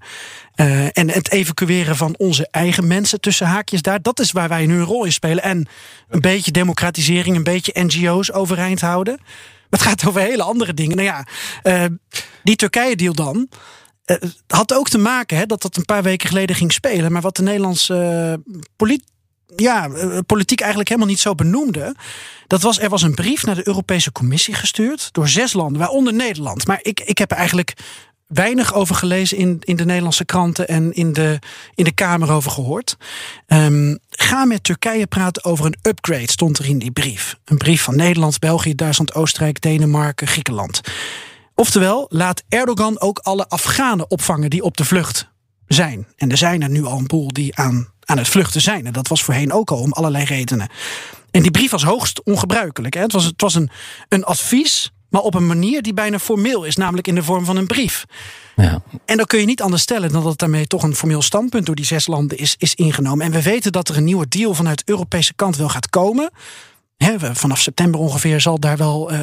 Uh, 0.56 0.98
en 0.98 1.10
het 1.10 1.32
evacueren 1.32 1.96
van 1.96 2.16
onze 2.18 2.48
eigen 2.52 2.88
mensen 2.88 3.20
tussen 3.20 3.48
haakjes 3.48 3.82
daar. 3.82 4.02
Dat 4.02 4.20
is 4.20 4.32
waar 4.32 4.50
wij 4.50 4.66
nu 4.66 4.78
een 4.78 4.84
rol 4.84 5.06
in 5.06 5.12
spelen. 5.12 5.44
En 5.44 5.68
een 6.10 6.22
beetje 6.22 6.52
democratisering, 6.52 7.36
een 7.36 7.44
beetje 7.44 7.84
NGO's 7.84 8.32
overeind 8.32 8.82
houden. 8.82 9.20
Het 9.70 9.82
gaat 9.82 10.08
over 10.08 10.22
hele 10.22 10.44
andere 10.44 10.74
dingen. 10.74 10.96
Nou 10.96 11.08
ja, 11.08 11.28
uh, 11.64 11.98
die 12.44 12.56
Turkije-deal 12.56 13.14
dan. 13.14 13.50
Uh, 14.06 14.18
had 14.48 14.74
ook 14.74 14.90
te 14.90 14.98
maken 14.98 15.38
hè, 15.38 15.46
dat 15.46 15.62
dat 15.62 15.78
een 15.78 15.86
paar 15.86 16.04
weken 16.04 16.28
geleden 16.28 16.56
ging 16.56 16.74
spelen. 16.74 17.12
Maar 17.12 17.22
wat 17.22 17.36
de 17.36 17.44
Nederlandse 17.44 18.42
polit 18.76 19.04
ja, 19.56 19.90
politiek 20.26 20.60
eigenlijk 20.60 20.90
helemaal 20.90 21.10
niet 21.10 21.20
zo 21.20 21.36
benoemde. 21.36 21.96
Dat 22.48 22.62
was, 22.62 22.80
er 22.80 22.90
was 22.90 23.02
een 23.02 23.16
brief 23.16 23.46
naar 23.46 23.56
de 23.56 23.68
Europese 23.68 24.12
Commissie 24.12 24.54
gestuurd 24.54 25.10
door 25.12 25.28
zes 25.28 25.54
landen, 25.54 25.80
waaronder 25.80 26.14
Nederland. 26.14 26.68
Maar 26.68 26.80
ik, 26.82 27.00
ik 27.00 27.18
heb 27.18 27.32
eigenlijk 27.32 27.74
weinig 28.28 28.74
over 28.74 28.96
gelezen 28.96 29.38
in, 29.38 29.62
in 29.64 29.76
de 29.76 29.86
Nederlandse 29.86 30.26
kranten 30.26 30.68
en 30.68 30.94
in 30.94 31.14
de, 31.14 31.40
in 31.76 31.84
de 31.84 31.94
Kamer 31.94 32.32
over 32.32 32.52
gehoord. 32.52 32.98
Um, 33.48 33.98
ga 34.10 34.46
met 34.46 34.64
Turkije 34.64 35.08
praten 35.08 35.44
over 35.44 35.66
een 35.66 35.78
upgrade, 35.82 36.32
stond 36.32 36.58
er 36.58 36.66
in 36.66 36.80
die 36.80 36.92
brief. 36.92 37.38
Een 37.46 37.58
brief 37.58 37.82
van 37.82 37.96
Nederland, 37.96 38.40
België, 38.40 38.76
Duitsland, 38.76 39.14
Oostenrijk, 39.14 39.62
Denemarken, 39.62 40.28
Griekenland. 40.28 40.82
Oftewel, 41.56 42.06
laat 42.10 42.44
Erdogan 42.50 43.02
ook 43.02 43.20
alle 43.20 43.48
Afghanen 43.48 44.12
opvangen 44.12 44.50
die 44.50 44.64
op 44.64 44.78
de 44.78 44.86
vlucht 44.86 45.30
zijn. 45.68 46.08
En 46.16 46.32
er 46.32 46.38
zijn 46.38 46.62
er 46.62 46.70
nu 46.70 46.86
al 46.86 46.98
een 46.98 47.08
boel 47.08 47.28
die 47.34 47.56
aan, 47.56 47.88
aan 48.06 48.18
het 48.18 48.28
vluchten 48.28 48.62
zijn. 48.62 48.86
En 48.86 48.94
dat 48.94 49.08
was 49.08 49.24
voorheen 49.24 49.52
ook 49.52 49.72
al 49.72 49.80
om 49.80 49.92
allerlei 49.92 50.26
redenen. 50.26 50.70
En 51.32 51.42
die 51.42 51.52
brief 51.52 51.72
was 51.72 51.84
hoogst 51.84 52.24
ongebruikelijk. 52.24 52.94
Hè? 52.94 53.02
Het 53.02 53.12
was, 53.12 53.24
het 53.24 53.42
was 53.42 53.56
een, 53.56 53.70
een 54.10 54.24
advies 54.24 54.92
maar 55.10 55.22
op 55.22 55.34
een 55.34 55.48
manier 55.48 55.82
die 55.82 55.94
bijna 55.94 56.20
formeel 56.20 56.64
is, 56.64 56.76
namelijk 56.76 57.08
in 57.08 57.16
de 57.16 57.24
vorm 57.24 57.46
van 57.46 57.58
een 57.58 57.68
brief. 57.68 58.06
Ja. 58.56 58.82
En 59.06 59.18
dan 59.18 59.26
kun 59.26 59.40
je 59.40 59.46
niet 59.46 59.62
anders 59.62 59.82
stellen 59.82 60.12
dan 60.12 60.24
dat 60.24 60.40
daarmee 60.40 60.68
toch 60.68 60.84
een 60.84 60.96
formeel 60.96 61.22
standpunt 61.22 61.66
door 61.66 61.76
die 61.76 61.86
zes 61.86 62.08
landen 62.08 62.38
is, 62.38 62.56
is 62.58 62.76
ingenomen. 62.76 63.26
En 63.26 63.32
we 63.32 63.42
weten 63.42 63.72
dat 63.72 63.90
er 63.90 63.98
een 63.98 64.04
nieuwe 64.04 64.28
deal 64.28 64.54
vanuit 64.54 64.78
de 64.78 64.92
Europese 64.92 65.34
kant 65.34 65.56
wel 65.56 65.70
gaat 65.70 65.90
komen. 65.90 66.32
hè, 66.98 67.36
vanaf 67.36 67.60
september 67.60 68.00
ongeveer 68.00 68.42
zal 68.42 68.60
daar 68.60 68.78
wel 68.78 69.14
uh, 69.14 69.20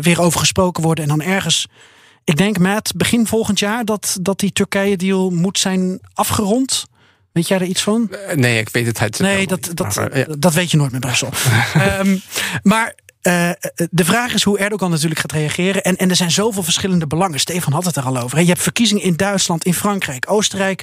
weer 0.00 0.20
over 0.20 0.40
gesproken 0.40 0.82
worden. 0.82 1.04
En 1.04 1.10
dan 1.10 1.22
ergens, 1.22 1.66
ik 2.24 2.36
denk 2.36 2.58
Matt, 2.58 2.96
begin 2.96 3.26
volgend 3.26 3.58
jaar 3.58 3.84
dat, 3.84 4.18
dat 4.20 4.38
die 4.38 4.52
Turkije-deal 4.52 5.30
moet 5.30 5.58
zijn 5.58 6.00
afgerond. 6.12 6.84
Weet 7.32 7.48
jij 7.48 7.58
er 7.58 7.66
iets 7.66 7.82
van? 7.82 8.10
Nee, 8.34 8.58
ik 8.58 8.68
weet 8.68 8.86
het 8.86 8.98
uit. 8.98 9.18
Nee, 9.18 9.46
dat, 9.46 9.70
dat, 9.74 10.00
dat 10.38 10.54
weet 10.54 10.70
je 10.70 10.76
nooit 10.76 10.92
met 10.92 11.00
Brussel. 11.00 11.28
um, 12.00 12.22
maar 12.62 12.94
uh, 13.26 13.50
de 13.90 14.04
vraag 14.04 14.34
is 14.34 14.42
hoe 14.42 14.58
Erdogan 14.58 14.90
natuurlijk 14.90 15.20
gaat 15.20 15.32
reageren. 15.32 15.82
En, 15.82 15.96
en 15.96 16.10
er 16.10 16.16
zijn 16.16 16.30
zoveel 16.30 16.62
verschillende 16.62 17.06
belangen. 17.06 17.40
Stefan 17.40 17.72
had 17.72 17.84
het 17.84 17.96
er 17.96 18.02
al 18.02 18.18
over. 18.18 18.40
Je 18.40 18.46
hebt 18.46 18.62
verkiezingen 18.62 19.02
in 19.02 19.16
Duitsland, 19.16 19.64
in 19.64 19.74
Frankrijk, 19.74 20.30
Oostenrijk. 20.30 20.82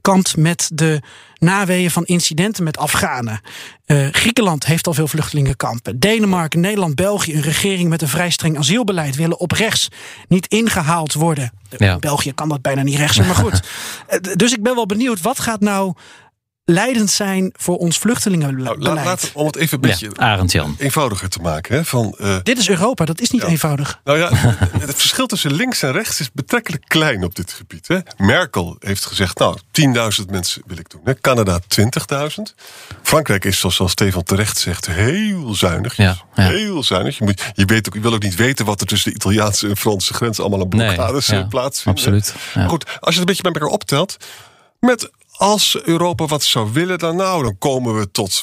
Kampt 0.00 0.36
met 0.36 0.70
de 0.72 1.00
naweeën 1.38 1.90
van 1.90 2.04
incidenten 2.04 2.64
met 2.64 2.78
Afghanen. 2.78 3.40
Uh, 3.86 4.08
Griekenland 4.10 4.66
heeft 4.66 4.86
al 4.86 4.94
veel 4.94 5.08
vluchtelingenkampen. 5.08 5.98
Denemarken, 5.98 6.60
Nederland, 6.60 6.94
België, 6.94 7.34
een 7.34 7.42
regering 7.42 7.88
met 7.88 8.02
een 8.02 8.08
vrij 8.08 8.30
streng 8.30 8.58
asielbeleid 8.58 9.16
willen 9.16 9.38
op 9.38 9.52
rechts 9.52 9.88
niet 10.28 10.46
ingehaald 10.46 11.12
worden. 11.12 11.52
Ja. 11.78 11.98
België 11.98 12.32
kan 12.32 12.48
dat 12.48 12.62
bijna 12.62 12.82
niet 12.82 12.96
rechts, 12.96 13.18
maar 13.18 13.34
goed. 13.34 13.62
dus 14.38 14.52
ik 14.52 14.62
ben 14.62 14.74
wel 14.74 14.86
benieuwd, 14.86 15.20
wat 15.20 15.40
gaat 15.40 15.60
nou 15.60 15.94
leidend 16.64 17.10
zijn 17.10 17.52
voor 17.56 17.76
ons 17.76 17.98
vluchtelingenbeleid. 17.98 18.78
Nou, 18.78 18.94
laat, 18.94 19.30
om 19.34 19.46
het 19.46 19.56
even 19.56 19.74
een 19.74 19.80
beetje 19.80 20.10
ja, 20.46 20.72
eenvoudiger 20.78 21.28
te 21.28 21.40
maken. 21.40 21.74
Hè, 21.74 21.84
van, 21.84 22.14
uh, 22.20 22.36
dit 22.42 22.58
is 22.58 22.68
Europa, 22.68 23.04
dat 23.04 23.20
is 23.20 23.30
niet 23.30 23.42
eenvoudig. 23.42 24.00
Nou 24.04 24.18
ja, 24.18 24.30
het 24.78 24.94
verschil 24.96 25.26
tussen 25.26 25.52
links 25.52 25.82
en 25.82 25.92
rechts 25.92 26.20
is 26.20 26.32
betrekkelijk 26.32 26.84
klein 26.86 27.24
op 27.24 27.34
dit 27.34 27.52
gebied. 27.52 27.88
Hè. 27.88 27.98
Merkel 28.16 28.76
heeft 28.78 29.04
gezegd, 29.04 29.38
nou, 29.38 29.58
10.000 30.20 30.30
mensen 30.30 30.62
wil 30.66 30.78
ik 30.78 30.90
doen. 30.90 31.00
Hè. 31.04 31.20
Canada 31.20 31.60
20.000. 31.60 32.54
Frankrijk 33.02 33.44
is, 33.44 33.58
zoals 33.58 33.90
Stefan 33.90 34.22
terecht 34.22 34.58
zegt, 34.58 34.86
heel 34.86 35.54
zuinig. 35.54 35.96
Ja, 35.96 36.16
Heel 36.32 36.82
zuinig. 36.82 37.18
Je, 37.18 37.24
moet, 37.24 37.52
je, 37.54 37.64
weet 37.64 37.88
ook, 37.88 37.94
je 37.94 38.00
wil 38.00 38.14
ook 38.14 38.22
niet 38.22 38.34
weten 38.34 38.64
wat 38.64 38.80
er 38.80 38.86
tussen 38.86 39.10
de 39.10 39.16
Italiaanse 39.16 39.68
en 39.68 39.76
Franse 39.76 40.14
grens 40.14 40.40
allemaal 40.40 40.60
aan 40.60 40.68
blokkades 40.68 41.28
nee, 41.28 41.46
plaatsvinden. 41.46 42.02
Absoluut. 42.02 42.34
Goed, 42.68 42.84
als 42.84 42.94
je 43.00 43.06
het 43.10 43.18
een 43.18 43.24
beetje 43.24 43.42
bij 43.42 43.52
elkaar 43.52 43.68
optelt... 43.68 44.16
met 44.80 45.10
als 45.36 45.82
Europa 45.82 46.26
wat 46.26 46.42
zou 46.42 46.72
willen, 46.72 46.98
dan 46.98 47.16
nou, 47.16 47.42
dan 47.42 47.58
komen 47.58 47.98
we 47.98 48.10
tot 48.10 48.42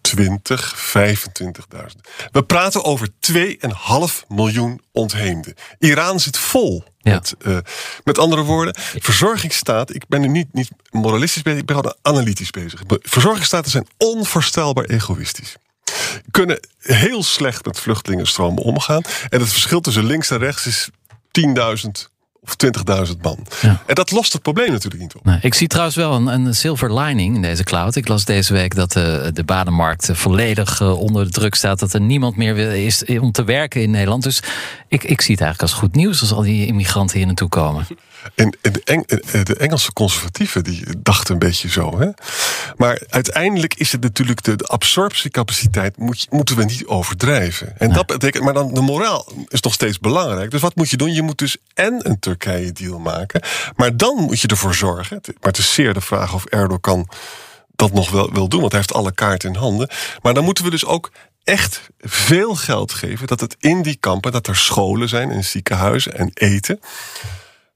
20, 0.00 0.94
25.000. 0.96 2.00
We 2.32 2.42
praten 2.42 2.84
over 2.84 3.08
2,5 3.32 4.26
miljoen 4.28 4.80
ontheemden. 4.92 5.54
Iran 5.78 6.20
zit 6.20 6.38
vol. 6.38 6.84
Met, 7.02 7.34
uh, 7.46 7.58
met 8.04 8.18
andere 8.18 8.42
woorden, 8.42 8.74
verzorgingsstaat. 8.98 9.94
Ik 9.94 10.08
ben 10.08 10.20
nu 10.20 10.28
niet, 10.28 10.52
niet 10.52 10.70
moralistisch 10.90 11.42
bezig, 11.42 11.60
ik 11.60 11.66
ben 11.66 11.76
gewoon 11.76 11.96
analytisch 12.02 12.50
bezig. 12.50 12.82
Verzorgingsstaten 12.88 13.70
zijn 13.70 13.86
onvoorstelbaar 13.96 14.84
egoïstisch 14.84 15.56
kunnen 16.30 16.60
heel 16.78 17.22
slecht 17.22 17.64
met 17.64 17.78
vluchtelingenstromen 17.78 18.62
omgaan. 18.62 19.02
En 19.28 19.40
het 19.40 19.52
verschil 19.52 19.80
tussen 19.80 20.04
links 20.04 20.30
en 20.30 20.38
rechts 20.38 20.66
is 20.66 20.88
10.000 21.86 22.13
of 22.44 22.56
20.000 23.08 23.20
man. 23.22 23.38
En 23.86 23.94
dat 23.94 24.10
lost 24.10 24.32
het 24.32 24.42
probleem 24.42 24.70
natuurlijk 24.70 25.02
niet 25.02 25.14
op. 25.14 25.24
Nee, 25.24 25.38
ik 25.40 25.54
zie 25.54 25.68
trouwens 25.68 25.96
wel 25.96 26.14
een, 26.14 26.26
een, 26.26 26.54
silver 26.54 26.98
lining 26.98 27.34
in 27.34 27.42
deze 27.42 27.64
cloud. 27.64 27.96
Ik 27.96 28.08
las 28.08 28.24
deze 28.24 28.52
week 28.52 28.74
dat 28.74 28.92
de, 28.92 29.22
eh, 29.24 29.32
de 29.32 29.44
banenmarkt 29.44 30.08
volledig 30.12 30.80
eh, 30.80 31.00
onder 31.00 31.24
de 31.24 31.30
druk 31.30 31.54
staat. 31.54 31.78
Dat 31.78 31.92
er 31.92 32.00
niemand 32.00 32.36
meer 32.36 32.56
is 32.58 33.04
om 33.04 33.32
te 33.32 33.44
werken 33.44 33.82
in 33.82 33.90
Nederland. 33.90 34.22
Dus 34.22 34.42
ik, 34.88 35.04
ik 35.04 35.20
zie 35.20 35.34
het 35.34 35.42
eigenlijk 35.44 35.60
als 35.62 35.72
goed 35.72 35.94
nieuws 35.94 36.20
als 36.20 36.32
al 36.32 36.42
die 36.42 36.66
immigranten 36.66 37.16
hier 37.16 37.26
naartoe 37.26 37.48
komen. 37.48 37.86
En, 38.34 38.56
de, 38.60 38.80
Eng, 38.84 39.04
de, 39.44 39.56
Engelse 39.56 39.92
conservatieven 39.92 40.64
die 40.64 40.84
dachten 40.98 41.32
een 41.32 41.38
beetje 41.38 41.68
zo. 41.68 41.98
Hè? 41.98 42.08
Maar 42.76 43.02
uiteindelijk 43.08 43.74
is 43.74 43.92
het 43.92 44.00
natuurlijk 44.00 44.42
de, 44.42 44.56
absorptiecapaciteit 44.56 45.98
moet, 45.98 46.26
moeten 46.30 46.56
we 46.56 46.64
niet 46.64 46.86
overdrijven. 46.86 47.78
En 47.78 47.92
dat 47.92 48.06
betekent, 48.06 48.44
maar 48.44 48.54
dan 48.54 48.74
de 48.74 48.80
moraal 48.80 49.32
is 49.48 49.60
nog 49.60 49.72
steeds 49.72 49.98
belangrijk. 49.98 50.50
Dus 50.50 50.60
wat 50.60 50.76
moet 50.76 50.90
je 50.90 50.96
doen? 50.96 51.12
Je 51.12 51.22
moet 51.22 51.38
dus 51.38 51.56
en 51.74 52.08
een 52.08 52.18
Turkije-deal 52.18 52.98
maken. 52.98 53.42
Maar 53.76 53.96
dan 53.96 54.16
moet 54.16 54.40
je 54.40 54.48
ervoor 54.48 54.74
zorgen. 54.74 55.20
Maar 55.22 55.34
het 55.40 55.58
is 55.58 55.74
zeer 55.74 55.94
de 55.94 56.00
vraag 56.00 56.34
of 56.34 56.44
Erdogan 56.44 57.08
dat 57.76 57.92
nog 57.92 58.10
wel 58.10 58.32
wil 58.32 58.48
doen, 58.48 58.60
want 58.60 58.72
hij 58.72 58.80
heeft 58.80 58.94
alle 58.94 59.14
kaarten 59.14 59.48
in 59.48 59.58
handen. 59.58 59.88
Maar 60.22 60.34
dan 60.34 60.44
moeten 60.44 60.64
we 60.64 60.70
dus 60.70 60.84
ook 60.84 61.10
echt 61.44 61.88
veel 62.00 62.54
geld 62.54 62.92
geven 62.92 63.26
dat 63.26 63.40
het 63.40 63.56
in 63.58 63.82
die 63.82 63.96
kampen, 63.96 64.32
dat 64.32 64.46
er 64.46 64.56
scholen 64.56 65.08
zijn 65.08 65.30
en 65.30 65.44
ziekenhuizen 65.44 66.16
en 66.16 66.30
eten. 66.34 66.80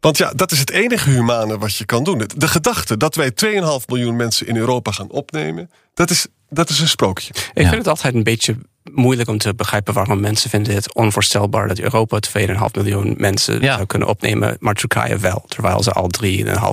Want 0.01 0.16
ja, 0.16 0.32
dat 0.34 0.53
is 0.53 0.59
het 0.59 0.70
enige 0.70 1.11
humane 1.11 1.59
wat 1.59 1.74
je 1.74 1.84
kan 1.84 2.05
doen. 2.05 2.22
De 2.36 2.49
gedachte 2.49 2.96
dat 2.96 3.14
wij 3.14 3.32
2,5 3.44 3.86
miljoen 3.86 4.16
mensen 4.16 4.46
in 4.46 4.57
Europa 4.57 4.90
gaan 4.90 5.11
opnemen, 5.11 5.70
dat 5.94 6.11
is, 6.11 6.26
dat 6.49 6.68
is 6.68 6.80
een 6.80 6.88
sprookje. 6.88 7.34
Ik 7.55 7.66
vind 7.66 7.74
het 7.74 7.88
altijd 7.88 8.14
een 8.14 8.22
beetje 8.22 8.57
moeilijk 8.93 9.28
om 9.28 9.39
te 9.39 9.55
begrijpen 9.55 9.95
waarom 9.95 10.20
mensen 10.20 10.51
vinden 10.51 10.74
het 10.74 10.95
onvoorstelbaar 10.95 11.68
dat 11.68 11.78
Europa 11.78 12.18
2,5 12.39 12.45
miljoen 12.72 13.14
mensen 13.18 13.62
zou 13.62 13.86
kunnen 13.86 14.09
opnemen, 14.09 14.57
maar 14.61 14.74
Turkije 14.74 15.16
wel. 15.16 15.45
Terwijl 15.49 15.82
ze 15.82 15.93
al 15.93 16.11
3,5 16.22 16.28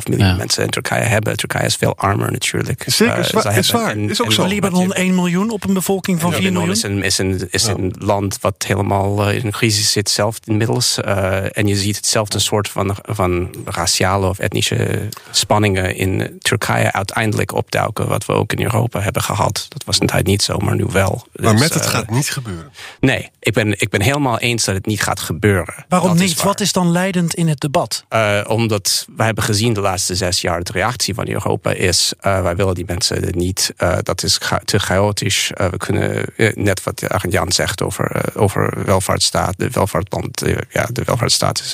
miljoen 0.10 0.38
mensen 0.38 0.64
in 0.64 0.70
Turkije 0.70 1.04
hebben. 1.04 1.38
Turkije 1.38 1.66
is 1.66 1.76
veel 1.76 1.96
armer 1.98 2.32
natuurlijk. 2.32 2.84
Zeker, 2.88 3.18
is, 3.18 3.32
waar, 3.32 3.58
is 3.58 3.72
waar. 3.72 3.98
is 3.98 4.22
ook 4.22 4.32
zo. 4.32 4.46
Libanon 4.46 4.94
1 4.94 5.16
miljoen 5.16 5.50
op 5.50 5.64
een 5.64 5.74
bevolking 5.74 6.22
van 6.22 6.34
4 6.34 6.52
miljoen. 6.52 6.72
Is 6.72 6.84
een, 6.84 7.04
is 7.04 7.18
een, 7.18 7.48
is 7.50 7.66
een 7.66 7.96
land 8.00 8.38
wat 8.42 8.66
helemaal 8.68 9.28
eh, 9.28 9.36
in 9.36 9.46
een 9.46 9.52
crisis 9.52 9.92
zit 9.92 10.10
zelf 10.10 10.40
inmiddels. 10.44 11.00
Uh, 11.06 11.58
en 11.58 11.68
je 11.68 11.76
ziet 11.76 11.96
hetzelfde 11.96 12.40
soort 12.40 12.70
van, 12.70 12.96
van 13.02 13.50
raciale 13.66 14.28
of 14.28 14.40
etnische 14.40 15.10
spanningen 15.32 15.96
in 15.96 16.38
Turkije 16.40 16.92
uiteindelijk 16.92 17.54
opduiken, 17.54 18.08
wat 18.08 18.26
we 18.26 18.34
ook 18.34 18.54
in 18.54 18.64
Europa 18.64 19.00
hebben 19.00 19.22
gehad. 19.22 19.66
Dat 19.70 19.84
was 19.84 20.00
een 20.00 20.08
tijd 20.08 20.26
niet 20.26 20.42
zo, 20.42 20.58
maar 20.58 20.76
nu 20.76 20.86
wel. 20.92 21.28
Maar 21.36 21.52
dus, 21.52 21.62
met 21.62 21.74
het 21.74 21.84
uh, 21.84 21.90
gaat 21.90 22.05
niet 22.10 22.30
gebeuren. 22.30 22.72
Nee, 23.00 23.32
ik 23.40 23.54
ben, 23.54 23.82
ik 23.82 23.90
ben 23.90 24.02
helemaal 24.02 24.40
eens 24.40 24.66
dat 24.66 24.76
het 24.76 24.86
niet 24.86 25.02
gaat 25.02 25.20
gebeuren. 25.20 25.86
Waarom 25.90 26.18
niet? 26.18 26.44
Wat 26.44 26.60
is 26.60 26.72
dan 26.72 26.92
leidend 26.92 27.34
in 27.34 27.48
het 27.48 27.60
debat? 27.60 28.06
Uh, 28.10 28.42
omdat 28.48 29.08
wij 29.16 29.26
hebben 29.26 29.44
gezien 29.44 29.74
de 29.74 29.82
laatste 29.82 30.16
zes 30.16 30.42
jaar... 30.42 30.64
de 30.64 30.72
reactie 30.72 31.14
van 31.14 31.30
Europa 31.30 31.72
is... 31.72 32.14
Uh, 32.22 32.42
wij 32.42 32.56
willen 32.56 32.76
die 32.76 32.86
mensen 32.88 33.28
niet. 33.32 33.74
Uh, 33.78 33.98
dat 34.04 34.24
is 34.24 34.40
te 34.66 34.80
chaotisch. 34.80 35.52
we 35.56 35.78
kunnen, 35.78 36.26
net 36.54 36.84
wat 36.84 37.04
Jan 37.30 37.52
zegt 37.52 37.82
over, 37.82 38.36
over 38.36 38.86
welvaartsstaat... 38.86 39.54
de 39.58 39.70
welvaartsland, 39.70 40.44
ja, 40.70 40.88
de 40.92 41.04
welvaartsstaat 41.04 41.60
is... 41.60 41.74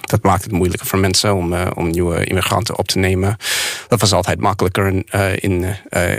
dat 0.00 0.22
maakt 0.22 0.42
het 0.42 0.52
moeilijker 0.52 0.86
voor 0.86 0.98
mensen 0.98 1.34
om, 1.34 1.54
om 1.54 1.90
nieuwe 1.90 2.24
immigranten 2.24 2.78
op 2.78 2.88
te 2.88 2.98
nemen. 2.98 3.36
Dat 3.88 4.00
was 4.00 4.12
altijd 4.12 4.40
makkelijker 4.40 4.86
in, 4.86 5.06
in, 5.40 5.76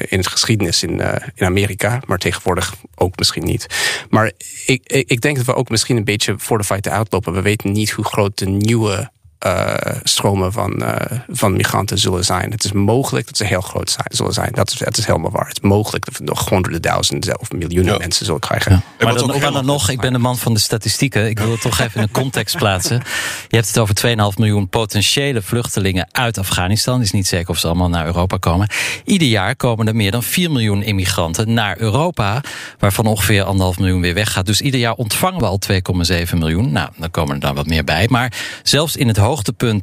in 0.10 0.18
het 0.18 0.28
geschiedenis 0.28 0.84
in, 0.84 1.02
in 1.36 1.46
Amerika. 1.46 2.00
Maar 2.06 2.18
tegenwoordig 2.18 2.74
ook 2.96 3.18
misschien 3.18 3.45
niet. 3.46 3.66
Maar 4.10 4.32
ik, 4.66 4.82
ik, 4.86 5.10
ik 5.10 5.22
denk 5.22 5.36
dat 5.36 5.46
we 5.46 5.56
ook 5.56 5.70
misschien 5.70 5.98
een 5.98 6.04
beetje 6.04 6.36
voor 6.38 6.58
de 6.58 6.64
feiten 6.64 6.92
uitlopen. 6.92 7.34
We 7.34 7.42
weten 7.42 7.72
niet 7.72 7.92
hoe 7.92 8.06
groot 8.06 8.38
de 8.38 8.48
nieuwe 8.48 9.12
stromen 10.04 10.52
van, 10.52 10.84
uh, 10.84 10.96
van 11.28 11.56
migranten 11.56 11.98
zullen 11.98 12.26
zijn. 12.26 12.52
Het 12.52 12.64
is 12.64 12.72
mogelijk 12.72 13.26
dat 13.26 13.38
ze 13.38 13.46
heel 13.46 13.62
groot 13.62 13.90
zijn, 13.90 14.08
zullen 14.10 14.34
zijn. 14.34 14.52
Dat 14.52 14.72
is, 14.72 14.78
dat 14.78 14.98
is 14.98 15.06
helemaal 15.06 15.32
waar. 15.32 15.48
Het 15.48 15.60
is 15.64 15.70
mogelijk 15.70 16.06
dat 16.06 16.18
we 16.18 16.24
nog 16.24 16.50
honderden 16.50 16.82
duizenden 16.82 17.40
of 17.40 17.52
miljoenen 17.52 17.98
mensen 17.98 18.26
zullen 18.26 18.42
krijgen. 18.42 18.72
Ja. 18.72 19.06
Maar 19.06 19.16
dan, 19.16 19.40
dan, 19.40 19.54
dan 19.54 19.66
nog, 19.66 19.90
ik 19.90 20.00
ben 20.00 20.14
de 20.14 20.20
man 20.20 20.38
van 20.38 20.54
de 20.54 20.60
statistieken. 20.60 21.30
Ik 21.30 21.40
wil 21.40 21.52
het 21.52 21.62
toch 21.62 21.80
even 21.80 21.96
in 21.96 22.02
een 22.02 22.12
context 22.12 22.58
plaatsen. 22.58 23.02
Je 23.48 23.56
hebt 23.56 23.68
het 23.68 23.80
over 23.80 23.96
2,5 24.08 24.38
miljoen 24.38 24.70
potentiële 24.70 25.42
vluchtelingen 25.42 26.08
uit 26.12 26.38
Afghanistan. 26.38 27.02
is 27.02 27.12
niet 27.12 27.28
zeker 27.28 27.50
of 27.50 27.58
ze 27.58 27.68
allemaal 27.68 27.90
naar 27.90 28.06
Europa 28.06 28.38
komen. 28.38 28.70
Ieder 29.06 29.28
jaar 29.28 29.56
komen 29.56 29.88
er 29.88 29.96
meer 29.96 30.12
dan 30.12 30.24
4 30.24 30.52
miljoen 30.52 30.84
immigranten 30.84 31.54
naar 31.54 31.80
Europa. 31.80 32.42
Waarvan 32.80 33.06
ongeveer 33.06 33.46
1,5 33.46 33.52
miljoen 33.80 34.02
weer 34.02 34.14
weggaat. 34.14 34.46
Dus 34.46 34.62
ieder 34.62 34.80
jaar 34.80 34.94
ontvangen 34.94 35.40
we 35.40 35.46
al 35.46 35.60
2,7 35.72 36.38
miljoen. 36.38 36.72
Nou, 36.72 36.90
dan 36.98 37.12
komen 37.12 37.36
er 37.36 37.42
dan 37.42 37.56
wat 37.56 37.68
meer 37.68 37.84
bij. 37.84 38.08
Maar 38.10 38.34
zelfs 38.64 38.96
in 38.96 39.08
het 39.08 39.18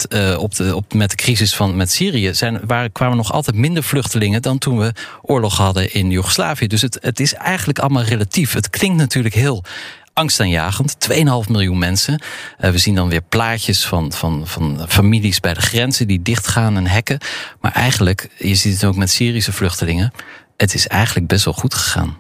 uh, 0.08 0.38
op 0.38 0.54
de, 0.54 0.76
op, 0.76 0.94
met 0.94 1.10
de 1.10 1.16
crisis 1.16 1.54
van, 1.54 1.76
met 1.76 1.90
Syrië 1.90 2.34
zijn, 2.34 2.60
waren, 2.66 2.92
kwamen 2.92 3.16
nog 3.16 3.32
altijd 3.32 3.56
minder 3.56 3.82
vluchtelingen 3.82 4.42
dan 4.42 4.58
toen 4.58 4.78
we 4.78 4.92
oorlog 5.22 5.56
hadden 5.56 5.92
in 5.92 6.10
Joegoslavië. 6.10 6.66
Dus 6.66 6.82
het, 6.82 6.98
het 7.00 7.20
is 7.20 7.34
eigenlijk 7.34 7.78
allemaal 7.78 8.02
relatief. 8.02 8.52
Het 8.52 8.70
klinkt 8.70 8.96
natuurlijk 8.96 9.34
heel 9.34 9.64
angstaanjagend. 10.12 10.96
2,5 11.12 11.14
miljoen 11.48 11.78
mensen. 11.78 12.22
Uh, 12.60 12.70
we 12.70 12.78
zien 12.78 12.94
dan 12.94 13.08
weer 13.08 13.22
plaatjes 13.22 13.86
van, 13.86 14.12
van, 14.12 14.46
van 14.46 14.84
families 14.88 15.40
bij 15.40 15.54
de 15.54 15.60
grenzen 15.60 16.06
die 16.06 16.22
dichtgaan 16.22 16.76
en 16.76 16.86
hekken. 16.86 17.18
Maar 17.60 17.72
eigenlijk, 17.72 18.28
je 18.38 18.54
ziet 18.54 18.72
het 18.72 18.84
ook 18.84 18.96
met 18.96 19.10
Syrische 19.10 19.52
vluchtelingen. 19.52 20.12
Het 20.56 20.74
is 20.74 20.86
eigenlijk 20.86 21.26
best 21.26 21.44
wel 21.44 21.54
goed 21.54 21.74
gegaan. 21.74 22.16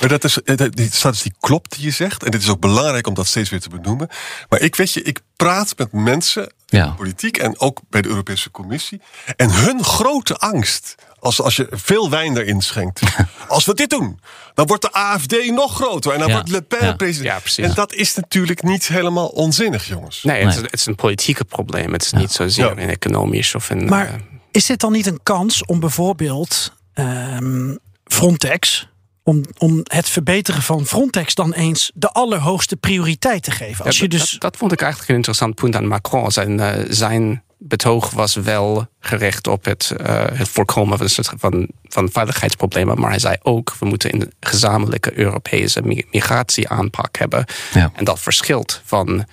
Maar 0.00 0.08
dat 0.08 0.24
is, 0.24 0.42
eh, 0.42 0.66
die 0.70 0.88
statistiek 0.92 1.34
klopt 1.40 1.74
die 1.76 1.84
je 1.84 1.90
zegt. 1.90 2.22
En 2.22 2.32
het 2.32 2.42
is 2.42 2.48
ook 2.48 2.60
belangrijk 2.60 3.06
om 3.06 3.14
dat 3.14 3.26
steeds 3.26 3.50
weer 3.50 3.60
te 3.60 3.68
benoemen. 3.68 4.08
Maar 4.48 4.60
ik 4.60 4.76
weet 4.76 4.92
je, 4.92 5.02
ik 5.02 5.20
praat 5.36 5.74
met 5.76 5.92
mensen 5.92 6.52
ja. 6.74 6.90
politiek 6.90 7.36
en 7.36 7.60
ook 7.60 7.80
bij 7.90 8.02
de 8.02 8.08
Europese 8.08 8.50
Commissie. 8.50 9.00
En 9.36 9.50
hun 9.50 9.84
grote 9.84 10.36
angst, 10.36 10.94
als, 11.18 11.40
als 11.40 11.56
je 11.56 11.66
veel 11.70 12.10
wijn 12.10 12.36
erin 12.36 12.60
schenkt. 12.60 13.00
als 13.48 13.64
we 13.64 13.74
dit 13.74 13.90
doen, 13.90 14.20
dan 14.54 14.66
wordt 14.66 14.82
de 14.82 14.92
AFD 14.92 15.50
nog 15.50 15.74
groter. 15.74 16.12
En 16.12 16.18
dan 16.18 16.32
wordt 16.32 16.48
Le 16.48 16.62
Pen 16.62 16.86
ja. 16.86 16.92
president. 16.92 17.44
Ja, 17.56 17.64
en 17.64 17.74
dat 17.74 17.92
is 17.92 18.14
natuurlijk 18.14 18.62
niet 18.62 18.88
helemaal 18.88 19.26
onzinnig, 19.26 19.88
jongens. 19.88 20.22
Nee, 20.22 20.44
het, 20.44 20.54
Is, 20.54 20.60
het 20.60 20.72
is 20.72 20.86
een 20.86 20.94
politieke 20.94 21.44
probleem. 21.44 21.92
Het 21.92 22.02
is 22.02 22.12
niet 22.12 22.32
zozeer 22.32 22.70
een 22.70 22.78
economisch 22.78 23.54
of 23.54 23.70
een... 23.70 23.84
Maar 23.84 24.06
uh, 24.06 24.14
is 24.50 24.66
dit 24.66 24.80
dan 24.80 24.92
niet 24.92 25.06
een 25.06 25.20
kans 25.22 25.64
om 25.64 25.80
bijvoorbeeld 25.80 26.72
um, 26.94 27.78
Frontex 28.04 28.88
om, 29.24 29.44
om 29.58 29.80
het 29.82 30.08
verbeteren 30.08 30.62
van 30.62 30.86
Frontex 30.86 31.34
dan 31.34 31.52
eens 31.52 31.90
de 31.94 32.08
allerhoogste 32.10 32.76
prioriteit 32.76 33.42
te 33.42 33.50
geven. 33.50 33.84
Als 33.84 33.96
Ja, 33.96 34.02
je 34.02 34.08
dat- 34.08 34.20
dus 34.20 34.30
dat, 34.30 34.40
dat 34.40 34.56
vond 34.56 34.72
ik 34.72 34.80
eigenlijk 34.80 35.10
een 35.10 35.16
interessant 35.16 35.54
punt 35.54 35.76
aan 35.76 35.86
Macron. 35.86 36.30
Zijn, 36.30 36.60
eh, 36.60 36.84
zijn 36.88 37.42
betoog 37.58 38.10
was 38.10 38.34
wel 38.34 38.86
gericht 39.00 39.46
op 39.46 39.64
het, 39.64 39.90
eh, 39.96 40.24
het 40.32 40.48
voorkomen 40.48 40.98
van, 40.98 41.08
van, 41.38 41.68
van 41.84 42.08
veiligheidsproblemen. 42.12 43.00
Maar 43.00 43.10
hij 43.10 43.18
zei 43.18 43.36
ook, 43.42 43.74
we 43.78 43.86
moeten 43.86 44.14
een 44.14 44.32
gezamenlijke 44.40 45.18
Europese 45.18 45.82
mi- 45.82 46.04
migratieaanpak 46.10 47.16
hebben. 47.18 47.44
Ja. 47.74 47.90
En 47.94 48.04
dat 48.04 48.20
verschilt 48.20 48.80
van 48.84 49.24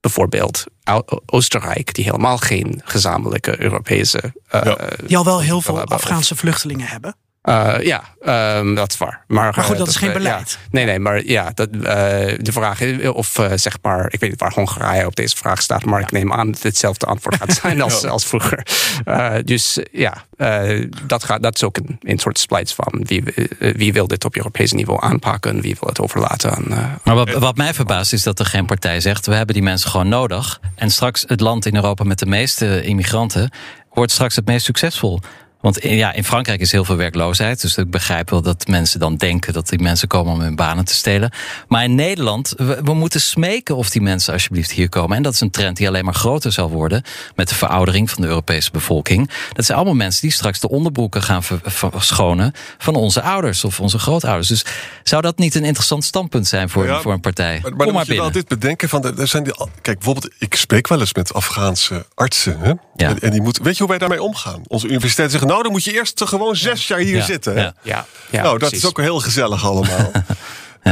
bijvoorbeeld 0.00 0.64
Oostenrijk, 1.26 1.94
die 1.94 2.04
helemaal 2.04 2.38
geen 2.38 2.80
gezamenlijke 2.84 3.60
Europese... 3.62 4.32
eh, 4.48 4.72
die 5.06 5.16
al 5.16 5.24
wel 5.24 5.40
heel 5.40 5.60
veel. 5.60 5.80
Afghaanse 5.84 6.36
vluchtelingen 6.36 6.86
hebben. 6.86 7.16
Eh, 7.46 7.74
ja, 7.80 8.02
ehm, 8.20 8.74
dat 8.74 8.92
is 8.92 8.98
waar. 8.98 9.24
Maar, 9.26 9.52
Maar 9.54 9.64
goed, 9.64 9.72
eh, 9.72 9.78
dat 9.78 9.88
is 9.88 9.96
geen 9.96 10.12
beleid. 10.12 10.50
ja. 10.50 10.68
Nee, 10.70 10.84
nee, 10.84 10.98
maar 10.98 11.24
ja, 11.24 11.50
dat, 11.54 11.68
eh, 11.70 11.78
de 12.38 12.52
vraag 12.52 12.80
is 12.80 13.08
of 13.08 13.40
zeg 13.54 13.78
maar, 13.82 14.04
ik 14.12 14.20
weet 14.20 14.30
niet 14.30 14.40
waar 14.40 14.52
Hongarije 14.52 15.06
op 15.06 15.16
deze 15.16 15.36
vraag 15.36 15.62
staat, 15.62 15.84
maar 15.84 16.00
ik 16.00 16.10
neem 16.10 16.32
aan 16.32 16.46
dat 16.46 16.54
het 16.54 16.62
hetzelfde 16.62 17.06
antwoord 17.06 17.36
gaat 17.36 17.52
zijn 17.62 17.80
als, 17.80 18.04
als 18.04 18.24
vroeger. 18.24 18.66
Eh, 19.04 19.34
dus 19.44 19.78
ja, 19.92 20.24
eh, 20.36 20.86
dat, 21.06 21.24
gaat, 21.24 21.42
dat 21.42 21.54
is 21.54 21.62
ook 21.62 21.76
een, 21.76 21.98
een 22.00 22.18
soort 22.18 22.38
splijts 22.38 22.74
van 22.74 23.00
wie, 23.02 23.24
wie 23.58 23.92
wil 23.92 24.06
dit 24.06 24.24
op 24.24 24.36
Europees 24.36 24.72
niveau 24.72 25.02
aanpakken, 25.02 25.60
wie 25.60 25.76
wil 25.80 25.88
het 25.88 26.00
overlaten 26.00 26.50
aan. 26.50 26.98
Maar 27.02 27.14
wat, 27.14 27.30
wat 27.30 27.56
mij 27.56 27.74
verbaast 27.74 28.12
is 28.12 28.22
dat 28.22 28.38
er 28.38 28.46
geen 28.46 28.66
partij 28.66 29.00
zegt: 29.00 29.26
we 29.26 29.34
hebben 29.34 29.54
die 29.54 29.64
mensen 29.64 29.90
gewoon 29.90 30.08
nodig. 30.08 30.60
En 30.74 30.90
straks 30.90 31.24
het 31.26 31.40
land 31.40 31.66
in 31.66 31.74
Europa 31.74 32.04
met 32.04 32.18
de 32.18 32.26
meeste 32.26 32.82
immigranten 32.82 33.50
wordt 33.92 34.12
straks 34.12 34.36
het 34.36 34.46
meest 34.46 34.64
succesvol. 34.64 35.20
Want 35.60 35.78
in- 35.78 35.96
ja, 35.96 36.12
in 36.12 36.24
Frankrijk 36.24 36.60
is 36.60 36.72
heel 36.72 36.84
veel 36.84 36.96
werkloosheid. 36.96 37.60
Dus 37.60 37.76
ik 37.76 37.90
begrijp 37.90 38.30
wel 38.30 38.42
dat 38.42 38.66
mensen 38.66 39.00
dan 39.00 39.16
denken 39.16 39.52
dat 39.52 39.68
die 39.68 39.78
mensen 39.78 40.08
komen 40.08 40.32
om 40.32 40.40
hun 40.40 40.56
banen 40.56 40.84
te 40.84 40.94
stelen. 40.94 41.30
Maar 41.68 41.84
in 41.84 41.94
Nederland, 41.94 42.54
we, 42.56 42.80
we 42.84 42.94
moeten 42.94 43.20
smeken 43.20 43.76
of 43.76 43.90
die 43.90 44.02
mensen 44.02 44.32
alsjeblieft 44.32 44.70
hier 44.70 44.88
komen. 44.88 45.16
En 45.16 45.22
dat 45.22 45.32
is 45.32 45.40
een 45.40 45.50
trend 45.50 45.76
die 45.76 45.88
alleen 45.88 46.04
maar 46.04 46.14
groter 46.14 46.52
zal 46.52 46.70
worden. 46.70 47.02
Met 47.34 47.48
de 47.48 47.54
veroudering 47.54 48.10
van 48.10 48.22
de 48.22 48.28
Europese 48.28 48.70
bevolking. 48.70 49.30
Dat 49.52 49.64
zijn 49.64 49.76
allemaal 49.78 49.96
mensen 49.96 50.20
die 50.22 50.30
straks 50.30 50.60
de 50.60 50.68
onderbroeken 50.68 51.22
gaan 51.22 51.42
ver- 51.42 51.60
verschonen 51.64 52.52
van 52.78 52.94
onze 52.94 53.22
ouders 53.22 53.64
of 53.64 53.80
onze 53.80 53.98
grootouders. 53.98 54.48
Dus 54.48 54.64
zou 55.02 55.22
dat 55.22 55.38
niet 55.38 55.54
een 55.54 55.64
interessant 55.64 56.04
standpunt 56.04 56.46
zijn 56.46 56.68
voor, 56.68 56.86
Ja, 56.86 57.00
voor 57.00 57.12
een 57.12 57.20
partij? 57.20 57.52
Maar, 57.52 57.60
maar 57.62 57.70
Kom 57.70 57.78
dan 57.78 57.86
maar 57.86 57.96
moet 58.06 58.14
je 58.14 58.20
wel 58.20 58.30
dit 58.30 58.48
bedenken. 58.48 58.88
Van 58.88 59.02
de, 59.02 59.14
er 59.18 59.26
zijn 59.28 59.44
die, 59.44 59.54
kijk, 59.82 59.96
bijvoorbeeld, 59.98 60.34
ik 60.38 60.54
spreek 60.54 60.88
wel 60.88 61.00
eens 61.00 61.14
met 61.14 61.34
Afghaanse 61.34 62.06
artsen. 62.14 62.58
Hè? 62.60 62.72
Ja. 62.96 63.08
En, 63.08 63.20
en 63.20 63.30
die 63.30 63.42
moeten, 63.42 63.62
weet 63.62 63.72
je 63.72 63.78
hoe 63.78 63.88
wij 63.88 63.98
daarmee 63.98 64.22
omgaan? 64.22 64.62
Onze 64.66 64.86
universiteiten 64.86 65.30
zeggen, 65.30 65.48
nou, 65.50 65.62
dan 65.62 65.72
moet 65.72 65.84
je 65.84 65.92
eerst 65.92 66.22
gewoon 66.24 66.56
zes 66.56 66.88
jaar 66.88 66.98
hier 66.98 67.16
Ja, 67.16 67.24
zitten. 67.24 67.54
Ja. 67.54 67.74
ja, 67.82 68.06
ja, 68.30 68.42
nou, 68.42 68.58
dat 68.58 68.68
precies. 68.68 68.78
is 68.78 68.88
ook 68.88 69.00
heel 69.00 69.20
gezellig 69.20 69.64
allemaal. 69.64 70.10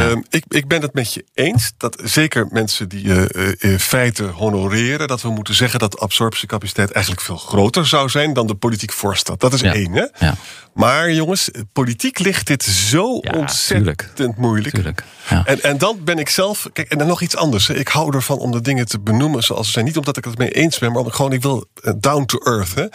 Ehm, 0.00 0.20
ik, 0.28 0.44
ik 0.48 0.68
ben 0.68 0.82
het 0.82 0.94
met 0.94 1.14
je 1.14 1.24
eens 1.34 1.72
dat 1.76 1.96
zeker 2.04 2.46
mensen 2.50 2.88
die 2.88 3.12
eh, 3.12 3.48
eh, 3.48 3.54
in 3.58 3.80
feite 3.80 4.24
honoreren, 4.24 5.08
dat 5.08 5.22
we 5.22 5.28
moeten 5.28 5.54
zeggen 5.54 5.78
dat 5.78 5.92
de 5.92 5.98
absorptiecapaciteit 5.98 6.90
eigenlijk 6.90 7.24
veel 7.24 7.36
groter 7.36 7.86
zou 7.86 8.08
zijn 8.08 8.32
dan 8.32 8.46
de 8.46 8.54
politiek 8.54 8.92
voorstelt. 8.92 9.40
Dat 9.40 9.52
is 9.52 9.60
Ja. 9.60 9.72
één. 9.74 9.92
Hè? 9.92 10.04
Ja. 10.18 10.34
Maar 10.74 11.12
jongens, 11.12 11.50
politiek 11.72 12.18
ligt 12.18 12.46
dit 12.46 12.62
zo 12.62 13.04
ontzettend 13.12 14.10
tuurlijk. 14.14 14.36
moeilijk. 14.36 14.74
Tuurlijk. 14.74 15.04
Ja. 15.30 15.44
En, 15.44 15.62
en 15.62 15.78
dan 15.78 15.98
ben 16.04 16.18
ik 16.18 16.28
zelf. 16.28 16.68
Kijk, 16.72 16.88
en 16.90 16.98
dan 16.98 17.06
nog 17.06 17.20
iets 17.20 17.36
anders. 17.36 17.66
hè. 17.66 17.74
Ik 17.74 17.88
hou 17.88 18.14
ervan 18.14 18.38
om 18.38 18.50
de 18.52 18.60
dingen 18.60 18.86
te 18.86 19.00
benoemen 19.00 19.42
zoals 19.42 19.66
ze 19.66 19.72
zijn. 19.72 19.84
Niet 19.84 19.96
omdat 19.96 20.16
ik 20.16 20.24
het 20.24 20.38
mee 20.38 20.50
eens 20.50 20.78
ben, 20.78 20.88
maar 20.88 20.98
omdat 20.98 21.12
ik 21.12 21.18
gewoon 21.18 21.32
ik 21.32 21.42
wil 21.42 21.66
eh, 21.82 21.92
down 21.96 22.24
to 22.24 22.38
earth. 22.38 22.74
Hè. 22.74 22.86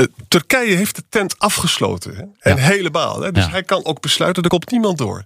Eh, 0.00 0.06
Turkije 0.28 0.74
heeft 0.76 0.96
de 0.96 1.02
tent 1.08 1.38
afgesloten. 1.38 2.14
Hè? 2.16 2.22
En 2.50 2.56
Ja. 2.56 2.62
helemaal. 2.62 3.20
Hè? 3.20 3.32
Dus 3.32 3.44
Ja. 3.44 3.50
hij 3.50 3.62
kan 3.62 3.84
ook 3.84 4.00
besluiten, 4.00 4.42
er 4.42 4.48
komt 4.48 4.70
niemand 4.70 4.98
door. 4.98 5.24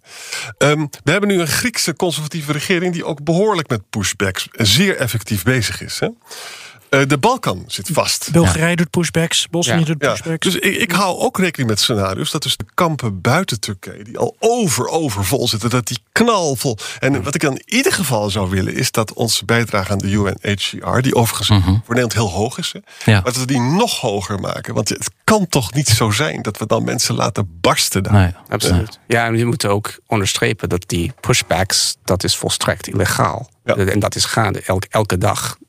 Ehm, 0.58 0.86
we 1.04 1.10
hebben 1.10 1.28
nu 1.28 1.40
een 1.40 1.46
Griekse 1.46 1.94
conservatieve 1.96 2.52
regering... 2.52 2.92
die 2.92 3.04
ook 3.04 3.24
behoorlijk 3.24 3.68
met 3.68 3.90
pushbacks 3.90 4.48
zeer 4.52 4.96
effectief 4.96 5.42
bezig 5.42 5.80
is. 5.82 5.98
Hè? 6.00 6.08
Eh, 6.90 7.00
de 7.06 7.18
Balkan 7.18 7.64
zit 7.66 7.88
vast. 7.92 8.28
Bulgarije 8.32 8.76
doet 8.76 8.90
pushbacks, 8.90 9.48
Bosnië 9.50 9.78
Ja. 9.78 9.84
doet 9.84 9.96
Ja, 10.02 10.10
pushbacks. 10.10 10.46
dus 10.46 10.54
ik, 10.56 10.76
ik 10.76 10.92
hou 10.92 11.18
ook 11.18 11.38
rekening 11.38 11.70
met 11.70 11.80
scenario's 11.80 12.30
dat 12.30 12.42
dus 12.42 12.56
de 12.56 12.64
kampen 12.74 13.20
buiten 13.20 13.60
Turkije, 13.60 14.04
die 14.04 14.18
al 14.18 14.36
over 14.38 14.88
over 14.88 15.24
vol 15.24 15.48
zitten, 15.48 15.70
dat 15.70 15.86
die 15.86 15.98
knalvol. 16.12 16.78
En 17.00 17.22
wat 17.22 17.34
ik 17.34 17.40
dan 17.40 17.52
in 17.56 17.62
ieder 17.76 17.92
geval 17.92 18.30
zou 18.30 18.50
willen, 18.50 18.74
is 18.74 18.90
dat 18.90 19.12
onze 19.12 19.44
bijdrage 19.44 19.92
aan 19.92 19.98
de 19.98 20.10
UNHCR, 20.10 21.00
die 21.00 21.14
overigens 21.14 21.48
voor 21.48 21.82
Nederland 21.94 22.12
heel 22.12 22.30
hoog 22.30 22.58
is, 22.58 22.72
hè, 22.72 22.78
Ja. 23.10 23.12
maar 23.12 23.22
dat 23.32 23.36
we 23.36 23.46
die 23.46 23.60
nog 23.60 24.00
hoger 24.00 24.40
maken. 24.40 24.74
Want 24.74 24.88
het 24.88 25.10
kan 25.24 25.48
toch 25.48 25.72
niet 25.74 25.88
zo 25.88 26.10
zijn 26.10 26.42
dat 26.42 26.58
we 26.58 26.66
dan 26.66 26.84
mensen 26.84 27.14
laten 27.14 27.58
barsten 27.60 28.02
daar. 28.02 28.12
Nee. 28.12 28.30
Absoluut. 28.48 28.98
Ja, 29.06 29.26
en 29.26 29.32
we 29.36 29.44
moeten 29.44 29.70
ook 29.70 29.98
onderstrepen 30.06 30.68
dat 30.68 30.84
die 30.86 31.12
pushbacks, 31.20 31.96
dat 32.04 32.24
is 32.24 32.36
volstrekt 32.36 32.88
illegaal. 32.88 33.50
Ja. 33.64 33.74
En 33.76 33.98
dat 33.98 34.14
is 34.14 34.24
gaande. 34.24 34.60
Elke, 34.66 34.86
elke 34.90 35.18
dag 35.18 35.56
eh, 35.60 35.63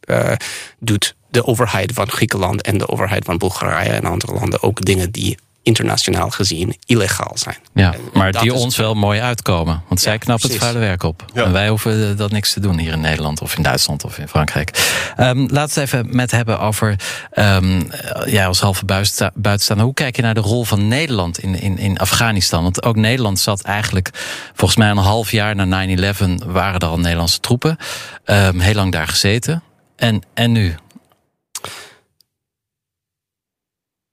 doet 0.79 1.15
de 1.29 1.45
overheid 1.45 1.91
van 1.93 2.09
Griekenland 2.09 2.61
en 2.61 2.77
de 2.77 2.87
overheid 2.89 3.25
van 3.25 3.37
Bulgarije 3.37 3.89
en 3.91 4.05
andere 4.05 4.33
landen 4.33 4.63
ook 4.63 4.85
dingen 4.85 5.11
die 5.11 5.37
internationaal 5.63 6.29
gezien 6.29 6.75
illegaal 6.85 7.31
zijn. 7.33 7.55
Ja, 7.73 7.93
En 7.93 7.99
maar 8.13 8.31
die 8.31 8.53
is- 8.53 8.61
ons 8.61 8.75
wel 8.77 8.93
mooi 8.93 9.19
uitkomen. 9.19 9.83
Want 9.87 10.01
zij 10.01 10.11
Ja, 10.13 10.17
knappen 10.17 10.49
het 10.49 10.57
vuile 10.57 10.79
werk 10.79 11.03
op. 11.03 11.25
Ja. 11.33 11.43
En 11.43 11.51
wij 11.51 11.69
hoeven 11.69 12.09
eh, 12.11 12.17
dat 12.17 12.31
niks 12.31 12.53
te 12.53 12.59
doen 12.59 12.77
hier 12.79 12.91
in 12.93 13.01
Nederland 13.01 13.41
of 13.41 13.55
in 13.57 13.63
Duitsland 13.63 14.03
of 14.03 14.17
in 14.17 14.27
Frankrijk. 14.27 14.95
Ehm, 15.15 15.37
laten 15.39 15.53
we 15.53 15.59
het 15.61 15.77
even 15.77 16.15
met 16.15 16.31
hebben 16.31 16.59
over 16.59 16.95
ehm 17.31 17.81
eh, 17.91 18.31
jij 18.33 18.47
als 18.47 18.59
halve 18.59 18.85
buitensta- 18.85 19.31
buitenstaander. 19.35 19.85
Hoe 19.85 19.93
kijk 19.95 20.15
je 20.15 20.21
naar 20.21 20.33
de 20.33 20.39
rol 20.39 20.63
van 20.65 20.87
Nederland 20.87 21.39
in, 21.39 21.59
in, 21.61 21.77
in 21.77 21.97
Afghanistan? 21.97 22.63
Want 22.63 22.83
ook 22.83 22.95
Nederland 22.95 23.39
zat 23.39 23.61
eigenlijk 23.61 24.09
volgens 24.53 24.79
mij 24.79 24.89
een 24.89 24.97
half 24.97 25.31
jaar 25.31 25.55
na 25.55 25.65
9-11 25.87 26.45
waren 26.45 26.79
er 26.79 26.87
al 26.87 26.99
Nederlandse 26.99 27.39
troepen. 27.39 27.77
Ehm, 28.25 28.59
heel 28.59 28.73
lang 28.75 28.91
daar 28.91 29.07
gezeten. 29.07 29.63
En, 29.95 30.21
en 30.33 30.51
nu? 30.51 30.75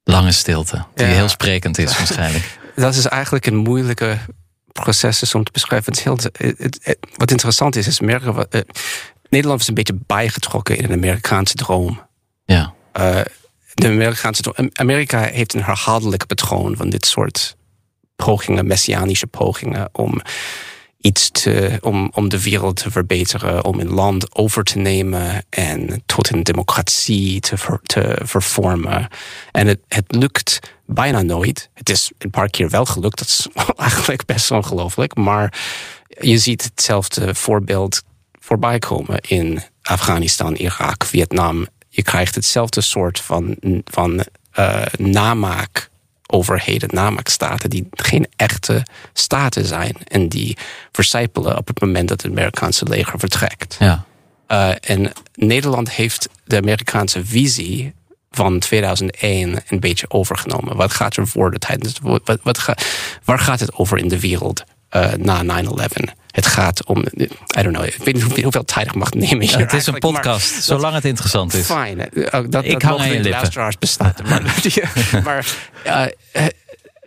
Lange 0.05 0.33
stilte, 0.33 0.85
die 0.95 1.07
Ja. 1.07 1.12
heel 1.12 1.28
sprekend 1.28 1.78
is 1.78 1.97
waarschijnlijk. 1.99 2.59
Dat 2.76 2.95
is 2.95 3.07
eigenlijk 3.07 3.47
een 3.47 3.57
moeilijke 3.57 4.18
proces 4.72 5.22
is 5.22 5.35
om 5.35 5.45
te 5.45 5.53
beschrijven. 5.53 5.93
Het 5.93 6.03
heel, 6.03 6.16
het- 6.16 6.39
het- 6.59 6.78
het- 6.83 6.99
wat 7.16 7.30
interessant 7.30 7.76
is, 7.76 7.87
is 7.87 8.01
merken 8.01 8.35
we, 8.35 8.47
eh, 8.49 8.61
Nederland 9.28 9.61
is 9.61 9.68
een 9.68 9.74
beetje 9.74 9.99
bijgetrokken 10.07 10.76
in 10.76 10.85
een 10.85 10.93
Amerikaanse 10.93 11.55
droom. 11.55 12.07
Ja. 12.45 12.74
Eh, 12.93 13.20
de 13.74 13.87
Amerikaanse 13.87 14.43
droom- 14.43 14.70
Amerika 14.72 15.20
heeft 15.20 15.55
een 15.55 15.62
herhaaldelijk 15.64 16.26
patroon 16.26 16.76
van 16.76 16.91
dit 16.91 17.07
soort 17.07 17.57
pogingen, 18.16 18.66
messianische 18.66 19.26
pogingen 19.26 19.89
om 19.93 20.20
iets 21.03 21.31
te, 21.31 21.79
om, 21.81 22.11
om 22.15 22.29
de 22.29 22.43
wereld 22.43 22.77
te 22.77 22.91
verbeteren, 22.91 23.65
om 23.65 23.81
een 23.81 23.93
land 23.93 24.35
over 24.35 24.65
te 24.65 24.79
nemen 24.79 25.45
en 25.49 26.03
tot 26.07 26.33
een 26.33 26.43
democratie 26.43 27.41
te, 27.41 27.81
te 27.83 28.19
vervormen. 28.23 29.09
En 29.53 29.67
het, 29.67 29.81
het 29.89 30.05
lukt 30.09 30.59
bijna 30.87 31.23
nooit. 31.23 31.71
Het 31.75 31.89
is 31.89 32.11
een 32.19 32.31
paar 32.31 32.51
keer 32.51 32.71
wel 32.71 32.85
gelukt, 32.85 33.19
dat 33.19 33.29
is 33.29 33.49
eigenlijk 33.77 34.25
best 34.25 34.51
ongelooflijk. 34.51 35.15
Maar 35.15 35.61
je 36.21 36.39
ziet 36.39 36.63
hetzelfde 36.63 37.35
voorbeeld 37.35 38.03
voorbij 38.41 38.79
komen 38.79 39.21
in 39.21 39.63
Afghanistan, 39.83 40.55
Irak, 40.55 41.05
Vietnam. 41.05 41.67
Je 41.89 42.03
krijgt 42.03 42.35
hetzelfde 42.35 42.81
soort 42.81 43.21
van, 43.21 43.57
van 43.85 44.25
eh, 44.53 44.83
namaak 44.99 45.91
overheden, 46.33 46.89
namaakstaten, 46.93 47.70
die 47.70 47.89
geen 47.91 48.26
echte 48.37 48.87
staten 49.12 49.64
zijn. 49.64 49.97
En 50.09 50.28
die 50.28 50.57
vercijpelen 50.93 51.57
op 51.57 51.66
het 51.66 51.80
moment 51.80 52.09
dat 52.09 52.22
het 52.22 52.30
Amerikaanse 52.30 52.85
leger 52.85 53.18
vertrekt. 53.18 53.76
Ja. 53.78 54.05
Uh, 54.49 54.70
en 54.80 55.12
Nederland 55.35 55.91
heeft 55.91 56.28
de 56.45 56.57
Amerikaanse 56.57 57.24
visie 57.24 57.95
van 58.30 58.59
2001 58.59 59.62
een 59.68 59.80
beetje 59.80 60.11
overgenomen. 60.11 60.76
Wat 60.76 60.93
gaat 60.93 61.16
er 61.16 61.28
worden 61.33 61.61
tijdens. 61.61 61.99
Wat, 62.03 62.39
wat 62.43 62.59
ga, 62.59 62.76
waar 63.24 63.39
gaat 63.39 63.61
het 63.61 63.74
over 63.74 63.99
in 63.99 64.09
de 64.09 64.20
wereld 64.20 64.64
uh, 64.97 65.12
na 65.12 65.62
9-11? 65.62 65.66
Het 66.30 66.47
gaat 66.47 66.86
om. 66.86 66.99
I 66.99 67.28
don't 67.62 67.76
know. 67.76 67.84
Ik 67.84 67.97
weet 67.97 68.14
niet 68.14 68.22
hoeveel, 68.22 68.64
tijd 68.64 68.86
ik 68.86 68.95
mag 68.95 69.11
nemen. 69.11 69.40
Hier 69.40 69.51
ja, 69.51 69.59
het 69.59 69.72
is 69.72 69.86
een 69.86 69.99
podcast, 69.99 70.62
zolang 70.62 70.95
het 70.95 71.05
interessant 71.05 71.55
is. 71.55 71.66
Fijn. 71.66 71.99
Dat, 71.99 72.05
ik 72.45 72.51
dat 72.51 72.82
hang 72.82 73.01
aan 73.01 73.12
je 73.12 73.20
lippen. 73.20 73.74
bestaan. 73.78 74.14
maar 74.24 74.43
maar 75.24 75.47
uh, 75.86 76.05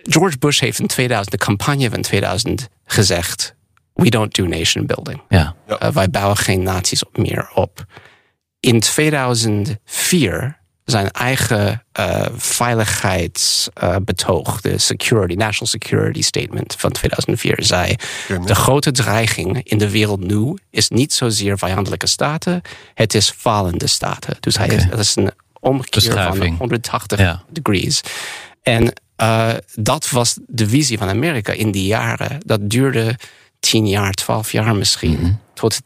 George 0.04 0.38
Bush 0.38 0.60
heeft 0.60 0.80
in 0.80 0.88
2000, 0.88 1.32
de 1.32 1.46
campagne 1.46 1.90
van 1.90 2.02
2000 2.02 2.68
gezegd. 2.86 3.56
We 3.94 4.10
don't 4.10 4.36
do 4.36 4.46
nation 4.46 4.86
building. 4.86 5.22
Ja. 5.30 5.56
Uh, 5.68 5.90
wij 5.90 6.10
bouwen 6.10 6.38
geen 6.38 6.64
naties 6.64 7.04
meer 7.14 7.50
op. 7.54 7.86
In 8.60 8.80
2004 8.80 10.60
zijn 10.86 11.12
eigen 11.12 11.84
uh, 12.00 12.26
veiligheidsbetoog, 12.36 14.56
uh, 14.56 14.62
de 14.62 14.78
security, 14.78 15.34
National 15.34 15.68
Security 15.68 16.22
Statement 16.22 16.76
van 16.78 16.92
2004, 16.92 17.64
zei: 17.64 17.96
de 18.46 18.56
grote 18.56 18.92
dreiging 18.92 19.64
in 19.64 19.78
de 19.78 19.90
wereld 19.90 20.20
nu 20.20 20.58
is 20.70 20.90
niet 20.90 21.14
zozeer 21.14 21.58
vijandelijke 21.58 22.08
staten, 22.08 22.62
het 22.94 23.14
is 23.14 23.34
falende 23.38 23.88
staten. 23.88 24.38
Dus 24.40 24.58
hij 24.58 24.66
okay. 24.66 24.78
is, 24.78 24.90
dat 24.90 25.00
is 25.00 25.16
een 25.16 25.32
omkeer 25.60 26.12
van 26.12 26.56
180 26.58 27.20
ja. 27.20 27.44
degrees. 27.50 28.02
En 28.62 28.94
uh, 29.22 29.54
dat 29.76 30.10
was 30.10 30.38
de 30.48 30.70
visie 30.70 30.98
van 30.98 31.10
Amerika 31.10 31.54
in 31.54 31.72
die 31.72 31.86
jaren. 31.86 32.40
Dat 32.46 32.70
duurde 32.70 33.16
tien 33.60 33.88
jaar, 33.88 34.12
twaalf 34.12 34.52
jaar 34.52 34.76
misschien. 34.76 35.12
Mm 35.12 35.24
-hmm. 35.24 35.40
Tot, 35.54 35.82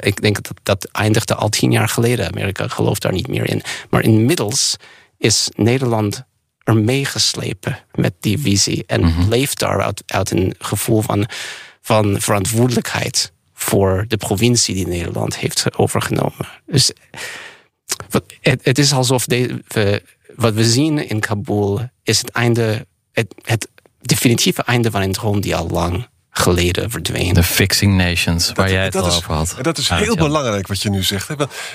ik 0.00 0.22
denk 0.22 0.42
dat 0.42 0.52
dat 0.62 0.88
eindigde 0.92 1.34
al 1.34 1.48
tien 1.48 1.72
jaar 1.72 1.88
geleden. 1.88 2.26
Amerika 2.26 2.68
gelooft 2.68 3.02
daar 3.02 3.12
niet 3.12 3.28
meer 3.28 3.48
in. 3.48 3.62
Maar 3.90 4.02
inmiddels 4.02 4.76
is 5.18 5.48
Nederland 5.54 6.24
er 6.58 6.76
meegeslepen 6.76 7.78
met 7.94 8.14
die 8.20 8.38
visie. 8.38 8.84
En 8.86 9.00
mm 9.00 9.12
-hmm. 9.12 9.28
leeft 9.28 9.58
daar 9.58 9.82
uit, 9.82 10.02
uit 10.06 10.30
een 10.30 10.54
gevoel 10.58 11.00
van, 11.00 11.26
van 11.80 12.20
verantwoordelijkheid 12.20 13.32
voor 13.54 14.04
de 14.08 14.16
provincie 14.16 14.74
die 14.74 14.86
Nederland 14.86 15.38
heeft 15.38 15.78
overgenomen. 15.78 16.48
Dus 16.66 16.92
het, 18.40 18.64
het 18.64 18.78
is 18.78 18.92
alsof 18.92 19.26
de, 19.26 19.62
we, 19.68 20.02
wat 20.36 20.54
we 20.54 20.64
zien 20.64 21.08
in 21.08 21.20
Kabul 21.20 21.88
is 22.02 22.18
het 22.18 22.30
einde, 22.30 22.86
het, 23.12 23.34
het 23.42 23.68
definitieve 24.00 24.62
einde 24.62 24.90
van 24.90 25.02
een 25.02 25.12
droom 25.12 25.40
die 25.40 25.56
al 25.56 25.68
lang 25.68 26.06
geleden 26.36 26.90
verdween. 26.90 27.34
De 27.34 27.42
fixing 27.42 27.96
nations, 27.96 28.46
waar 28.46 28.54
dat, 28.54 28.74
jij 28.74 28.84
het 28.84 28.96
al 28.96 29.06
is, 29.06 29.16
over 29.16 29.34
had. 29.34 29.54
En 29.56 29.62
dat 29.62 29.78
is 29.78 29.88
heel 29.88 30.16
belangrijk 30.16 30.66
wat 30.66 30.82
je 30.82 30.90
nu 30.90 31.02
zegt. 31.02 31.28
hè. 31.28 31.34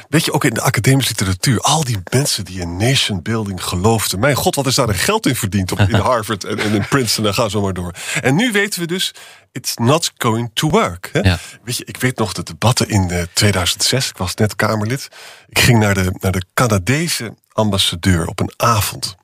Weet 0.10 0.26
je, 0.26 0.34
ook 0.34 0.44
in 0.44 0.54
de 0.54 0.62
academische 0.62 1.14
literatuur, 1.18 1.60
al 1.60 1.84
die 1.84 1.98
mensen 2.12 2.46
die 2.46 2.62
in 2.62 2.78
nation 2.78 3.22
building 3.22 3.64
geloofden. 3.64 4.20
Mijn 4.20 4.36
god, 4.36 4.56
wat 4.56 4.66
is 4.66 4.76
daar 4.76 4.90
een 4.90 4.96
geld 4.96 5.26
in 5.26 5.36
verdiend 5.36 5.72
op, 5.72 5.80
in 5.80 5.96
Harvard 6.10 6.44
en, 6.44 6.60
en 6.60 6.74
in 6.74 6.88
Princeton 6.88 7.26
en 7.26 7.34
ga 7.34 7.50
zo 7.50 7.62
maar 7.62 7.74
door. 7.74 7.94
En 8.22 8.36
nu 8.36 8.52
weten 8.52 8.80
we 8.80 8.88
dus, 8.88 9.14
it's 9.52 9.76
not 9.76 10.12
going 10.18 10.52
to 10.54 10.70
work. 10.70 11.10
Hè? 11.12 11.20
Ja. 11.20 11.40
Weet 11.64 11.78
je, 11.78 11.86
ik 11.86 11.98
weet 11.98 12.18
nog 12.18 12.34
de 12.34 12.44
debatten 12.44 12.90
in 12.90 13.10
eh, 13.10 13.24
2006, 13.34 14.10
ik 14.10 14.18
was 14.18 14.36
net 14.36 14.56
Kamerlid. 14.56 15.08
Ik 15.50 15.60
ging 15.60 15.80
naar 15.80 15.94
de, 15.94 16.18
naar 16.20 16.32
de 16.32 16.44
Canadese 16.54 17.34
ambassadeur 17.54 18.28
op 18.28 18.40
een 18.40 18.54
avond 18.58 19.18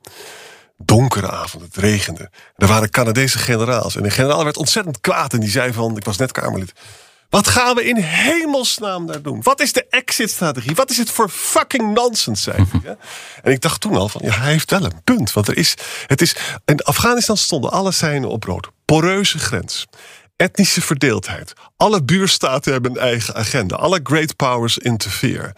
donkere 0.77 1.31
avond, 1.31 1.63
het 1.63 1.77
regende. 1.77 2.29
Er 2.55 2.67
waren 2.67 2.89
Canadese 2.89 3.37
generaals. 3.37 3.95
En 3.95 4.03
de 4.03 4.09
generaal 4.09 4.43
werd 4.43 4.57
ontzettend 4.57 5.01
kwaad 5.01 5.33
en 5.33 5.39
die 5.39 5.49
zei 5.49 5.73
van... 5.73 5.97
ik 5.97 6.05
was 6.05 6.17
net 6.17 6.31
Kamerlid. 6.31 6.73
Wat 7.29 7.47
gaan 7.47 7.75
we 7.75 7.83
in 7.83 7.97
hemelsnaam 7.97 9.05
daar 9.05 9.21
doen? 9.21 9.39
Wat 9.43 9.59
is 9.59 9.73
de 9.73 9.85
exit-strategie? 9.89 10.75
Wat 10.75 10.89
is 10.89 10.97
het 10.97 11.11
voor 11.11 11.29
fucking 11.29 11.93
nonsens, 11.93 12.43
zei 12.43 12.65
hij. 12.71 12.97
En 13.43 13.51
ik 13.51 13.61
dacht 13.61 13.81
toen 13.81 13.95
al 13.95 14.09
van, 14.09 14.21
ja, 14.23 14.31
hij 14.31 14.51
heeft 14.51 14.71
wel 14.71 14.83
een 14.83 15.03
punt. 15.03 15.33
Want 15.33 15.47
er 15.47 15.57
is, 15.57 15.73
het 16.07 16.21
is, 16.21 16.35
in 16.65 16.79
Afghanistan 16.81 17.37
stonden 17.37 17.71
alle 17.71 17.91
seinen 17.91 18.29
op 18.29 18.43
rood. 18.43 18.69
Poreuze 18.85 19.39
grens. 19.39 19.85
Etnische 20.35 20.81
verdeeldheid. 20.81 21.53
Alle 21.77 22.03
buurstaten 22.03 22.71
hebben 22.71 22.91
een 22.91 22.97
eigen 22.97 23.35
agenda. 23.35 23.75
Alle 23.75 23.99
great 24.03 24.35
powers 24.35 24.77
interfere. 24.77 25.53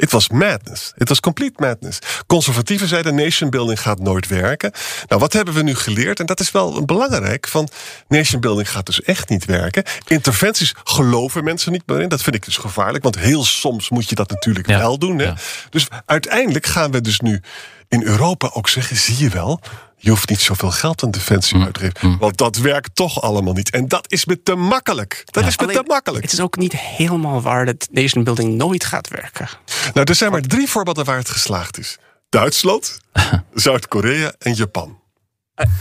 Het 0.00 0.10
was 0.10 0.28
madness. 0.28 0.92
Het 0.94 1.08
was 1.08 1.20
complete 1.20 1.54
madness. 1.56 1.98
Conservatieven 2.26 2.88
zeiden 2.88 3.14
nation 3.14 3.50
building 3.50 3.80
gaat 3.80 3.98
nooit 3.98 4.26
werken. 4.28 4.72
Nou, 5.08 5.20
wat 5.20 5.32
hebben 5.32 5.54
we 5.54 5.62
nu 5.62 5.74
geleerd? 5.74 6.20
En 6.20 6.26
dat 6.26 6.40
is 6.40 6.50
wel 6.50 6.84
belangrijk. 6.84 7.48
Van 7.48 7.68
nation 8.08 8.40
building 8.40 8.70
gaat 8.70 8.86
dus 8.86 9.02
echt 9.02 9.28
niet 9.28 9.44
werken. 9.44 9.82
Interventies 10.06 10.74
geloven 10.84 11.44
mensen 11.44 11.72
niet 11.72 11.82
meer 11.86 12.00
in. 12.00 12.08
Dat 12.08 12.22
vind 12.22 12.36
ik 12.36 12.44
dus 12.44 12.56
gevaarlijk. 12.56 13.02
Want 13.04 13.18
heel 13.18 13.44
soms 13.44 13.90
moet 13.90 14.08
je 14.08 14.14
dat 14.14 14.30
natuurlijk 14.30 14.68
Ja. 14.68 14.78
wel 14.78 14.98
doen. 14.98 15.18
Hè? 15.18 15.24
Ja. 15.24 15.36
Dus 15.70 15.88
uiteindelijk 16.06 16.66
gaan 16.66 16.90
we 16.90 17.00
dus 17.00 17.20
nu 17.20 17.40
in 17.88 18.02
Europa 18.02 18.50
ook 18.52 18.68
zeggen: 18.68 18.96
zie 18.96 19.18
je 19.18 19.28
wel. 19.28 19.60
Je 20.02 20.10
hoeft 20.10 20.28
niet 20.28 20.40
zoveel 20.40 20.70
geld 20.70 21.02
aan 21.04 21.10
defensie 21.10 21.56
Mm. 21.56 21.64
uit 21.64 21.74
te 21.74 21.80
geven. 21.80 22.18
Want 22.18 22.36
dat 22.36 22.56
werkt 22.56 22.94
toch 22.94 23.22
allemaal 23.22 23.52
niet. 23.52 23.70
En 23.70 23.88
dat 23.88 24.04
is 24.12 24.24
me 24.24 24.42
te 24.42 24.54
makkelijk. 24.54 25.22
Dat 25.24 25.46
is 25.46 25.58
me 25.58 25.66
te 25.66 25.84
makkelijk. 25.86 26.22
Het 26.24 26.32
is 26.32 26.40
ook 26.40 26.56
niet 26.56 26.76
helemaal 26.76 27.40
waar 27.42 27.66
dat 27.66 27.88
nation 27.90 28.24
building 28.24 28.54
nooit 28.56 28.84
gaat 28.84 29.08
werken. 29.08 29.48
Nou, 29.94 30.06
er 30.06 30.14
zijn 30.14 30.30
maar 30.30 30.40
drie 30.40 30.68
voorbeelden 30.68 31.04
waar 31.04 31.16
het 31.18 31.30
geslaagd 31.30 31.78
is: 31.78 31.98
Duitsland, 32.28 32.98
Zuid-Korea 33.54 34.32
en 34.38 34.54
Japan. 34.54 34.98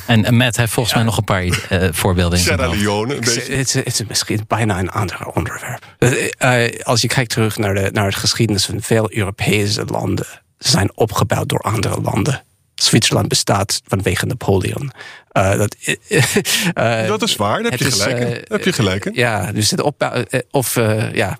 En 0.08 0.26
en 0.26 0.36
Matt 0.36 0.58
heeft 0.58 0.72
volgens 0.74 0.96
mij 0.96 1.04
nog 1.04 1.18
een 1.18 1.24
paar 1.24 1.44
eh, 1.70 1.88
voorbeelden 1.92 2.40
Sierra. 2.40 2.68
Leone, 2.68 3.14
een 3.16 3.20
Het 3.20 3.28
is- 3.30 3.36
beetje. 3.36 3.54
Het 3.56 3.68
is, 3.68 3.74
het 3.74 3.88
is 4.00 4.04
misschien 4.08 4.44
bijna 4.48 4.80
een 4.80 4.90
ander 4.92 5.26
onderwerp. 5.26 5.96
Eh, 6.00 6.66
eh, 6.66 6.80
als 6.86 7.02
je 7.02 7.08
kijkt 7.08 7.30
terug 7.32 7.58
naar 7.58 7.74
de, 7.74 7.90
naar 7.94 8.10
de 8.10 8.16
geschiedenis 8.18 8.66
van 8.66 8.82
veel 8.82 9.14
Europese 9.14 9.86
landen, 9.86 10.26
ze 10.60 10.70
zijn 10.70 10.92
opgebouwd 10.98 11.50
door 11.50 11.60
andere 11.60 12.02
landen. 12.02 12.44
Zwitserland 12.84 13.28
bestaat 13.28 13.82
vanwege 13.88 14.26
Napoleon. 14.26 14.92
Eh, 15.32 15.58
dat, 15.58 15.76
eh, 16.74 17.08
Dat 17.08 17.22
is 17.22 17.36
waar, 17.36 17.62
daar 17.62 17.72
heb 17.72 17.80
je 17.80 17.92
gelijk 17.92 18.20
eh, 18.20 18.42
heb 18.48 18.64
je 18.64 18.74
gelijk 18.74 19.06
in. 19.06 19.12
Ja, 19.16 19.52
dus 19.52 19.72
het 19.72 19.82
opbouw, 19.82 20.24
of 20.52 20.76
eh, 20.76 21.14
ja, 21.14 21.38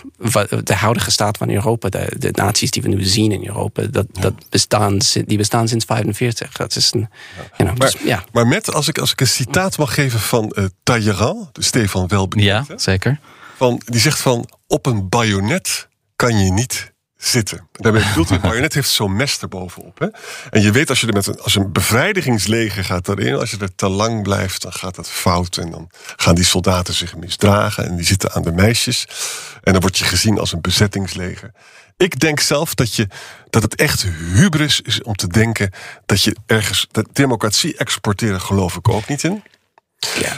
de 0.64 0.74
huidige 0.74 1.12
staat 1.12 1.38
van 1.38 1.50
Europa, 1.50 1.90
de, 1.90 2.16
de 2.18 2.32
naties 2.32 2.72
die 2.72 2.82
we 2.82 2.88
nu 2.88 3.04
zien 3.04 3.32
in 3.32 3.46
Europa, 3.48 3.82
dat, 3.82 4.06
dat 4.20 4.34
bestaan, 4.50 4.98
die 5.26 5.38
bestaan 5.38 5.68
sinds 5.68 5.86
45. 5.86 6.52
Dat 6.52 6.76
is 6.76 6.92
een, 6.94 7.00
you 7.00 7.48
know, 7.58 7.78
Maar, 7.78 7.92
dus, 7.92 8.02
ja. 8.02 8.24
maar 8.32 8.48
met, 8.48 8.74
als 8.74 8.88
ik, 8.88 8.98
als 8.98 9.12
ik 9.12 9.22
een 9.22 9.28
citaat 9.28 9.78
mag 9.78 9.94
geven 9.94 10.20
van 10.20 10.50
eh 10.52 10.66
Talleyrand, 10.84 11.50
Stefan 11.54 12.08
Welbekend, 12.08 12.46
Ja, 12.46 12.64
hè, 12.68 12.78
zeker. 12.78 13.20
van, 13.58 13.82
die 13.86 14.00
zegt 14.00 14.20
van 14.20 14.50
op 14.68 14.86
een 14.86 15.10
bajonet 15.10 15.88
kan 16.16 16.38
je 16.40 16.52
niet 16.52 16.92
zitten. 17.20 17.68
Daarmee 17.72 18.08
bedoelt 18.08 18.30
hij, 18.30 18.40
bajonet 18.40 18.74
heeft 18.74 18.90
zo'n 18.90 19.16
mes 19.16 19.40
erbovenop. 19.40 20.00
Hè? 20.00 20.08
En 20.50 20.62
je 20.62 20.72
weet, 20.72 20.90
als 20.90 21.02
je 21.02 21.08
er 21.08 21.14
met 21.14 21.28
een, 21.28 21.40
als 21.40 21.56
een 21.56 21.72
bevrijdigingsleger 21.72 22.84
gaat 22.84 23.08
erin, 23.08 23.36
als 23.36 23.52
je 23.52 23.58
er 23.58 23.76
te 23.76 23.90
lang 23.90 24.24
blijft, 24.24 24.62
dan 24.62 24.74
gaat 24.74 24.96
dat 24.96 25.10
fout. 25.10 25.58
En 25.58 25.72
dan 25.72 25.90
gaan 26.16 26.36
die 26.36 26.44
soldaten 26.44 26.94
zich 26.94 27.16
misdragen 27.16 27.86
en 27.86 27.96
die 27.96 28.06
zitten 28.06 28.32
aan 28.32 28.42
de 28.42 28.52
meisjes. 28.52 29.08
En 29.64 29.72
dan 29.72 29.82
word 29.82 29.98
je 29.98 30.06
gezien 30.06 30.40
als 30.40 30.54
een 30.54 30.62
bezettingsleger. 30.62 31.52
Ik 31.98 32.20
denk 32.20 32.40
zelf 32.40 32.76
dat, 32.76 32.96
je, 32.96 33.08
dat 33.50 33.64
het 33.64 33.76
echt 33.76 34.06
hubris 34.34 34.82
is 34.82 35.02
om 35.02 35.16
te 35.16 35.28
denken 35.28 35.72
dat 36.06 36.24
je 36.24 36.36
ergens. 36.46 36.88
Dat 36.92 37.08
democratie 37.14 37.78
exporteren 37.78 38.42
geloof 38.42 38.76
ik 38.76 38.90
ook 38.90 39.08
niet 39.08 39.24
in. 39.24 39.44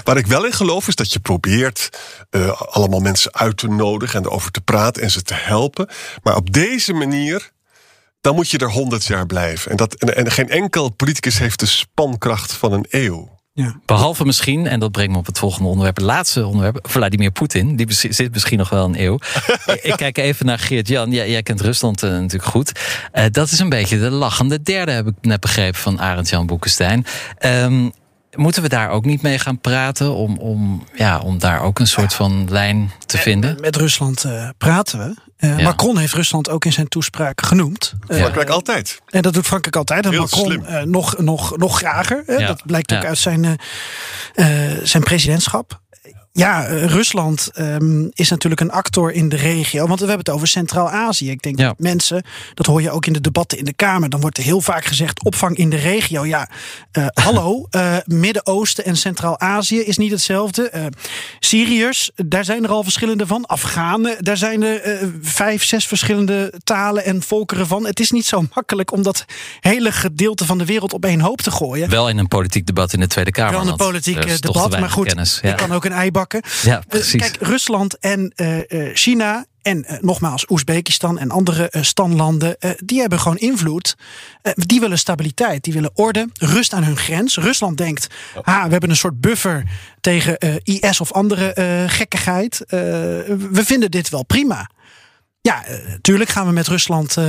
Waar 0.04 0.18
ik 0.18 0.28
wel 0.28 0.46
in 0.46 0.54
geloof 0.54 0.88
is 0.88 0.96
dat 0.96 1.14
je 1.14 1.20
probeert 1.20 1.90
eh, 2.30 2.62
allemaal 2.62 3.00
mensen 3.00 3.34
uit 3.34 3.58
te 3.58 3.68
nodigen 3.68 4.20
en 4.20 4.26
erover 4.26 4.52
te 4.52 4.62
praten 4.62 5.02
en 5.02 5.12
ze 5.12 5.22
te 5.22 5.34
helpen. 5.34 5.90
Maar 6.24 6.36
op 6.36 6.54
deze 6.54 6.94
manier, 6.94 7.52
dan 8.22 8.36
moet 8.36 8.50
je 8.50 8.58
er 8.58 8.72
honderd 8.72 9.06
jaar 9.06 9.26
blijven. 9.26 9.72
En, 9.72 9.78
dat, 9.78 9.94
en, 9.94 10.16
en 10.16 10.32
geen 10.32 10.50
enkel 10.50 10.90
politicus 10.90 11.40
heeft 11.40 11.60
de 11.60 11.66
spankracht 11.66 12.54
van 12.54 12.74
een 12.74 12.86
eeuw. 12.90 13.40
Behalve 13.86 14.26
misschien, 14.26 14.68
en 14.68 14.80
dat 14.80 14.92
brengt 14.92 15.12
me 15.12 15.18
op 15.18 15.26
het 15.26 15.40
volgende 15.40 15.68
onderwerp, 15.68 15.96
het 15.96 16.06
laatste 16.06 16.46
onderwerp, 16.46 16.80
Vladimir 16.90 17.32
Poetin. 17.32 17.76
Die 17.76 17.86
zit 17.90 18.32
misschien 18.32 18.58
nog 18.58 18.70
wel 18.70 18.86
een 18.86 19.02
eeuw. 19.02 19.20
Ik 19.82 19.94
kijk 19.96 20.18
even 20.18 20.46
naar 20.46 20.60
Geert-Jan. 20.60 21.12
Jij, 21.12 21.30
jij 21.30 21.44
kent 21.44 21.62
Rusland 21.62 22.04
eh, 22.04 22.10
natuurlijk 22.10 22.52
goed. 22.52 22.72
Eh, 23.12 23.26
dat 23.32 23.52
is 23.52 23.60
een 23.60 23.70
beetje 23.70 24.00
de 24.00 24.10
lachende 24.10 24.62
derde, 24.62 24.92
heb 24.92 25.08
ik 25.08 25.14
net 25.22 25.40
begrepen 25.40 25.80
van 25.80 26.00
Arend-Jan 26.00 26.46
Boekenstein. 26.46 27.06
Ehm, 27.38 27.90
moeten 28.38 28.62
we 28.62 28.70
daar 28.70 28.90
ook 28.90 29.06
niet 29.06 29.22
mee 29.22 29.40
gaan 29.40 29.60
praten 29.60 30.14
om, 30.14 30.38
om, 30.38 30.84
ja, 30.94 31.20
om 31.20 31.40
daar 31.40 31.62
ook 31.62 31.80
een 31.80 31.88
soort 31.88 32.14
van 32.14 32.48
lijn 32.50 32.92
te 33.06 33.18
vinden? 33.18 33.58
Met 33.62 33.76
Rusland 33.76 34.24
eh, 34.24 34.50
praten 34.58 35.00
we. 35.00 35.14
Eh, 35.38 35.58
Ja. 35.58 35.64
Macron 35.64 35.98
heeft 35.98 36.14
Rusland 36.14 36.50
ook 36.50 36.66
in 36.66 36.74
zijn 36.74 36.88
toespraak 36.88 37.42
genoemd. 37.46 37.94
Eh, 38.08 38.18
Frankrijk 38.18 38.50
altijd. 38.50 39.02
En 39.10 39.22
dat 39.22 39.34
doet 39.34 39.46
Frankrijk 39.46 39.76
altijd. 39.76 40.06
En 40.06 40.12
Heel 40.12 40.20
Macron 40.22 40.46
slim. 40.46 40.64
eh, 40.66 40.82
nog, 40.84 41.18
nog, 41.18 41.58
nog 41.58 41.78
grager. 41.78 42.24
Ja. 42.28 42.48
Dat 42.48 42.62
blijkt 42.66 42.94
ook 42.94 43.02
Ja. 43.02 43.08
uit 43.08 43.18
zijn, 43.18 43.46
eh, 44.36 44.72
eh, 44.72 44.78
zijn 44.84 45.04
presidentschap. 45.04 45.81
Ja, 46.34 46.66
eh, 46.66 46.86
Rusland 46.86 47.50
ehm, 47.54 48.08
is 48.14 48.30
natuurlijk 48.30 48.62
een 48.62 48.72
actor 48.72 49.12
in 49.12 49.30
de 49.30 49.36
regio. 49.36 49.88
Want 49.88 50.00
we 50.00 50.06
hebben 50.06 50.26
het 50.26 50.36
over 50.36 50.48
Centraal-Azië. 50.48 51.30
Ik 51.30 51.42
denk 51.42 51.60
Ja. 51.60 51.68
dat 51.68 51.80
mensen, 51.80 52.24
dat 52.54 52.66
hoor 52.66 52.82
je 52.82 52.92
ook 52.92 53.06
in 53.06 53.14
de 53.14 53.22
debatten 53.22 53.58
in 53.58 53.66
de 53.66 53.74
Kamer. 53.74 54.10
Dan 54.10 54.22
wordt 54.22 54.38
er 54.38 54.44
heel 54.44 54.62
vaak 54.62 54.86
gezegd: 54.86 55.24
opvang 55.24 55.58
in 55.58 55.70
de 55.70 55.76
regio. 55.78 56.26
Ja, 56.26 56.50
eh, 56.92 57.06
hallo, 57.26 57.68
eh, 57.70 57.96
Midden-Oosten 58.06 58.86
en 58.86 58.98
Centraal-Azië 58.98 59.80
is 59.80 59.98
niet 59.98 60.12
hetzelfde. 60.12 60.90
Syriërs, 61.40 62.12
daar 62.16 62.46
zijn 62.46 62.64
er 62.64 62.70
al 62.70 62.84
verschillende 62.84 63.28
van. 63.28 63.46
Afghanen, 63.46 64.24
daar 64.24 64.38
zijn 64.38 64.64
er 64.64 65.10
vijf, 65.22 65.64
zes 65.64 65.88
verschillende 65.88 66.54
talen 66.64 67.06
en 67.06 67.22
volkeren 67.22 67.68
van. 67.68 67.86
Het 67.86 68.00
is 68.00 68.12
niet 68.12 68.26
zo 68.26 68.44
makkelijk 68.56 68.92
om 68.92 69.04
dat 69.04 69.26
hele 69.60 69.92
gedeelte 69.92 70.46
van 70.46 70.58
de 70.58 70.66
wereld 70.66 70.94
op 70.94 71.06
één 71.06 71.20
hoop 71.22 71.42
te 71.42 71.52
gooien. 71.52 71.90
Wel 71.90 72.10
in 72.10 72.18
een 72.18 72.28
politiek 72.28 72.66
debat 72.66 72.94
in 72.94 73.00
de 73.00 73.08
Tweede 73.08 73.32
Kamer. 73.32 73.52
Wel 73.52 73.62
een 73.62 73.66
want 73.68 73.80
politiek 73.80 74.22
te 74.22 74.40
debat, 74.42 74.80
maar 74.80 74.90
goed, 74.90 75.08
kennis. 75.08 75.40
je 75.42 75.48
Ja. 75.48 75.54
kan 75.54 75.72
ook 75.72 75.86
een 75.86 75.92
ei 75.92 76.12
bakken. 76.22 76.42
Ja, 76.62 76.78
Eh, 76.78 76.84
precies. 76.88 77.22
Kijk, 77.22 77.38
Rusland 77.40 77.98
en 78.00 78.32
eh, 78.36 78.58
eh, 78.72 78.96
China 78.96 79.46
en 79.62 79.86
nogmaals 80.02 80.46
Oezbekistan 80.50 81.20
en 81.20 81.32
andere 81.32 81.70
eh, 81.70 81.82
standlanden, 81.84 82.60
eh, 82.60 82.72
die 82.84 83.00
hebben 83.00 83.20
gewoon 83.20 83.38
invloed. 83.38 83.96
Eh, 84.42 84.54
die 84.56 84.80
willen 84.80 84.98
stabiliteit, 84.98 85.64
die 85.64 85.74
willen 85.74 85.92
orde, 85.94 86.30
rust 86.34 86.74
aan 86.74 86.84
hun 86.84 86.98
grens. 86.98 87.38
Rusland 87.38 87.78
denkt, 87.78 88.08
ha, 88.42 88.66
we 88.66 88.72
hebben 88.72 88.90
een 88.90 88.96
soort 88.96 89.22
buffer 89.22 89.64
tegen 90.02 90.38
eh, 90.38 90.56
IS 90.64 91.02
of 91.02 91.12
andere 91.12 91.54
eh, 91.54 91.84
gekkigheid. 91.88 92.62
Eh, 92.62 92.80
we 93.52 93.62
vinden 93.66 93.92
dit 93.92 94.10
wel 94.10 94.24
prima. 94.26 94.70
Ja, 95.42 95.66
eh, 95.66 95.76
tuurlijk 96.02 96.30
gaan 96.30 96.46
we 96.48 96.52
met 96.54 96.68
Rusland 96.68 97.18
eh, 97.18 97.26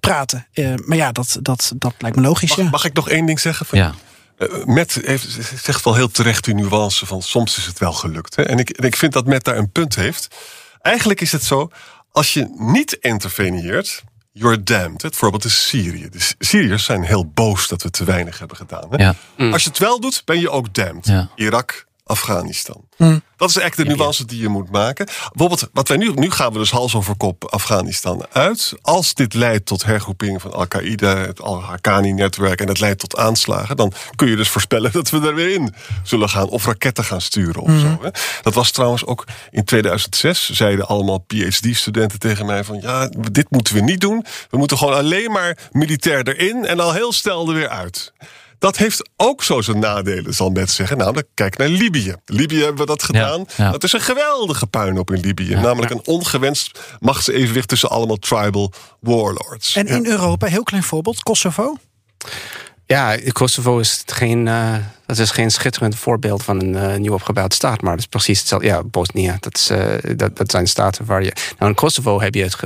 praten. 0.00 0.46
Eh, 0.52 0.74
maar 0.84 0.96
ja, 0.96 1.12
dat, 1.12 1.38
dat, 1.42 1.72
dat 1.76 1.94
lijkt 1.98 2.16
me 2.16 2.22
logisch. 2.22 2.48
Mag, 2.56 2.58
ja. 2.64 2.70
mag 2.70 2.84
ik 2.84 2.92
nog 2.94 3.08
één 3.08 3.26
ding 3.26 3.40
zeggen? 3.40 3.66
Van, 3.66 3.78
Ja. 3.78 3.94
Eh, 4.36 4.64
Met 4.64 4.98
heeft, 5.02 5.38
zegt 5.62 5.84
wel 5.84 5.94
heel 5.94 6.10
terecht 6.10 6.44
die 6.44 6.54
nuance 6.54 7.06
van 7.06 7.22
soms 7.22 7.58
is 7.58 7.66
het 7.66 7.78
wel 7.78 7.92
gelukt. 7.92 8.36
Hè? 8.36 8.42
En, 8.42 8.58
ik, 8.58 8.70
en 8.70 8.84
ik 8.84 8.96
vind 8.96 9.12
dat 9.12 9.26
Met 9.26 9.44
daar 9.44 9.56
een 9.56 9.72
punt 9.72 9.94
heeft. 9.94 10.34
Eigenlijk 10.80 11.20
is 11.20 11.32
het 11.32 11.44
zo, 11.44 11.70
als 12.12 12.32
je 12.32 12.54
niet 12.56 12.92
interveneert, 12.92 14.02
you're 14.32 14.62
damned. 14.62 15.02
Het 15.02 15.16
voorbeeld 15.16 15.44
is 15.44 15.68
Syrië. 15.68 16.08
De 16.08 16.34
Syriërs 16.38 16.84
zijn 16.84 17.02
heel 17.02 17.26
boos 17.26 17.68
dat 17.68 17.82
we 17.82 17.90
te 17.90 18.04
weinig 18.04 18.38
hebben 18.38 18.56
gedaan. 18.56 18.86
Hè? 18.90 18.96
Ja. 18.96 19.14
Als 19.52 19.62
je 19.62 19.68
het 19.68 19.78
wel 19.78 20.00
doet, 20.00 20.22
ben 20.24 20.40
je 20.40 20.50
ook 20.50 20.74
damned. 20.74 21.06
Ja. 21.06 21.30
Irak, 21.34 21.86
Afghanistan. 22.06 22.84
Hm. 22.96 23.18
Dat 23.36 23.48
is 23.48 23.56
echt 23.56 23.76
de 23.76 23.84
nuance 23.84 24.24
die 24.24 24.40
je 24.40 24.48
moet 24.48 24.70
maken. 24.70 25.06
Bijvoorbeeld, 25.06 25.68
wat 25.72 25.88
wij 25.88 25.96
nu, 25.96 26.12
nu 26.14 26.30
gaan 26.30 26.52
we 26.52 26.58
dus 26.58 26.70
hals 26.70 26.94
over 26.94 27.16
kop 27.16 27.44
Afghanistan 27.44 28.26
uit. 28.32 28.72
Als 28.82 29.14
dit 29.14 29.34
leidt 29.34 29.66
tot 29.66 29.84
hergroeping 29.84 30.40
van 30.40 30.52
Al-Qaeda, 30.52 31.16
het 31.16 31.40
Al-Haqqani-netwerk... 31.40 32.60
en 32.60 32.68
het 32.68 32.80
leidt 32.80 32.98
tot 32.98 33.16
aanslagen, 33.16 33.76
dan 33.76 33.92
kun 34.14 34.28
je 34.28 34.36
dus 34.36 34.48
voorspellen 34.48 34.92
dat 34.92 35.10
we 35.10 35.20
er 35.20 35.34
weer 35.34 35.54
in 35.54 35.74
zullen 36.02 36.28
gaan. 36.28 36.48
Of 36.48 36.66
raketten 36.66 37.04
gaan 37.04 37.20
sturen 37.20 37.62
of 37.62 37.70
zo. 37.80 37.98
Hè. 38.02 38.10
Dat 38.42 38.54
was 38.54 38.70
trouwens 38.70 39.04
ook 39.04 39.24
in 39.50 39.64
2006, 39.64 40.50
zeiden 40.50 40.86
allemaal 40.86 41.18
PhD-studenten 41.18 42.18
tegen 42.18 42.46
mij 42.46 42.64
van... 42.64 42.80
ja, 42.80 43.10
dit 43.30 43.50
moeten 43.50 43.74
we 43.74 43.80
niet 43.80 44.00
doen. 44.00 44.24
We 44.50 44.58
moeten 44.58 44.78
gewoon 44.78 44.94
alleen 44.94 45.30
maar 45.30 45.58
militair 45.70 46.28
erin 46.28 46.66
en 46.66 46.80
al 46.80 46.92
heel 46.92 47.12
snel 47.12 47.48
er 47.48 47.54
weer 47.54 47.68
uit. 47.68 48.12
Dat 48.66 48.76
heeft 48.76 49.08
ook 49.16 49.42
zo 49.42 49.60
zijn 49.60 49.78
nadelen, 49.78 50.34
zal 50.34 50.50
men 50.50 50.68
zeggen. 50.68 50.96
Namelijk, 50.96 51.28
kijk 51.34 51.56
naar 51.56 51.68
Libië. 51.68 52.14
Libië 52.24 52.58
hebben 52.58 52.76
we 52.76 52.86
dat 52.86 53.02
gedaan. 53.02 53.46
ja. 53.56 53.70
Dat 53.70 53.84
is 53.84 53.92
een 53.92 54.00
geweldige 54.00 54.66
puinhoop 54.66 55.10
in 55.10 55.20
Libië. 55.20 55.54
namelijk 55.54 55.92
een 55.92 56.00
ongewenst 56.04 56.80
machtsevenwicht 57.00 57.68
tussen 57.68 57.90
allemaal 57.90 58.16
tribal 58.16 58.72
warlords. 59.00 59.76
En 59.76 59.86
in 59.86 60.06
Europa, 60.06 60.46
heel 60.46 60.62
klein 60.62 60.82
voorbeeld, 60.82 61.22
Kosovo. 61.22 61.76
Ja, 62.86 63.16
Kosovo 63.32 63.78
is 63.78 64.02
geen, 64.06 64.48
eh, 64.48 64.74
dat 65.06 65.18
is 65.18 65.30
geen 65.30 65.50
schitterend 65.50 65.96
voorbeeld 65.96 66.42
van 66.42 66.60
een 66.60 66.76
eh, 66.76 66.96
nieuw 66.98 67.12
opgebouwd 67.12 67.54
staat. 67.54 67.80
Maar 67.80 67.92
het 67.92 68.00
is 68.00 68.06
precies 68.06 68.38
hetzelfde. 68.38 68.66
Ja, 68.66 68.82
Bosnië, 68.82 69.36
dat, 69.40 69.56
is, 69.56 69.70
eh, 69.70 70.16
dat, 70.16 70.36
dat 70.36 70.50
zijn 70.50 70.66
staten 70.66 71.04
waar 71.04 71.22
je. 71.22 71.32
Nou, 71.58 71.70
in 71.70 71.76
Kosovo 71.76 72.20
heb 72.20 72.34
je 72.34 72.42
het. 72.42 72.56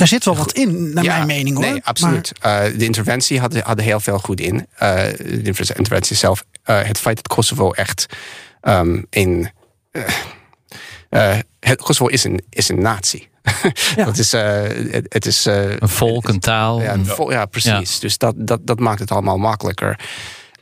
Daar 0.00 0.08
zit 0.08 0.24
wel 0.24 0.36
wat 0.36 0.52
in, 0.52 0.92
naar 0.92 1.04
ja, 1.04 1.14
mijn 1.14 1.26
mening 1.26 1.56
hoor. 1.56 1.64
Nee, 1.66 1.80
absoluut. 1.84 2.32
Eh, 2.40 2.62
de 2.76 2.84
interventie 2.84 3.40
had, 3.40 3.56
had 3.60 3.80
heel 3.80 4.00
veel 4.00 4.18
goed 4.18 4.40
in. 4.40 4.66
Eh, 4.76 4.94
de 5.18 5.40
inter- 5.42 5.76
interventie 5.76 6.16
zelf. 6.16 6.44
eh, 6.62 6.82
het 6.82 6.98
feit 6.98 7.16
dat 7.16 7.28
Kosovo 7.28 7.70
echt 7.72 8.06
ehm, 8.60 9.02
in. 9.10 9.50
het, 11.60 11.82
Kosovo 11.82 12.06
is 12.06 12.24
een, 12.24 12.40
is 12.50 12.68
een 12.68 12.80
natie. 12.80 13.28
dat 13.96 14.18
is, 14.18 14.32
eh, 14.32 14.62
het, 14.90 15.06
het 15.08 15.26
is 15.26 15.46
eh, 15.46 15.70
Een 15.78 15.88
volk, 15.88 16.28
een 16.28 16.40
taal. 16.40 16.82
ja, 16.82 16.92
een- 16.92 17.06
vol- 17.06 17.30
ja 17.32 17.46
precies. 17.46 17.98
Dus 17.98 18.18
dat, 18.18 18.34
dat, 18.36 18.60
dat 18.66 18.78
maakt 18.78 19.00
het 19.00 19.10
allemaal 19.10 19.36
makkelijker. 19.38 19.98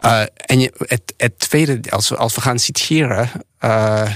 Eh, 0.00 0.20
en 0.36 0.60
je, 0.60 0.72
het, 0.78 1.14
het 1.16 1.38
tweede, 1.38 1.80
als 1.90 2.08
we, 2.08 2.16
als 2.16 2.34
we 2.34 2.40
gaan 2.40 2.58
citeren. 2.58 3.30
eh, 3.58 4.10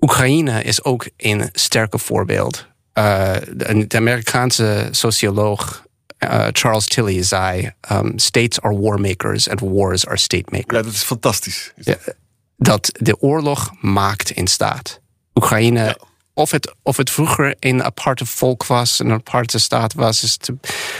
Oekraïne 0.00 0.62
is 0.62 0.84
ook 0.84 1.08
een 1.16 1.48
sterke 1.52 1.98
voorbeeld. 1.98 2.66
Eh, 2.98 3.32
de, 3.52 3.86
de 3.86 3.96
Amerikaanse 3.96 4.88
socioloog 4.90 5.86
eh, 6.18 6.46
Charles 6.52 6.86
Tilley 6.86 7.22
zei: 7.22 7.70
um, 7.92 8.18
States 8.18 8.60
are 8.60 8.78
war 8.78 9.00
makers 9.00 9.48
and 9.48 9.60
wars 9.60 10.06
are 10.06 10.18
state 10.18 10.44
makers. 10.50 10.76
Ja, 10.76 10.82
dat 10.82 10.92
is 10.92 11.02
fantastisch. 11.02 11.72
Ja, 11.76 11.96
dat 12.56 12.90
de 13.00 13.20
oorlog 13.20 13.70
maakt 13.80 14.30
in 14.30 14.46
staat. 14.46 15.00
Oekraïne, 15.34 15.98
of, 16.34 16.50
het, 16.50 16.74
of 16.82 16.96
het 16.96 17.10
vroeger 17.10 17.54
een 17.60 17.84
aparte 17.84 18.26
volk 18.26 18.66
was, 18.66 18.98
een 18.98 19.12
aparte 19.12 19.58
staat 19.58 19.94
was, 19.94 20.22
is 20.22 20.36
te- 20.36 20.56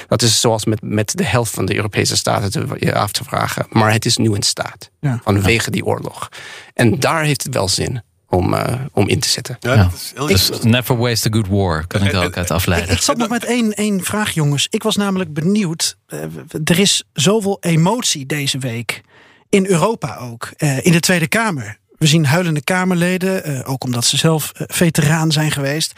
dat 0.09 0.23
is 0.23 0.41
zoals 0.41 0.65
met, 0.65 0.83
met 0.83 1.17
de 1.17 1.25
helft 1.25 1.53
van 1.55 1.67
de 1.67 1.75
Europese 1.75 2.17
staten 2.17 2.51
te, 2.51 2.67
je 2.79 2.95
af 2.95 3.13
te 3.13 3.25
vragen. 3.25 3.67
Maar 3.71 3.93
het 3.93 4.05
is 4.07 4.17
nu 4.17 4.35
in 4.35 4.43
staat, 4.43 4.91
Ja. 5.01 5.21
vanwege 5.25 5.71
die 5.71 5.85
oorlog. 5.85 6.29
En 6.75 6.99
daar 7.01 7.23
heeft 7.23 7.43
het 7.43 7.55
wel 7.55 7.69
zin 7.69 8.03
om, 8.29 8.55
eh, 8.55 8.75
om 8.93 9.09
in 9.09 9.21
te 9.21 9.29
zitten. 9.29 9.57
Ja, 9.61 9.73
Ja. 9.75 9.83
dat 9.83 9.93
is 9.93 10.13
heel 10.15 10.27
Dus 10.27 10.51
never 10.63 10.97
waste 10.97 11.29
a 11.29 11.33
good 11.33 11.49
war, 11.49 11.87
kan 11.87 12.03
ik 12.03 12.13
er 12.13 12.25
ook 12.25 12.37
uit 12.37 12.51
afleiden. 12.51 12.91
ik 12.95 13.01
zat 13.01 13.17
nog 13.17 13.29
met 13.29 13.45
één, 13.45 13.73
één 13.75 14.05
vraag, 14.05 14.31
jongens. 14.31 14.67
Ik 14.71 14.83
was 14.83 14.97
namelijk 14.97 15.33
benieuwd. 15.33 15.97
eh, 16.07 16.23
er 16.65 16.79
is 16.79 17.05
zoveel 17.13 17.57
emotie 17.61 18.27
deze 18.27 18.59
week. 18.59 19.01
In 19.49 19.67
Europa 19.67 20.17
ook. 20.17 20.51
eh, 20.57 20.85
in 20.87 20.93
de 20.93 21.01
Tweede 21.01 21.29
Kamer. 21.29 21.79
We 21.99 22.07
zien 22.07 22.27
huilende 22.27 22.63
Kamerleden. 22.63 23.45
eh, 23.45 23.61
ook 23.71 23.85
omdat 23.85 24.05
ze 24.05 24.17
zelf 24.17 24.51
veteraan 24.55 25.33
zijn 25.33 25.51
geweest. 25.51 25.93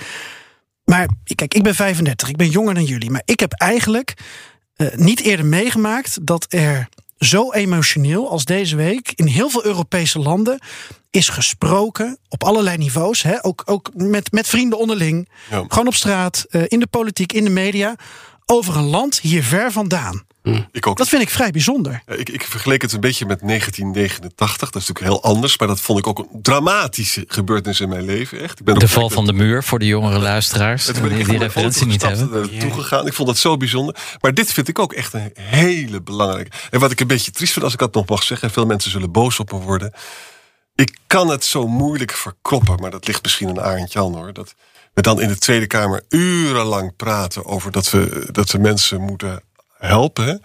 Maar 0.84 1.08
kijk, 1.34 1.54
ik 1.54 1.62
ben 1.62 1.74
35. 1.74 2.28
Ik 2.28 2.36
ben 2.36 2.48
jonger 2.50 2.74
dan 2.74 2.84
jullie. 2.84 3.10
Maar 3.10 3.22
ik 3.24 3.40
heb 3.40 3.52
eigenlijk 3.52 4.14
eh, 4.76 4.86
niet 4.94 5.20
eerder 5.20 5.46
meegemaakt 5.46 6.26
dat 6.26 6.46
er 6.48 6.88
zo 7.20 7.52
emotioneel 7.52 8.30
als 8.30 8.44
deze 8.44 8.76
week 8.76 9.12
in 9.14 9.26
heel 9.26 9.50
veel 9.50 9.64
Europese 9.64 10.18
landen 10.18 10.58
is 11.10 11.28
gesproken 11.28 12.18
op 12.28 12.44
allerlei 12.44 12.76
niveaus. 12.76 13.22
Hè? 13.22 13.44
Ook, 13.44 13.62
ook 13.64 13.90
met, 13.94 14.32
met 14.32 14.48
vrienden 14.48 14.78
onderling. 14.78 15.28
Ja. 15.50 15.64
Gewoon 15.68 15.86
op 15.86 15.94
straat, 15.94 16.46
eh, 16.50 16.62
in 16.66 16.80
de 16.80 16.86
politiek, 16.86 17.32
in 17.32 17.44
de 17.44 17.50
media. 17.50 17.94
Over 18.46 18.76
een 18.76 18.88
land 18.88 19.20
hier 19.20 19.42
ver 19.42 19.72
vandaan. 19.72 20.24
Ik 20.72 20.86
ook. 20.86 20.96
Dat 20.96 21.08
vind 21.08 21.22
ik 21.22 21.30
vrij 21.30 21.50
bijzonder. 21.50 22.02
Ik, 22.06 22.28
ik 22.28 22.42
vergeleek 22.42 22.82
het 22.82 22.92
een 22.92 23.00
beetje 23.00 23.26
met 23.26 23.40
1989. 23.40 24.70
Dat 24.70 24.82
is 24.82 24.88
natuurlijk 24.88 25.22
heel 25.22 25.32
anders. 25.32 25.58
Maar 25.58 25.68
dat 25.68 25.80
vond 25.80 25.98
ik 25.98 26.06
ook 26.06 26.18
een 26.18 26.28
dramatische 26.42 27.24
gebeurtenis 27.26 27.80
in 27.80 27.88
mijn 27.88 28.04
leven. 28.04 28.40
Echt. 28.40 28.58
Ik 28.58 28.64
ben 28.64 28.78
De 28.78 28.88
val 28.88 29.10
van 29.10 29.26
de 29.26 29.32
muur 29.32 29.64
voor 29.64 29.78
de 29.78 29.86
jongere 29.86 30.18
luisteraars. 30.18 30.86
Die 30.86 31.24
die 31.24 31.38
referentie 31.38 31.86
niet 31.86 32.02
hebben. 32.02 32.42
en 32.42 32.50
naartoe 32.50 32.72
gegaan. 32.72 33.06
Ik 33.06 33.12
vond 33.12 33.28
dat 33.28 33.38
zo 33.38 33.56
bijzonder. 33.56 33.96
Maar 34.20 34.34
dit 34.34 34.52
vind 34.52 34.68
ik 34.68 34.78
ook 34.78 34.92
echt 34.92 35.12
een 35.12 35.32
hele 35.34 36.02
belangrijke. 36.02 36.50
En 36.70 36.80
wat 36.80 36.90
ik 36.90 37.00
een 37.00 37.06
beetje 37.06 37.30
triest 37.30 37.52
vind, 37.52 37.64
als 37.64 37.72
ik 37.72 37.78
dat 37.78 37.94
nog 37.94 38.06
mag 38.06 38.22
zeggen... 38.22 38.48
en 38.48 38.54
veel 38.54 38.66
mensen 38.66 38.90
zullen 38.90 39.12
boos 39.12 39.38
op 39.38 39.52
me 39.52 39.58
worden... 39.58 39.92
ik 40.74 40.96
kan 41.06 41.28
het 41.28 41.44
zo 41.44 41.66
moeilijk 41.66 42.12
verkroppen... 42.12 42.80
maar 42.80 42.90
dat 42.90 43.06
ligt 43.06 43.22
misschien 43.22 43.48
aan 43.48 43.60
Arend 43.60 43.92
Jan, 43.92 44.14
hoor... 44.14 44.32
dat 44.32 44.54
we 44.94 45.02
dan 45.02 45.20
in 45.20 45.28
de 45.28 45.38
Tweede 45.38 45.66
Kamer 45.66 46.02
urenlang 46.08 46.96
praten... 46.96 47.44
over 47.44 47.70
dat 47.70 47.90
we, 47.90 48.28
dat 48.32 48.50
we 48.50 48.58
mensen 48.58 49.00
moeten 49.00 49.42
helpen. 49.80 50.40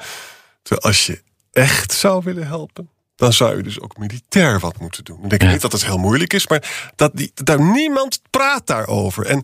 Terwijl 0.62 0.88
als 0.88 1.06
je 1.06 1.22
echt 1.52 1.94
zou 1.94 2.24
willen 2.24 2.48
helpen... 2.48 2.90
dan 3.16 3.34
zou 3.34 3.58
je 3.58 3.64
dus 3.64 3.80
ook 3.82 3.98
militair 3.98 4.60
wat 4.60 4.80
moeten 4.80 5.04
doen. 5.04 5.24
Ik 5.24 5.30
denk 5.30 5.42
Ja. 5.42 5.52
niet 5.52 5.62
dat 5.62 5.72
het 5.72 5.86
heel 5.86 5.98
moeilijk 5.98 6.34
is... 6.34 6.48
maar 6.48 6.92
dat 6.96 7.12
die, 7.14 7.32
daar 7.34 7.62
niemand 7.62 8.22
praat 8.30 8.68
daarover. 8.68 9.26
En 9.26 9.44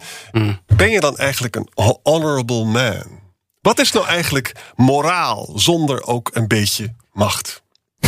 ben 0.75 0.89
je 0.91 0.99
dan 0.99 1.17
eigenlijk 1.17 1.55
een 1.55 1.67
ho- 1.73 1.99
honorable 2.03 2.63
man? 2.65 3.19
Wat 3.61 3.79
is 3.79 3.91
nou 3.91 4.05
eigenlijk 4.05 4.55
moraal 4.75 5.51
zonder 5.55 6.03
ook 6.03 6.29
een 6.33 6.47
beetje 6.47 6.95
macht? 7.11 7.63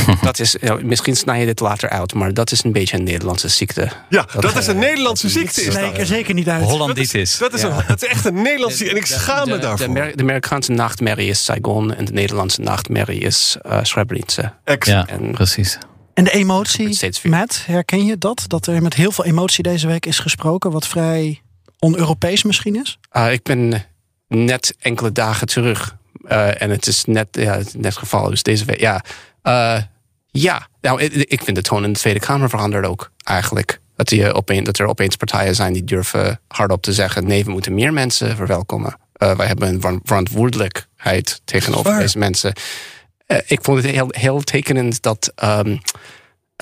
Dat 0.22 0.40
is, 0.40 0.56
ja, 0.62 0.78
misschien 0.84 1.16
snij 1.16 1.40
je 1.40 1.46
dit 1.46 1.60
later 1.60 1.90
uit, 1.90 2.14
maar 2.14 2.34
dat 2.34 2.52
is 2.52 2.64
een 2.64 2.72
beetje 2.72 2.98
een 2.98 3.04
Nederlandse 3.04 3.48
ziekte. 3.48 3.90
Ja, 4.10 4.26
dat, 4.40 4.58
is 4.58 4.68
een 4.68 4.74
eh, 4.76 4.80
Nederlandse 4.80 5.30
ziekte. 5.30 5.62
Is 5.62 5.74
Nee, 5.74 5.84
dat. 5.84 5.94
ik 5.94 6.00
er 6.00 6.06
zeker 6.06 6.34
niet 6.34 6.50
uit. 6.50 6.64
Hollanditis. 6.64 7.38
Dat 7.38 7.54
is, 7.54 7.62
een, 7.62 7.74
dat 7.88 8.04
is 8.04 8.10
echt 8.10 8.26
een 8.26 8.42
Nederlandse 8.42 8.78
ziekte. 8.78 8.94
En 8.96 9.00
ik 9.02 9.06
schaam 9.06 9.50
me 9.50 9.58
daarvoor. 9.58 9.94
De, 9.94 10.12
de 10.16 10.22
Amerikaanse 10.22 10.72
nachtmerrie 10.72 11.30
is 11.30 11.44
Saigon 11.44 11.94
en 11.94 12.06
de 12.06 12.12
Nederlandse 12.12 12.62
nachtmerrie 12.62 13.20
is 13.20 13.58
eh 13.62 13.80
Srebrenica. 13.84 14.58
Exact. 14.64 15.10
Ja, 15.10 15.16
En- 15.16 15.32
precies. 15.32 15.78
En 16.14 16.24
de 16.24 16.32
emotie. 16.32 17.12
Matt, 17.24 17.64
herken 17.66 18.06
je 18.06 18.18
dat? 18.18 18.44
Dat 18.48 18.68
er 18.68 18.82
met 18.82 18.94
heel 18.94 19.12
veel 19.12 19.26
emotie 19.26 19.64
deze 19.64 19.88
week 19.88 20.06
is 20.06 20.20
gesproken, 20.20 20.72
wat 20.72 20.88
vrij 20.88 21.42
on-Europees 21.80 22.44
misschien 22.44 22.76
is? 22.82 23.00
Uh, 23.14 23.32
ik 23.32 23.44
ben 23.44 23.86
net 24.28 24.76
enkele 24.80 25.12
dagen 25.12 25.48
terug. 25.48 25.96
Uh, 26.32 26.62
en 26.62 26.70
het 26.70 26.88
is 26.88 27.06
net, 27.06 27.28
ja, 27.32 27.58
het 27.58 27.68
is 27.68 27.74
net 27.74 27.98
gevallen, 27.98 28.30
dus 28.30 28.44
deze 28.44 28.66
week. 28.66 28.80
Ja, 28.80 29.04
uh, 29.44 29.78
ja. 30.34 30.68
Nou, 30.82 31.02
ik, 31.02 31.42
vind 31.44 31.56
de 31.56 31.62
toon 31.64 31.84
in 31.84 31.94
de 31.94 32.00
Tweede 32.00 32.20
Kamer 32.20 32.50
veranderd 32.50 32.86
ook 32.86 33.12
eigenlijk. 33.24 33.80
Dat, 33.96 34.08
die, 34.08 34.34
opeen, 34.34 34.64
dat 34.64 34.80
er 34.80 34.88
opeens 34.88 35.16
partijen 35.16 35.56
zijn 35.56 35.74
die 35.74 35.84
durven 35.84 36.40
hardop 36.48 36.82
te 36.82 36.94
zeggen: 36.94 37.26
nee, 37.28 37.46
we 37.46 37.52
moeten 37.52 37.74
meer 37.74 37.94
mensen 37.94 38.36
verwelkomen. 38.36 38.96
Uh, 39.18 39.36
wij 39.36 39.48
hebben 39.48 39.68
een 39.68 39.82
ver- 39.82 40.00
verantwoordelijkheid 40.04 41.42
tegenover 41.46 41.98
deze 41.98 42.18
mensen. 42.18 42.54
Uh, 43.28 43.38
ik 43.46 43.64
vond 43.64 43.84
het 43.84 43.92
heel, 43.94 44.08
heel 44.10 44.42
tekenend 44.42 45.02
dat 45.02 45.34
um, 45.44 45.80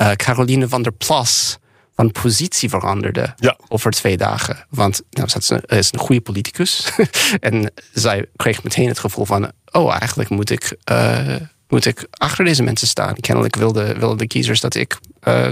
uh, 0.02 0.12
Caroline 0.12 0.68
van 0.70 0.82
der 0.82 0.92
Plas 0.92 1.58
van 1.96 2.12
positie 2.12 2.70
veranderde 2.70 3.34
Ja. 3.36 3.58
over 3.68 3.92
twee 3.92 4.18
dagen. 4.18 4.66
Want 4.70 5.02
nou, 5.10 5.28
ze 5.30 5.38
is 5.38 5.50
een- 5.50 5.64
is 5.78 5.92
een 5.94 6.00
goede 6.00 6.22
politicus. 6.22 6.92
en 7.40 7.72
zij 7.94 8.26
kreeg 8.36 8.64
meteen 8.64 8.88
het 8.88 9.00
gevoel 9.00 9.26
van... 9.26 9.52
oh, 9.72 9.92
eigenlijk 10.00 10.30
moet 10.30 10.50
ik, 10.50 10.78
uh, 10.92 11.36
moet 11.72 11.86
ik 11.86 12.08
achter 12.12 12.46
deze 12.46 12.64
mensen 12.64 12.88
staan. 12.88 13.16
Kennelijk 13.16 13.56
wilden 13.56 14.00
wilde 14.00 14.16
de 14.16 14.28
kiezers 14.28 14.60
dat 14.60 14.76
ik 14.76 14.98
uh, 15.24 15.48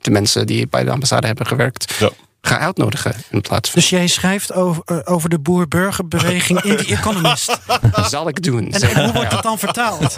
de 0.00 0.10
mensen 0.10 0.46
die 0.46 0.68
bij 0.68 0.84
de 0.84 0.90
ambassade 0.90 1.26
hebben 1.26 1.46
gewerkt... 1.46 1.94
Ja. 1.98 2.10
Ga 2.46 2.58
uitnodigen 2.58 3.14
in 3.30 3.40
plaats 3.40 3.70
van... 3.70 3.80
Dus 3.80 3.90
jij 3.90 4.06
schrijft 4.06 4.52
over, 4.52 4.82
uh, 4.86 4.98
over 5.04 5.28
de 5.28 5.38
boer-burgerbeweging 5.38 6.62
in 6.62 6.76
The 6.76 6.86
Economist. 6.86 7.58
Zal 8.10 8.28
ik 8.28 8.42
doen. 8.42 8.72
En, 8.72 8.82
en 8.82 9.04
hoe 9.04 9.12
wordt 9.12 9.30
dat 9.30 9.42
dan 9.42 9.58
vertaald? 9.58 10.14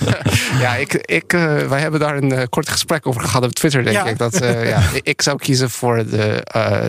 ja, 0.64 0.74
ik, 0.74 0.92
ik, 0.94 1.32
uh, 1.32 1.56
wij 1.56 1.80
hebben 1.80 2.00
daar 2.00 2.16
een 2.16 2.32
uh, 2.32 2.42
kort 2.48 2.68
gesprek 2.68 3.06
over 3.06 3.20
gehad 3.20 3.44
op 3.44 3.52
Twitter, 3.52 3.84
denk 3.84 3.96
Ja. 3.96 4.04
ik. 4.04 4.18
Dat, 4.18 4.42
uh, 4.42 4.68
ja, 4.68 4.82
ik 5.02 5.22
zou 5.22 5.36
kiezen 5.38 5.70
voor 5.70 5.96
de, 5.96 6.44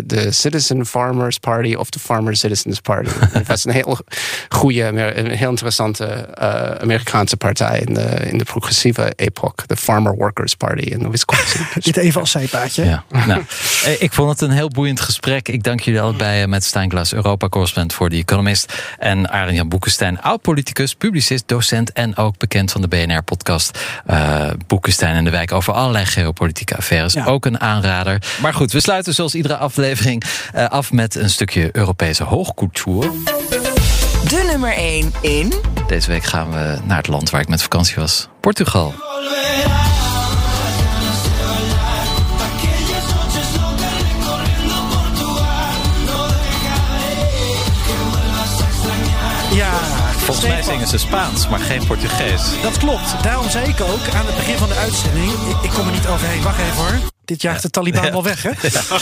de 0.06 0.32
Citizen 0.32 0.86
Farmers 0.86 1.38
Party 1.38 1.74
of 1.74 1.90
de 1.90 2.00
Farmer 2.00 2.36
Citizens 2.36 2.80
Party. 2.80 3.10
dat 3.48 3.58
is 3.58 3.66
een 3.66 3.72
heel 3.72 3.98
goede, 4.50 4.82
een 4.84 5.32
heel 5.32 5.50
interessante 5.50 6.38
Amerikaanse 6.82 7.38
partij 7.38 7.80
in 7.80 7.94
de, 7.94 8.02
in 8.06 8.38
de 8.38 8.44
progressieve 8.44 9.14
epoch. 9.16 9.54
De 9.66 9.76
Farmer 9.78 10.16
Workers 10.16 10.56
Party 10.56 10.84
in 10.84 11.12
Wisconsin. 11.12 11.66
Dit 11.74 11.98
even 11.98 12.20
als 12.22 12.32
zijpaadje. 12.32 12.84
Ja. 12.86 13.04
Nou, 13.26 13.44
eh, 13.86 14.02
ik 14.02 14.14
vond 14.14 14.30
het 14.30 14.42
een 14.42 14.52
heel 14.52 14.68
boeiend 14.74 15.02
gesprek. 15.02 15.48
Ik 15.48 15.64
dank 15.64 15.80
jullie 15.80 16.02
allebei 16.02 16.42
eh, 16.42 16.48
met 16.48 16.64
Stijn 16.64 16.90
Glas, 16.90 17.14
Europa-correspondent 17.14 17.94
voor 17.94 18.10
The 18.10 18.16
Economist. 18.16 18.74
En 19.00 19.30
Arjen 19.30 19.70
Boekenstein, 19.70 20.22
oud-politicus, 20.22 20.96
publicist, 20.96 21.48
docent 21.48 21.92
en 21.92 22.16
ook 22.16 22.38
bekend 22.38 22.72
van 22.72 22.82
de 22.82 22.88
BNR-podcast 22.88 23.80
uh, 24.10 24.50
Boekenstein 24.68 25.16
en 25.16 25.24
de 25.24 25.30
Wijk 25.30 25.52
over 25.52 25.74
allerlei 25.74 26.06
geopolitieke 26.06 26.76
affaires. 26.76 27.26
Ook 27.26 27.46
een 27.46 27.60
aanrader. 27.60 28.22
Maar 28.42 28.54
goed, 28.54 28.72
we 28.72 28.80
sluiten 28.80 29.14
zoals 29.14 29.36
iedere 29.36 29.58
aflevering 29.58 30.24
uh, 30.56 30.66
af 30.66 30.92
met 30.92 31.16
een 31.16 31.30
stukje 31.30 31.70
Europese 31.72 32.24
hoogcultuur. 32.24 33.12
De 34.28 34.44
nummer 34.48 34.74
1 34.74 35.14
in. 35.22 35.54
Deze 35.88 36.10
week 36.10 36.24
gaan 36.24 36.52
we 36.52 36.78
naar 36.84 36.98
het 36.98 37.08
land 37.08 37.30
waar 37.30 37.42
ik 37.42 37.48
met 37.48 37.62
vakantie 37.62 37.96
was: 37.96 38.28
Portugal. 38.40 38.94
Ja, 49.54 49.72
Volgens 50.18 50.48
mij 50.48 50.62
zingen 50.64 50.88
ze 50.88 50.98
Spaans, 50.98 51.48
maar 51.48 51.60
geen 51.60 51.86
Portugees. 51.88 52.42
Dat 52.62 52.78
klopt. 52.78 53.16
Daarom 53.24 53.50
zei 53.50 53.68
ik 53.70 53.82
ook 53.82 54.16
aan 54.16 54.26
het 54.26 54.36
begin 54.36 54.58
van 54.58 54.68
de 54.70 54.76
uitzending... 54.76 55.32
Ik, 55.32 55.56
ik 55.62 55.70
kom 55.70 55.86
er 55.88 55.92
niet 55.94 56.08
overheen. 56.08 56.42
Wacht 56.42 56.60
even 56.60 56.76
hoor. 56.76 57.00
Dit 57.26 57.42
jaagt 57.42 57.62
de 57.62 57.70
Taliban 57.70 58.04
Ja. 58.04 58.12
wel 58.12 58.24
weg, 58.24 58.44
hè? 58.44 58.50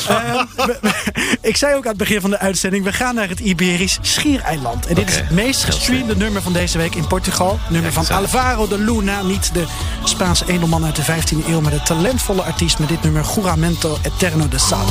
Eh, 0.08 0.42
we- 0.56 0.78
we- 0.82 1.38
ik 1.42 1.58
zei 1.58 1.76
ook 1.76 1.84
aan 1.84 1.90
het 1.90 1.98
begin 1.98 2.22
van 2.22 2.30
de 2.30 2.40
uitzending... 2.40 2.84
we 2.84 2.94
gaan 2.94 3.16
naar 3.16 3.30
het 3.30 3.40
Iberisch 3.40 3.98
Schiereiland. 4.02 4.86
En 4.88 4.96
dit 4.96 5.10
is 5.10 5.16
het 5.16 5.30
meest 5.30 5.64
gestreamde 5.64 6.16
nummer 6.16 6.42
van 6.42 6.54
deze 6.54 6.78
week 6.78 6.96
in 6.96 7.08
Portugal. 7.08 7.60
Nummer 7.70 7.94
van. 7.94 8.08
Alvaro 8.10 8.68
de 8.68 8.78
Luna. 8.80 9.22
Niet 9.22 9.54
de 9.54 9.66
Spaanse 10.04 10.44
edelman 10.48 10.86
uit 10.86 10.96
de 10.96 11.04
15e 11.04 11.48
eeuw... 11.48 11.62
maar 11.62 11.72
de 11.72 11.82
talentvolle 11.82 12.42
artiest 12.42 12.80
met 12.80 12.88
dit 12.90 13.04
nummer... 13.04 13.26
Juramento 13.36 13.98
Eterno 14.02 14.48
de 14.48 14.58
Sal. 14.60 14.86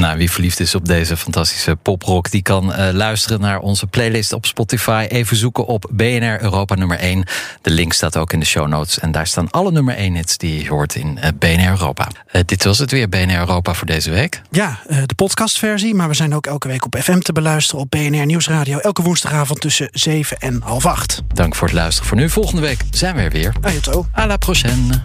Nou, 0.00 0.18
wie 0.18 0.30
verliefd 0.30 0.60
is 0.60 0.74
op 0.74 0.86
deze 0.86 1.16
fantastische 1.16 1.76
poprock, 1.76 2.30
die 2.30 2.42
kan 2.42 2.72
eh, 2.72 2.92
luisteren 2.92 3.40
naar 3.40 3.58
onze 3.58 3.86
playlist 3.86 4.32
op 4.32 4.46
Spotify. 4.46 5.06
Even 5.08 5.36
zoeken 5.36 5.66
op 5.66 5.90
BNR 5.92 6.42
Europa 6.42 6.74
nummer 6.74 6.98
1. 6.98 7.24
De 7.62 7.70
link 7.70 7.92
staat 7.92 8.16
ook 8.16 8.32
in 8.32 8.40
de 8.40 8.46
show 8.46 8.68
notes. 8.68 8.98
En 8.98 9.12
daar 9.12 9.26
staan 9.26 9.50
alle 9.50 9.70
nummer 9.72 9.94
1 9.94 10.14
hits 10.14 10.36
die 10.36 10.62
je 10.62 10.68
hoort 10.68 10.94
in 10.94 11.18
eh, 11.18 11.30
BNR 11.38 11.68
Europa. 11.68 12.08
Eh, 12.26 12.40
dit 12.46 12.64
was 12.64 12.78
het 12.78 12.90
weer, 12.90 13.08
BNR 13.08 13.38
Europa 13.38 13.74
voor 13.74 13.86
deze 13.86 14.10
week. 14.10 14.42
Ja, 14.50 14.78
eh, 14.86 14.98
de 15.06 15.14
podcastversie. 15.14 15.94
Maar 15.94 16.08
we 16.08 16.14
zijn 16.14 16.34
ook 16.34 16.46
elke 16.46 16.68
week 16.68 16.84
op 16.84 16.96
FM 17.00 17.18
te 17.18 17.32
beluisteren 17.32 17.80
op 17.80 17.90
BNR 17.90 18.26
Nieuwsradio. 18.26 18.78
Elke 18.78 19.02
woensdagavond 19.02 19.60
tussen 19.60 19.88
7 19.92 20.36
en 20.38 20.60
half 20.62 20.86
8. 20.86 21.22
Dank 21.34 21.54
voor 21.54 21.68
het 21.68 21.76
luisteren 21.76 22.08
voor 22.08 22.18
nu. 22.18 22.30
Volgende 22.30 22.60
week 22.60 22.80
zijn 22.90 23.14
we 23.14 23.20
er 23.20 23.30
weer. 23.30 23.54
Ajato. 23.60 24.06
À 24.18 24.26
la 24.26 24.36
prochaine. 24.36 25.02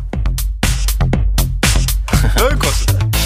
Leuk 2.35 2.63
was 2.63 2.79
het. 2.79 3.20